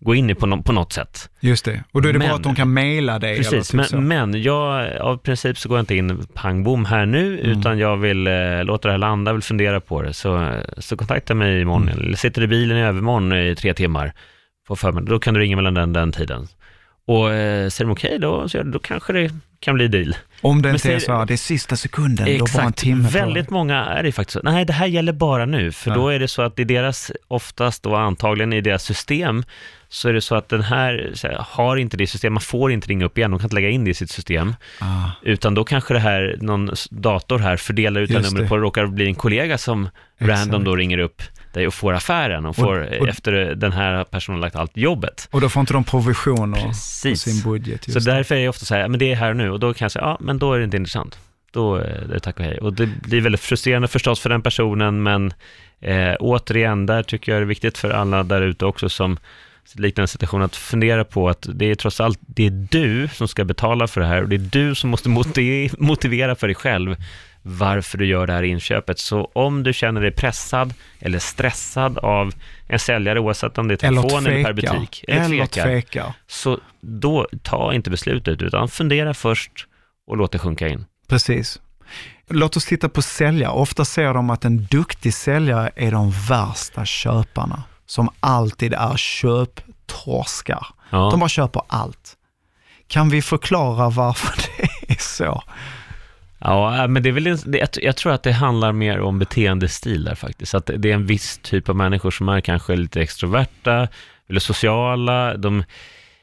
gå 0.00 0.14
in 0.14 0.30
i 0.30 0.34
på, 0.34 0.46
no, 0.46 0.62
på 0.62 0.72
något 0.72 0.92
sätt. 0.92 1.30
Just 1.40 1.64
det. 1.64 1.84
Och 1.92 2.02
då 2.02 2.08
är 2.08 2.12
det 2.12 2.18
Men- 2.18 2.28
bra 2.28 2.36
att 2.36 2.42
de 2.42 2.54
kan 2.54 2.72
mejla 2.72 3.18
dig. 3.18 3.36
Precis, 3.36 3.68
typ 3.70 3.84
så. 3.86 3.96
men, 4.00 4.30
men 4.30 4.42
jag, 4.42 4.96
av 4.96 5.16
princip 5.16 5.58
så 5.58 5.68
går 5.68 5.78
jag 5.78 5.82
inte 5.82 5.94
in 5.96 6.26
pang 6.34 6.64
bom 6.64 6.84
här 6.84 7.06
nu, 7.06 7.40
Mm. 7.40 7.58
utan 7.58 7.78
jag 7.78 7.96
vill 7.96 8.26
eh, 8.26 8.64
låta 8.64 8.88
det 8.88 8.92
här 8.92 8.98
landa, 8.98 9.32
vill 9.32 9.42
fundera 9.42 9.80
på 9.80 10.02
det. 10.02 10.12
Så, 10.12 10.60
så 10.78 10.96
kontakta 10.96 11.34
mig 11.34 11.60
imorgon, 11.60 11.88
Mm. 11.88 12.04
eller 12.04 12.16
sitter 12.16 12.42
i 12.42 12.46
bilen 12.46 12.76
i 12.78 12.80
övermorgon 12.82 13.32
i 13.32 13.54
tre 13.56 13.74
timmar 13.74 14.12
på 14.68 14.76
förmiddagen, 14.76 15.08
då 15.10 15.18
kan 15.18 15.34
du 15.34 15.40
ringa 15.40 15.56
mellan 15.56 15.74
den, 15.74 15.92
den 15.92 16.12
tiden. 16.12 16.46
Och 17.06 17.32
eh, 17.32 17.68
säger 17.68 17.86
de 17.86 17.92
okej, 17.92 18.18
då, 18.18 18.48
så, 18.48 18.62
då 18.62 18.78
kanske 18.78 19.12
det 19.12 19.30
kan 19.60 19.74
bli 19.74 19.88
deal. 19.88 20.16
Om 20.40 20.62
det 20.62 20.70
inte 20.70 20.92
är 20.92 20.98
så 20.98 21.12
här, 21.16 21.26
det 21.26 21.32
är 21.32 21.36
sista 21.36 21.76
sekunden, 21.76 22.26
du 22.26 22.32
har 22.32 22.38
bara 22.38 22.44
en 22.44 22.44
Exakt, 22.68 22.78
timme 22.78 23.08
väldigt 23.08 23.48
dig. 23.48 23.52
många 23.54 23.84
är 23.84 24.02
det 24.02 24.12
faktiskt. 24.12 24.38
Nej, 24.44 24.64
det 24.64 24.72
här 24.72 24.86
gäller 24.86 25.12
bara 25.12 25.46
nu, 25.46 25.72
för 25.72 25.90
Ja. 25.90 25.94
då 25.96 26.08
är 26.08 26.18
det 26.18 26.28
så 26.28 26.42
att 26.42 26.58
i 26.58 26.64
deras, 26.64 27.12
oftast 27.28 27.82
då 27.82 27.94
antagligen 27.96 28.52
i 28.52 28.60
deras 28.60 28.82
system, 28.84 29.42
så 29.94 30.08
är 30.08 30.12
det 30.12 30.20
så 30.20 30.34
att 30.34 30.48
den 30.48 30.62
här 30.62 31.12
här, 31.22 31.36
har 31.48 31.76
inte 31.76 31.96
det 31.96 32.06
system, 32.06 32.32
man 32.32 32.40
får 32.40 32.72
inte 32.72 32.88
ringa 32.88 33.04
upp 33.04 33.18
igen, 33.18 33.30
de 33.30 33.38
kan 33.40 33.46
inte 33.46 33.54
lägga 33.54 33.68
in 33.68 33.84
det 33.84 33.90
i 33.90 33.94
sitt 33.94 34.10
system, 34.10 34.56
Ah, 34.80 35.10
utan 35.22 35.54
då 35.54 35.64
kanske 35.64 35.94
det 35.94 36.00
här, 36.00 36.36
någon 36.40 36.70
dator 36.90 37.38
här 37.38 37.56
fördelar 37.56 38.00
ut 38.00 38.10
numret 38.10 38.48
på, 38.48 38.56
det 38.56 38.62
råkar 38.62 38.86
bli 38.86 39.06
en 39.06 39.14
kollega 39.14 39.58
som 39.58 39.88
Exakt. 40.18 40.38
random 40.40 40.64
då 40.64 40.76
ringer 40.76 40.98
upp 40.98 41.22
dig 41.52 41.66
och 41.66 41.74
får 41.74 41.92
affären 41.92 42.46
och 42.46 42.56
får, 42.56 43.00
och- 43.00 43.08
efter 43.08 43.32
den 43.54 43.72
här 43.72 44.04
personen 44.04 44.40
lagt 44.40 44.56
allt 44.56 44.76
jobbet. 44.76 45.28
och 45.30 45.40
då 45.40 45.48
får 45.48 45.60
inte 45.60 45.72
de 45.72 45.84
provisioner 45.84 46.60
på 46.60 46.66
Precis. 46.66 47.20
sin 47.22 47.52
budget. 47.52 47.84
Så 47.92 47.98
det. 47.98 48.04
därför 48.04 48.34
är 48.34 48.40
det 48.40 48.48
ofta 48.48 48.64
så 48.64 48.74
här, 48.74 48.88
men 48.88 48.98
det 48.98 49.12
är 49.12 49.16
här 49.16 49.30
och 49.30 49.36
nu, 49.36 49.50
och 49.50 49.60
då 49.60 49.74
kan 49.74 49.84
jag 49.84 49.92
säga, 49.92 50.04
ja, 50.04 50.16
men 50.20 50.38
då 50.38 50.52
är 50.52 50.58
det 50.58 50.64
inte 50.64 50.76
intressant. 50.76 51.18
Då 51.52 51.76
är 51.76 52.06
det 52.12 52.20
tack 52.20 52.38
och 52.38 52.44
hej. 52.44 52.58
Och 52.58 52.72
det 52.72 52.86
blir 52.86 53.20
väldigt 53.20 53.40
frustrerande 53.40 53.88
förstås 53.88 54.20
för 54.20 54.30
den 54.30 54.42
personen, 54.42 55.02
men 55.02 55.32
eh, 55.80 56.14
återigen, 56.20 56.86
där 56.86 57.02
tycker 57.02 57.32
jag 57.32 57.40
det 57.40 57.44
är 57.44 57.46
viktigt 57.46 57.78
för 57.78 57.90
alla 57.90 58.22
där 58.22 58.42
ute 58.42 58.64
också 58.66 58.88
som 58.88 59.18
liknande 59.74 60.08
situation 60.08 60.42
att 60.42 60.56
fundera 60.56 61.04
på 61.04 61.28
att 61.28 61.46
det 61.54 61.70
är 61.70 61.74
trots 61.74 62.00
allt, 62.00 62.18
det 62.20 62.46
är 62.46 62.50
du 62.70 63.08
som 63.08 63.28
ska 63.28 63.44
betala 63.44 63.86
för 63.86 64.00
det 64.00 64.06
här 64.06 64.22
och 64.22 64.28
det 64.28 64.36
är 64.36 64.48
du 64.52 64.74
som 64.74 64.90
måste 64.90 65.08
motiv- 65.08 65.74
motivera 65.78 66.34
för 66.34 66.46
dig 66.46 66.54
själv 66.54 66.96
varför 67.42 67.98
du 67.98 68.06
gör 68.06 68.26
det 68.26 68.32
här 68.32 68.42
inköpet. 68.42 68.98
Så 68.98 69.30
om 69.34 69.62
du 69.62 69.72
känner 69.72 70.00
dig 70.00 70.10
pressad 70.10 70.74
eller 71.00 71.18
stressad 71.18 71.98
av 71.98 72.34
en 72.68 72.78
säljare, 72.78 73.20
oavsett 73.20 73.58
om 73.58 73.68
det 73.68 73.74
är 73.74 73.76
telefon 73.76 74.26
eller 74.26 74.44
per 74.44 74.52
butik, 74.52 75.04
Eller 75.08 75.28
tvekar, 75.28 75.62
tvekar. 75.64 76.12
så 76.26 76.58
då 76.80 77.28
ta 77.42 77.74
inte 77.74 77.90
beslutet, 77.90 78.42
utan 78.42 78.68
fundera 78.68 79.14
först 79.14 79.52
och 80.06 80.16
låt 80.16 80.32
det 80.32 80.38
sjunka 80.38 80.68
in. 80.68 80.84
Precis. 81.08 81.60
Låt 82.28 82.56
oss 82.56 82.66
titta 82.66 82.88
på 82.88 83.02
säljare. 83.02 83.52
Ofta 83.52 83.84
ser 83.84 84.14
de 84.14 84.30
att 84.30 84.44
en 84.44 84.64
duktig 84.70 85.14
säljare 85.14 85.70
är 85.76 85.90
de 85.92 86.10
värsta 86.28 86.84
köparna, 86.84 87.62
som 87.86 88.08
alltid 88.20 88.74
är 88.74 88.96
köptorskar. 88.96 90.66
Ja. 90.90 91.08
De 91.10 91.20
bara 91.20 91.28
köper 91.28 91.62
allt. 91.66 92.16
Kan 92.88 93.08
vi 93.08 93.22
förklara 93.22 93.90
varför 93.90 94.36
det 94.56 94.92
är 94.94 94.98
så? 95.00 95.42
Ja, 96.38 96.82
äh, 96.82 96.88
men 96.88 97.02
det 97.02 97.08
är 97.08 97.12
väl, 97.12 97.26
en- 97.26 97.38
det, 97.44 97.78
jag, 97.82 97.96
tror 97.96 98.12
att 98.12 98.22
det 98.22 98.32
handlar 98.32 98.72
mer 98.72 99.00
om 99.00 99.18
beteendestil 99.18 100.04
där 100.04 100.14
faktiskt. 100.14 100.54
Att 100.54 100.70
det 100.76 100.90
är 100.90 100.94
en 100.94 101.06
viss 101.06 101.38
typ 101.42 101.68
av 101.68 101.76
människor 101.76 102.10
som 102.10 102.28
är 102.28 102.40
kanske 102.40 102.76
lite 102.76 103.00
extroverta, 103.00 103.88
eller 104.28 104.40
sociala, 104.40 105.36
de... 105.36 105.64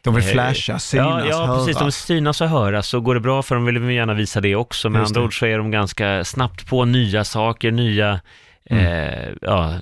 De 0.04 0.16
vill 0.16 0.26
eh, 0.28 0.32
flasha, 0.32 0.80
synas, 0.80 1.06
ja, 1.08 1.26
ja, 1.30 1.46
höras. 1.46 1.66
precis. 1.66 1.80
De 1.80 1.92
synas 1.92 2.42
och 2.42 2.50
höras, 2.50 2.88
så 2.88 3.00
går 3.00 3.14
det 3.16 3.22
bra 3.22 3.44
för 3.44 3.56
dem 3.56 3.66
vill 3.66 3.80
vi 3.80 3.94
gärna 3.94 4.14
visa 4.14 4.42
det 4.42 4.56
också. 4.56 4.90
Med 4.90 5.00
Just 5.00 5.10
andra 5.10 5.22
det. 5.22 5.26
ord 5.26 5.40
så 5.40 5.46
är 5.46 5.58
de 5.58 5.72
ganska 5.72 6.24
snabbt 6.24 6.68
på 6.68 6.86
nya 6.86 7.24
saker, 7.24 7.72
nya, 7.72 8.20
Mm. 8.70 8.86
eh, 8.86 9.30
ja, 9.42 9.74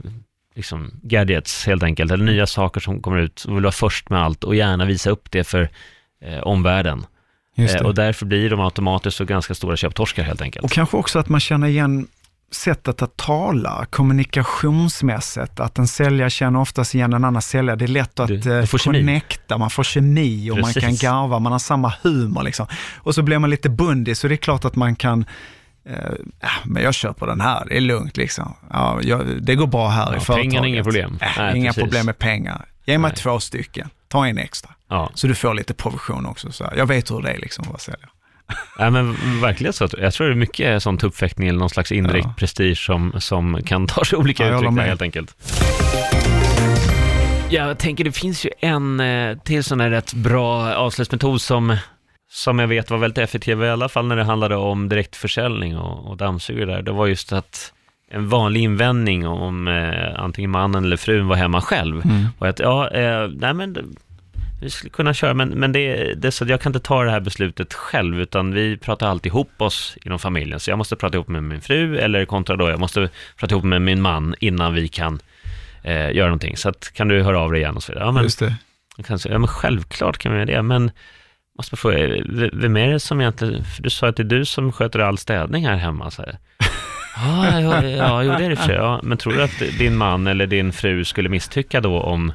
liksom 0.60 0.91
gadgets 1.04 1.65
helt 1.65 1.84
enkelt, 1.84 2.12
eller 2.12 2.26
nya 2.26 2.48
saker 2.48 2.82
som 2.82 3.02
kommer 3.02 3.17
ut 3.17 3.43
och 3.43 3.56
vill 3.56 3.63
vara 3.63 3.72
först 3.72 4.10
med 4.10 4.22
allt 4.22 4.43
och 4.43 4.56
gärna 4.56 4.86
visa 4.86 5.10
upp 5.10 5.32
det 5.32 5.43
för 5.43 5.69
eh, 6.26 6.39
omvärlden. 6.39 7.06
Eh, 7.58 7.86
och 7.86 7.95
därför 7.95 8.26
blir 8.26 8.50
de 8.50 8.60
automatiskt 8.60 9.17
så 9.17 9.26
ganska 9.26 9.54
stora 9.54 9.78
köptorskar 9.78 10.24
helt 10.24 10.41
enkelt. 10.41 10.65
Och 10.65 10.72
kanske 10.72 10.98
också 10.98 11.19
att 11.19 11.30
man 11.30 11.39
känner 11.39 11.67
igen 11.67 12.08
sättet 12.52 13.02
att 13.02 13.17
tala, 13.17 13.86
kommunikationsmässigt, 13.89 15.60
att 15.60 15.78
en 15.78 15.88
säljare 15.88 16.30
känner 16.30 16.60
oftast 16.60 16.95
igen 16.95 17.13
en 17.13 17.24
annan 17.24 17.41
säljare. 17.41 17.76
Det 17.76 17.86
är 17.86 17.88
lätt 17.88 18.19
att 18.19 18.28
Du- 18.28 18.38
du 18.38 18.60
eh, 18.60 18.65
connecta, 18.65 19.58
man 19.58 19.69
får 19.69 19.84
kemi 19.84 20.52
och 20.52 20.58
man 20.58 20.74
kan 20.74 20.82
Precis. 20.82 21.02
garva, 21.02 21.39
man 21.39 21.52
har 21.52 21.60
samma 21.60 21.93
humor 22.04 22.43
liksom. 22.43 22.67
Och 22.98 23.15
så 23.15 23.22
blir 23.22 23.39
man 23.39 23.50
lite 23.50 23.69
bundis, 23.69 24.19
så 24.19 24.28
det 24.28 24.34
är 24.36 24.38
klart 24.38 24.65
att 24.65 24.76
man 24.76 24.95
kan 24.95 25.26
eh, 25.85 25.95
ja, 26.41 26.49
men 26.65 26.83
jag 26.83 26.93
köper 26.93 27.27
den 27.27 27.41
här, 27.41 27.65
det 27.69 27.77
är 27.77 27.81
lugnt 27.81 28.17
liksom. 28.17 28.55
Ja, 28.69 28.99
jag, 29.03 29.43
det 29.43 29.55
går 29.55 29.67
bra 29.67 29.87
här 29.89 30.05
Ja, 30.11 30.17
i 30.17 30.19
företaget. 30.19 30.41
pengarna 30.43 30.67
är 30.67 30.71
inga 30.71 30.83
problem. 30.83 31.17
Äh, 31.21 31.27
Nej, 31.37 31.57
inga 31.57 31.69
precis. 31.69 31.83
problem 31.83 32.05
med 32.05 32.17
pengar. 32.19 32.65
Ge 32.85 32.97
mig 32.97 33.11
Nej. 33.11 33.17
två 33.17 33.39
stycken, 33.39 33.89
ta 34.07 34.27
en 34.27 34.37
extra. 34.37 34.71
Ja, 34.89 35.09
Så 35.13 35.27
du 35.27 35.35
får 35.35 35.53
lite 35.53 35.73
provision 35.73 36.25
också. 36.25 36.51
Så 36.51 36.63
här. 36.63 36.73
Jag 36.77 36.85
vet 36.85 37.11
hur 37.11 37.21
det 37.21 37.31
är 37.31 37.37
liksom 37.37 37.65
att 37.73 37.81
säljare. 37.81 38.09
Nej, 38.79 38.91
men 38.91 39.15
verkligen 39.41 39.73
så. 39.73 39.87
Jag 39.97 40.13
tror 40.13 40.27
det 40.27 40.33
är 40.33 40.35
mycket 40.35 40.83
sån 40.83 40.97
tuppfäktning 40.97 41.47
eller 41.49 41.59
någon 41.59 41.69
slags 41.69 41.91
indirekt 41.91 42.25
Ja. 42.25 42.33
prestige 42.37 42.77
som, 42.85 43.13
som 43.19 43.59
kan 43.65 43.87
ta 43.87 44.05
sig 44.05 44.17
olika 44.17 44.43
Ja, 44.43 44.49
jag 44.49 44.61
uttryck 44.63 44.75
där, 44.77 44.83
helt 44.87 45.01
enkelt. 45.01 45.35
Jag 47.49 47.77
tänker 47.77 48.03
det 48.03 48.11
finns 48.11 48.45
ju 48.45 48.49
en 48.59 48.99
eh, 48.99 49.37
till 49.37 49.63
sån 49.63 49.79
här 49.79 49.89
rätt 49.89 50.13
bra 50.13 50.73
avslutsmetod 50.75 51.41
som, 51.41 51.75
som 52.29 52.59
jag 52.59 52.67
vet 52.67 52.91
var 52.91 52.97
väldigt 52.97 53.17
effektiv, 53.17 53.63
i 53.63 53.69
alla 53.69 53.89
fall 53.89 54.07
när 54.07 54.15
det 54.15 54.23
handlade 54.23 54.55
om 54.55 54.89
direktförsäljning 54.89 55.77
och, 55.77 56.09
och 56.09 56.17
dammsugare 56.17 56.65
där. 56.65 56.81
Det 56.81 56.91
var 56.91 57.07
just 57.07 57.33
att 57.33 57.73
en 58.11 58.29
vanlig 58.29 58.61
invändning 58.61 59.27
om 59.27 59.67
eh, 59.67 60.19
antingen 60.23 60.51
mannen 60.51 60.83
eller 60.83 60.97
frun 60.97 61.27
var 61.27 61.35
hemma 61.35 61.61
själv. 61.61 62.03
Och 62.39 62.47
att, 62.47 62.59
ja, 62.59 62.89
eh, 62.89 63.27
nej 63.27 63.53
men 63.53 63.95
vi 64.61 64.69
skulle 64.69 64.89
kunna 64.89 65.13
köra, 65.13 65.33
men, 65.33 65.49
men 65.49 65.71
det, 65.71 66.13
det 66.13 66.27
är 66.27 66.31
så 66.31 66.43
att 66.43 66.49
jag 66.49 66.61
kan 66.61 66.69
inte 66.69 66.79
ta 66.79 67.03
det 67.03 67.11
här 67.11 67.19
beslutet 67.19 67.73
själv, 67.73 68.21
utan 68.21 68.53
vi 68.53 68.77
pratar 68.77 69.07
alltid 69.07 69.29
ihop 69.29 69.61
oss 69.61 69.97
inom 70.05 70.19
familjen. 70.19 70.59
Så 70.59 70.71
jag 70.71 70.77
måste 70.77 70.95
prata 70.95 71.17
ihop 71.17 71.27
med 71.27 71.43
min 71.43 71.61
fru, 71.61 71.97
eller 71.97 72.25
kontra 72.25 72.55
då, 72.55 72.69
jag 72.69 72.79
måste 72.79 73.09
prata 73.37 73.55
ihop 73.55 73.63
med 73.63 73.81
min 73.81 74.01
man 74.01 74.35
innan 74.39 74.73
vi 74.73 74.87
kan 74.87 75.19
eh, 75.83 76.11
göra 76.11 76.27
någonting. 76.27 76.57
Så 76.57 76.69
att, 76.69 76.93
kan 76.93 77.07
du 77.07 77.23
höra 77.23 77.39
av 77.39 77.51
dig 77.51 77.61
igen 77.61 77.75
och 77.75 77.83
så 77.83 77.91
vidare. 77.91 78.05
Ja, 78.05 78.11
men, 78.11 78.23
Just 78.23 78.39
det. 78.39 78.55
kan 79.07 79.19
ja, 79.25 79.39
men 79.39 79.47
självklart 79.47 80.17
kan 80.17 80.31
vi 80.31 80.37
göra 80.37 80.45
det, 80.45 80.61
men 80.61 80.91
måste 81.60 81.76
fråga, 81.76 81.98
vem 82.54 82.78
är 82.78 82.88
det 82.88 83.00
som 83.00 83.22
egentligen, 83.22 83.63
för 83.63 83.84
du 83.84 83.89
sa 83.89 84.08
att 84.08 84.15
det 84.15 84.24
är 84.24 84.26
du 84.26 84.45
som 84.45 84.72
sköter 84.72 85.00
all 85.00 85.17
städning 85.17 85.67
här 85.67 85.76
hemma. 85.76 86.12
Så 86.12 86.22
här. 86.22 86.38
Ja, 87.15 87.60
ja, 87.60 87.84
ja, 87.84 88.24
jo, 88.24 88.32
det 88.32 88.45
är 88.45 88.50
det 88.50 88.54
och 88.54 88.58
för 88.60 88.65
sig. 88.65 88.76
ja, 88.76 89.00
Men 89.04 89.17
tror 89.17 89.34
du 89.34 89.43
att 89.43 89.60
din 89.80 89.98
man 89.98 90.28
eller 90.28 90.48
din 90.48 90.74
fru 90.74 91.06
skulle 91.06 91.30
misstycka 91.30 91.82
då 91.82 92.00
om, 92.02 92.34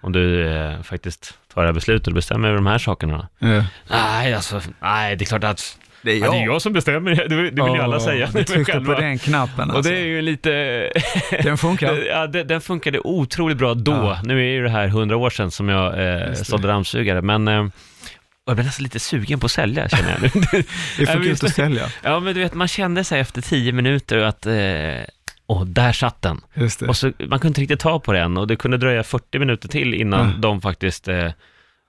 om 0.00 0.12
du 0.12 0.48
eh, 0.48 0.82
faktiskt 0.82 1.38
tar 1.54 1.62
det 1.62 1.68
här 1.68 1.72
beslutet 1.72 2.06
och 2.06 2.14
bestämmer 2.14 2.48
över 2.48 2.56
de 2.56 2.66
här 2.66 2.78
sakerna? 2.78 3.28
Ja. 3.38 3.64
Nej, 3.90 4.34
alltså, 4.34 4.60
nej, 4.80 5.16
det 5.16 5.24
är 5.24 5.26
klart 5.26 5.44
att 5.44 5.78
Det 6.02 6.12
är 6.12 6.18
ja, 6.18 6.30
det 6.30 6.36
är 6.38 6.44
jag 6.46 6.62
som 6.62 6.72
bestämmer, 6.72 7.14
det, 7.14 7.28
det 7.50 7.62
vill 7.62 7.74
ju 7.74 7.80
alla 7.80 8.00
säga. 8.00 8.28
Du 8.34 8.44
trycker 8.44 8.80
på 8.80 8.94
den 8.94 9.18
knappen 9.18 9.70
Och 9.70 9.76
alltså. 9.76 9.92
det 9.92 9.98
är 9.98 10.04
ju 10.06 10.22
lite... 10.22 10.50
Den 11.42 11.58
funkar. 11.58 12.06
Ja, 12.08 12.26
det, 12.26 12.44
den 12.44 12.60
funkade 12.60 12.98
otroligt 12.98 13.58
bra 13.58 13.74
då. 13.74 13.92
Ja. 13.92 14.18
Nu 14.24 14.38
är 14.40 14.52
ju 14.52 14.62
det 14.62 14.70
här 14.70 14.88
hundra 14.88 15.16
år 15.16 15.30
sedan 15.30 15.50
som 15.50 15.68
jag 15.68 16.18
eh, 16.26 16.32
sålde 16.32 16.68
dammsugare, 16.68 17.22
men 17.22 17.48
eh, 17.48 17.66
och 18.46 18.50
jag 18.50 18.56
blev 18.56 18.66
nästan 18.66 18.82
lite 18.82 18.98
sugen 19.00 19.40
på 19.40 19.46
att 19.46 19.52
sälja, 19.52 19.88
känner 19.88 20.10
jag 20.10 20.22
nu. 20.22 20.28
Det 20.98 21.06
funkar 21.06 21.30
inte 21.30 21.46
att 21.46 21.54
sälja. 21.54 21.86
ja, 22.02 22.20
men 22.20 22.34
du 22.34 22.40
vet, 22.40 22.54
man 22.54 22.68
kände 22.68 23.04
sig 23.04 23.20
efter 23.20 23.42
tio 23.42 23.72
minuter 23.72 24.18
att, 24.18 24.46
eh, 24.46 24.54
åh, 25.46 25.64
där 25.64 25.92
satt 25.92 26.22
den. 26.22 26.40
Just 26.54 26.80
det. 26.80 26.86
Och 26.86 26.96
så, 26.96 27.06
man 27.06 27.38
kunde 27.38 27.48
inte 27.48 27.60
riktigt 27.60 27.80
ta 27.80 28.00
på 28.00 28.12
den 28.12 28.36
och 28.36 28.46
det 28.46 28.56
kunde 28.56 28.76
dröja 28.76 29.02
40 29.02 29.38
minuter 29.38 29.68
till 29.68 29.94
innan 29.94 30.28
Mm. 30.28 30.40
de 30.40 30.60
faktiskt 30.60 31.08
eh, 31.08 31.24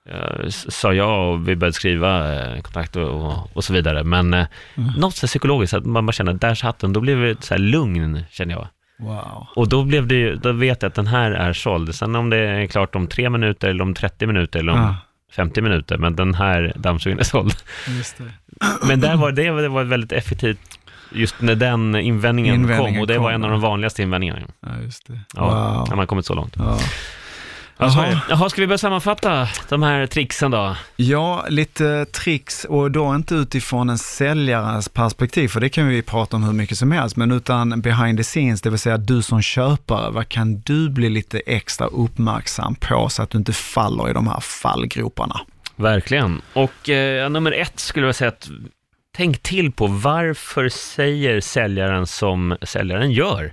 eh, 0.08 0.48
sa 0.48 0.92
ja 0.92 1.28
och 1.30 1.48
vi 1.48 1.56
började 1.56 1.72
skriva 1.72 2.34
eh, 2.34 2.60
kontrakt 2.62 2.96
och, 2.96 3.08
och, 3.26 3.56
och 3.56 3.64
så 3.64 3.72
vidare. 3.72 4.04
Men 4.04 4.34
eh, 4.34 4.46
Mm. 4.76 4.90
något 4.96 5.16
så 5.16 5.26
psykologiskt, 5.26 5.74
att 5.74 5.86
man 5.86 6.06
bara 6.06 6.12
känner 6.12 6.34
att 6.34 6.40
där 6.40 6.54
satt 6.54 6.78
den, 6.78 6.92
då 6.92 7.00
blev 7.00 7.20
det 7.20 7.42
så 7.44 7.54
här 7.54 7.58
lugn, 7.58 8.22
känner 8.30 8.54
jag. 8.54 8.68
Wow. 8.98 9.46
Och 9.56 9.68
då 9.68 9.84
blev 9.84 10.06
det 10.06 10.34
då 10.34 10.52
vet 10.52 10.82
jag 10.82 10.88
att 10.88 10.94
den 10.94 11.06
här 11.06 11.30
är 11.30 11.52
såld. 11.52 11.94
Sen 11.94 12.14
om 12.16 12.30
det 12.30 12.36
är 12.36 12.66
klart 12.66 12.94
om 12.94 13.06
tre 13.06 13.30
minuter 13.30 13.68
eller 13.68 13.82
om 13.82 13.94
30 13.94 14.26
minuter 14.26 14.58
eller 14.58 14.72
om 14.72 14.78
Ja, 14.78 14.94
50 15.32 15.60
minuter, 15.60 15.98
men 15.98 16.16
den 16.16 16.34
här 16.34 16.72
dammsugaren 16.76 17.20
är 17.20 17.24
såld. 17.24 17.54
Men 18.88 19.00
där 19.00 19.16
var 19.16 19.32
det, 19.32 19.42
det 19.62 19.68
var 19.68 19.84
väldigt 19.84 20.12
effektivt 20.12 20.78
just 21.12 21.40
när 21.40 21.54
den 21.54 21.94
invändningen, 21.96 22.54
Invändningen 22.54 22.92
kom 22.94 23.00
och 23.00 23.06
det 23.06 23.14
kom, 23.14 23.22
var 23.24 23.32
en 23.32 23.44
av 23.44 23.50
de 23.50 23.60
vanligaste 23.60 24.02
invändningarna. 24.02 24.40
Ja, 24.60 24.68
just 24.84 25.06
det. 25.06 25.20
Ja, 25.34 25.74
Wow. 25.76 25.88
när 25.88 25.96
man 25.96 26.06
kommit 26.06 26.26
så 26.26 26.34
långt. 26.34 26.54
Ja. 26.58 26.78
Jaha. 27.78 28.20
Jaha, 28.28 28.50
ska 28.50 28.60
vi 28.60 28.66
börja 28.66 28.78
sammanfatta 28.78 29.48
de 29.68 29.82
här 29.82 30.06
tricksen 30.06 30.50
då? 30.50 30.76
Ja, 30.96 31.44
lite 31.48 32.04
tricks 32.04 32.64
och 32.64 32.90
då 32.90 33.14
inte 33.14 33.34
utifrån 33.34 33.90
en 33.90 33.98
säljarens 33.98 34.88
perspektiv, 34.88 35.48
för 35.48 35.60
det 35.60 35.68
kan 35.68 35.88
vi 35.88 36.02
prata 36.02 36.36
om 36.36 36.44
hur 36.44 36.52
mycket 36.52 36.78
som 36.78 36.92
helst, 36.92 37.16
men 37.16 37.30
utan 37.32 37.80
behind 37.80 38.18
the 38.18 38.24
scenes, 38.24 38.62
det 38.62 38.70
vill 38.70 38.78
säga 38.78 38.96
du 38.96 39.22
som 39.22 39.42
köpare, 39.42 40.10
vad 40.10 40.28
kan 40.28 40.60
du 40.60 40.90
bli 40.90 41.10
lite 41.10 41.38
extra 41.38 41.86
uppmärksam 41.86 42.74
på 42.74 43.08
så 43.08 43.22
att 43.22 43.30
du 43.30 43.38
inte 43.38 43.52
faller 43.52 44.10
i 44.10 44.12
de 44.12 44.28
här 44.28 44.40
fallgroparna? 44.40 45.40
Verkligen. 45.76 46.42
Och 46.52 46.88
eh, 46.88 47.30
nummer 47.30 47.52
ett 47.52 47.80
skulle 47.80 48.06
jag 48.06 48.14
säga 48.14 48.28
att 48.28 48.50
tänk 49.16 49.42
till 49.42 49.72
på 49.72 49.86
varför 49.86 50.68
säger 50.68 51.40
säljaren 51.40 52.06
som 52.06 52.56
säljaren 52.62 53.12
gör? 53.12 53.52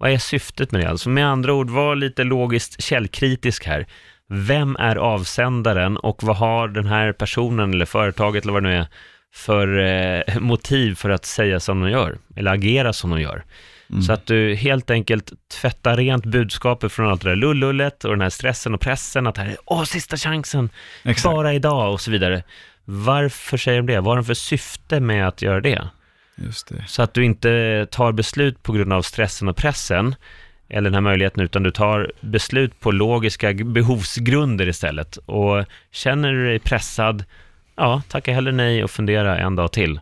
Vad 0.00 0.10
är 0.10 0.18
syftet 0.18 0.72
med 0.72 0.80
det? 0.80 0.88
Alltså 0.88 1.08
med 1.08 1.26
andra 1.26 1.52
ord, 1.52 1.70
var 1.70 1.96
lite 1.96 2.24
logiskt 2.24 2.82
källkritisk 2.82 3.66
här. 3.66 3.86
Vem 4.28 4.76
är 4.76 4.96
avsändaren 4.96 5.96
och 5.96 6.22
vad 6.22 6.36
har 6.36 6.68
den 6.68 6.86
här 6.86 7.12
personen 7.12 7.74
eller 7.74 7.86
företaget 7.86 8.44
eller 8.44 8.52
vad 8.52 8.62
det 8.62 8.68
nu 8.68 8.76
är 8.76 8.86
för 9.34 9.78
eh, 9.78 10.38
motiv 10.40 10.94
för 10.94 11.10
att 11.10 11.24
säga 11.24 11.60
som 11.60 11.80
de 11.80 11.90
gör, 11.90 12.18
eller 12.36 12.50
agera 12.50 12.92
som 12.92 13.10
de 13.10 13.20
gör? 13.20 13.44
Mm. 13.90 14.02
Så 14.02 14.12
att 14.12 14.26
du 14.26 14.54
helt 14.54 14.90
enkelt 14.90 15.32
tvättar 15.60 15.96
rent 15.96 16.24
budskapet 16.24 16.92
från 16.92 17.06
allt 17.06 17.22
det 17.22 17.28
där 17.28 17.36
lullullet 17.36 18.04
och 18.04 18.10
den 18.10 18.20
här 18.20 18.30
stressen 18.30 18.74
och 18.74 18.80
pressen 18.80 19.26
att 19.26 19.36
här 19.36 19.46
är 19.46 19.56
åh, 19.64 19.84
sista 19.84 20.16
chansen, 20.16 20.70
Exakt. 21.02 21.34
bara 21.34 21.54
idag 21.54 21.92
och 21.92 22.00
så 22.00 22.10
vidare. 22.10 22.42
Varför 22.84 23.56
säger 23.56 23.82
de 23.82 23.92
det? 23.92 24.00
Vad 24.00 24.06
har 24.06 24.16
de 24.16 24.24
för 24.24 24.34
syfte 24.34 25.00
med 25.00 25.28
att 25.28 25.42
göra 25.42 25.60
det? 25.60 25.88
Så 26.86 27.02
att 27.02 27.14
du 27.14 27.24
inte 27.24 27.86
tar 27.90 28.12
beslut 28.12 28.62
på 28.62 28.72
grund 28.72 28.92
av 28.92 29.02
stressen 29.02 29.48
och 29.48 29.56
pressen, 29.56 30.14
eller 30.68 30.90
den 30.90 30.94
här 30.94 31.00
möjligheten, 31.00 31.42
utan 31.42 31.62
du 31.62 31.70
tar 31.70 32.12
beslut 32.20 32.80
på 32.80 32.90
logiska 32.90 33.52
behovsgrunder 33.52 34.68
istället. 34.68 35.16
Och 35.16 35.64
känner 35.90 36.32
du 36.32 36.46
dig 36.46 36.58
pressad, 36.58 37.24
ja, 37.76 38.02
tacka 38.08 38.32
hellre 38.34 38.52
nej 38.52 38.84
och 38.84 38.90
fundera 38.90 39.38
en 39.38 39.56
dag 39.56 39.72
till. 39.72 40.00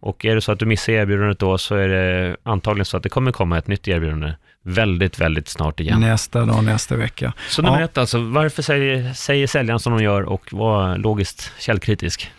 Och 0.00 0.24
är 0.24 0.34
det 0.34 0.40
så 0.40 0.52
att 0.52 0.58
du 0.58 0.66
missar 0.66 0.92
erbjudandet 0.92 1.38
då, 1.38 1.58
så 1.58 1.74
är 1.74 1.88
det 1.88 2.36
antagligen 2.42 2.84
så 2.84 2.96
att 2.96 3.02
det 3.02 3.08
kommer 3.08 3.32
komma 3.32 3.58
ett 3.58 3.66
nytt 3.66 3.88
erbjudande 3.88 4.32
väldigt, 4.62 5.18
väldigt 5.18 5.48
snart 5.48 5.80
igen. 5.80 6.00
Nästa 6.00 6.44
dag, 6.44 6.64
nästa 6.64 6.96
vecka. 6.96 7.32
Så 7.48 7.62
nummer 7.62 7.78
Ja. 7.78 7.84
ett 7.84 7.98
alltså, 7.98 8.18
varför 8.18 8.62
säger, 8.62 9.12
säger 9.12 9.46
säljaren 9.46 9.80
som 9.80 9.92
de 9.92 10.02
gör 10.02 10.22
och 10.22 10.52
var 10.52 10.98
logiskt 10.98 11.52
källkritisk? 11.58 12.30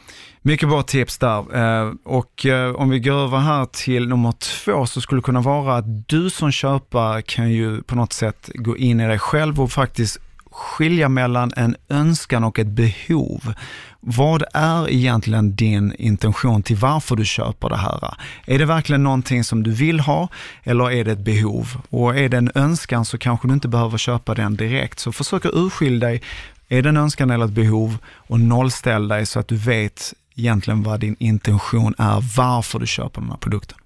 Mycket 0.43 0.69
bra 0.69 0.83
tips 0.83 1.17
där. 1.17 1.55
Eh, 1.55 1.93
och 2.03 2.45
eh, 2.45 2.75
om 2.75 2.89
vi 2.89 2.99
går 2.99 3.13
över 3.13 3.37
här 3.37 3.65
till 3.65 4.07
nummer 4.07 4.31
två 4.31 4.85
så 4.85 5.01
skulle 5.01 5.19
det 5.19 5.23
kunna 5.23 5.41
vara 5.41 5.75
att 5.75 6.09
du 6.09 6.29
som 6.29 6.51
köpare 6.51 7.21
kan 7.21 7.51
ju 7.51 7.81
på 7.81 7.95
något 7.95 8.13
sätt 8.13 8.49
gå 8.53 8.77
in 8.77 8.99
i 8.99 9.07
dig 9.07 9.19
själv 9.19 9.61
och 9.61 9.71
faktiskt 9.71 10.17
skilja 10.51 11.09
mellan 11.09 11.53
en 11.55 11.75
önskan 11.89 12.43
och 12.43 12.59
ett 12.59 12.67
behov. 12.67 13.53
Vad 13.99 14.43
är 14.53 14.89
egentligen 14.89 15.55
din 15.55 15.93
intention 15.97 16.63
till 16.63 16.77
varför 16.77 17.15
du 17.15 17.25
köper 17.25 17.69
det 17.69 17.77
här? 17.77 18.13
Är 18.45 18.59
det 18.59 18.65
verkligen 18.65 19.03
någonting 19.03 19.43
som 19.43 19.63
du 19.63 19.71
vill 19.71 19.99
ha 19.99 20.27
eller 20.63 20.91
är 20.91 21.03
det 21.03 21.11
ett 21.11 21.25
behov? 21.25 21.67
Och 21.89 22.17
är 22.17 22.29
det 22.29 22.37
en 22.37 22.51
önskan 22.55 23.05
så 23.05 23.17
kanske 23.17 23.47
du 23.47 23.53
inte 23.53 23.67
behöver 23.67 23.97
köpa 23.97 24.33
den 24.33 24.55
direkt. 24.55 24.99
Så 24.99 25.11
försök 25.11 25.45
att 25.45 25.53
urskilja 25.53 26.07
dig. 26.07 26.21
Är 26.69 26.81
det 26.81 26.89
en 26.89 26.97
önskan 26.97 27.29
eller 27.29 27.45
ett 27.45 27.51
behov? 27.51 27.97
Och 28.05 28.39
nollställ 28.39 29.07
dig 29.07 29.25
så 29.25 29.39
att 29.39 29.47
du 29.47 29.55
vet 29.55 30.13
egentligen 30.41 30.83
vad 30.83 30.99
din 30.99 31.15
intention 31.19 31.95
är, 31.97 32.37
varför 32.37 32.79
du 32.79 32.87
köper 32.87 33.21
den 33.21 33.29
här 33.29 33.37
produkten. 33.37 33.77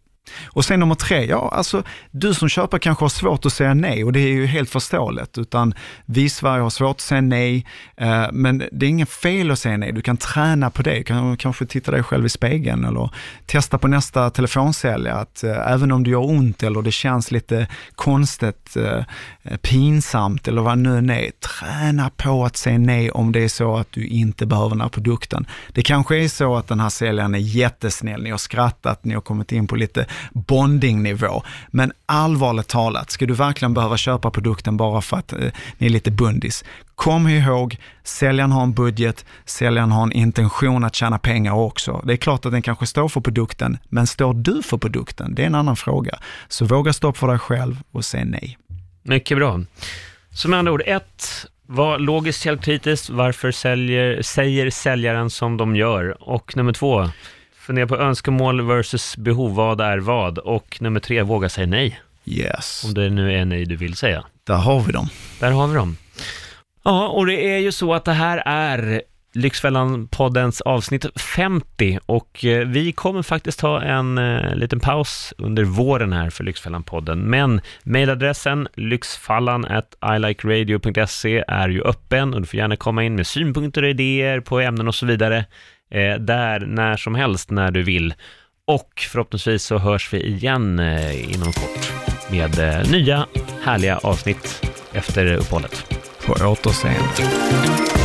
Och 0.46 0.66
sen 0.66 0.80
nummer 0.80 0.96
tre, 0.96 1.26
ja 1.26 1.50
alltså 1.54 1.84
du 2.12 2.34
som 2.34 2.50
köpare 2.50 2.80
kanske 2.80 3.04
har 3.04 3.10
svårt 3.10 3.46
att 3.46 3.54
säga 3.54 3.74
nej 3.74 4.04
och 4.04 4.14
det 4.14 4.20
är 4.20 4.34
ju 4.34 4.46
helt 4.46 4.70
förståeligt, 4.70 5.38
utan 5.38 5.74
vi 6.06 6.24
i 6.24 6.30
Sverige 6.30 6.62
har 6.62 6.70
svårt 6.70 6.96
att 6.96 7.02
säga 7.02 7.22
nej, 7.22 7.66
eh, 7.98 8.26
men 8.32 8.64
det 8.72 8.86
är 8.86 8.90
inget 8.90 9.10
fel 9.10 9.52
att 9.52 9.60
säga 9.60 9.78
nej, 9.78 9.92
du 9.92 10.02
kan 10.02 10.18
träna 10.18 10.70
på 10.70 10.82
det, 10.82 10.96
du 10.96 11.04
kan 11.04 11.38
kanske 11.38 11.66
titta 11.66 11.92
dig 11.92 12.04
själv 12.04 12.26
i 12.26 12.30
spegeln 12.30 12.86
eller 12.86 13.10
testa 13.46 13.78
på 13.78 13.88
nästa 13.88 14.30
telefonsäljare, 14.30 15.16
att 15.16 15.44
eh, 15.44 15.72
även 15.72 15.92
om 15.92 16.04
det 16.04 16.10
gör 16.10 16.30
ont 16.30 16.64
eller 16.64 16.82
det 16.82 16.92
känns 16.92 17.32
lite 17.32 17.68
konstigt, 17.96 18.78
eh, 18.78 19.04
pinsamt 19.62 20.48
eller 20.48 20.62
vad 20.62 20.78
nu 20.78 20.98
än 20.98 21.10
är, 21.10 21.32
träna 21.32 22.10
på 22.18 22.46
att 22.46 22.58
säga 22.58 22.78
nej 22.78 23.12
om 23.12 23.32
det 23.32 23.44
är 23.44 23.48
så 23.48 23.78
att 23.78 23.92
du 23.92 24.08
inte 24.08 24.46
behöver 24.46 24.70
den 24.70 24.82
här 24.82 24.90
produkten. 24.90 25.48
Det 25.74 25.82
kanske 25.82 26.18
är 26.18 26.28
så 26.28 26.56
att 26.56 26.68
den 26.68 26.80
här 26.80 26.90
säljaren 26.90 27.36
är 27.36 27.40
jättesnäll, 27.40 28.24
ni 28.24 28.30
har 28.30 28.38
skrattat, 28.38 29.06
ni 29.06 29.14
har 29.14 29.22
kommit 29.22 29.52
in 29.52 29.68
på 29.68 29.76
lite 29.76 30.06
bondingnivå. 30.32 31.44
Men 31.68 31.92
allvarligt 32.06 32.68
talat, 32.68 33.12
ska 33.12 33.26
du 33.26 33.34
verkligen 33.34 33.74
behöva 33.74 33.98
köpa 33.98 34.32
produkten 34.32 34.78
bara 34.78 35.02
för 35.02 35.18
att 35.18 35.34
eh, 35.34 35.52
ni 35.78 35.88
är 35.88 35.90
lite 35.90 36.12
bundis? 36.12 36.64
Kom 36.96 37.28
ihåg, 37.28 37.78
säljaren 38.04 38.52
har 38.52 38.64
en 38.64 38.74
budget, 38.74 39.26
säljaren 39.46 39.92
har 39.92 40.04
en 40.04 40.12
intention 40.12 40.84
att 40.84 40.96
tjäna 40.96 41.20
pengar 41.20 41.54
också. 41.54 42.02
Det 42.06 42.14
är 42.14 42.18
klart 42.18 42.46
att 42.46 42.52
den 42.52 42.62
kanske 42.62 42.86
står 42.86 43.10
för 43.10 43.22
produkten, 43.22 43.78
men 43.90 44.08
står 44.08 44.34
du 44.34 44.62
för 44.64 44.78
produkten? 44.78 45.36
Det 45.36 45.42
är 45.42 45.48
en 45.48 45.56
annan 45.56 45.76
fråga. 45.76 46.20
Så 46.48 46.66
våga 46.66 46.94
stå 46.94 47.10
upp 47.10 47.18
för 47.18 47.28
dig 47.28 47.40
själv 47.40 47.78
och 47.92 48.06
säg 48.06 48.26
nej. 48.26 48.58
Mycket 49.04 49.38
bra. 49.38 49.60
Så 50.32 50.50
med 50.50 50.60
andra 50.60 50.72
ord, 50.72 50.84
ett, 50.86 51.46
var 51.68 52.00
logiskt 52.00 52.42
källkritiskt, 52.42 53.10
varför 53.10 53.52
säljer, 53.52 54.22
säger 54.22 54.70
säljaren 54.70 55.30
som 55.30 55.58
de 55.58 55.76
gör? 55.76 56.30
Och 56.30 56.58
nummer 56.58 56.74
två, 56.74 57.10
fundera 57.66 57.88
på 57.88 57.98
önskemål 57.98 58.62
versus 58.62 59.18
behov, 59.18 59.56
vad 59.56 59.82
är 59.82 59.98
vad? 59.98 60.38
Och 60.38 60.78
nummer 60.82 61.00
tre, 61.00 61.22
våga 61.22 61.50
säga 61.50 61.68
nej, 61.68 62.00
Yes, 62.26 62.84
om 62.86 62.94
det 62.94 63.10
nu 63.10 63.34
är 63.34 63.46
nej 63.46 63.66
du 63.66 63.76
vill 63.76 63.96
säga. 63.96 64.24
där 64.44 64.56
har 64.56 64.80
vi 64.82 64.92
dem. 64.92 65.08
Där 65.40 65.52
har 65.52 65.68
vi 65.68 65.76
dem. 65.76 65.98
Ja, 66.84 67.08
och 67.08 67.26
det 67.26 67.54
är 67.54 67.58
ju 67.58 67.72
så 67.72 67.94
att 67.94 68.06
det 68.06 68.14
här 68.14 68.44
är 68.46 69.02
Lyxfällan-poddens 69.34 70.62
avsnitt 70.62 71.06
50 71.36 72.00
och 72.06 72.46
eh, 72.46 72.68
vi 72.68 72.92
kommer 72.92 73.22
faktiskt 73.22 73.62
ha 73.62 73.82
en 73.82 74.18
eh, 74.18 74.56
liten 74.56 74.80
paus 74.80 75.34
under 75.38 75.64
våren 75.64 76.14
här 76.14 76.30
för 76.30 76.44
Lyxfällan-podden. 76.44 77.16
Men 77.16 77.62
mejladressen 77.84 78.68
lyxfallan.ilikeradio.se 78.76 81.44
är 81.48 81.70
ju 81.70 81.82
öppen 81.84 82.34
och 82.34 82.42
du 82.42 82.48
får 82.48 82.58
gärna 82.58 82.76
komma 82.76 83.04
in 83.04 83.16
med 83.16 83.28
synpunkter 83.28 83.84
och 83.84 83.90
idéer 83.90 84.40
på 84.40 84.60
ämnen 84.60 84.88
och 84.88 84.96
så 84.96 85.06
vidare 85.06 85.46
eh, 85.96 86.16
där 86.20 86.60
när 86.60 86.98
som 86.98 87.16
helst 87.16 87.52
när 87.52 87.72
du 87.72 87.84
vill. 87.84 88.14
Och 88.68 89.08
förhoppningsvis 89.12 89.64
så 89.64 89.78
hörs 89.78 90.14
vi 90.14 90.24
igen 90.24 90.80
eh, 90.80 91.34
inom 91.34 91.54
kort 91.54 91.92
med 92.32 92.60
eh, 92.60 92.92
nya 92.92 93.26
härliga 93.64 93.98
avsnitt 93.98 94.66
efter 94.94 95.34
uppehållet. 95.34 95.86
På 96.26 96.34
återseende. 96.34 98.05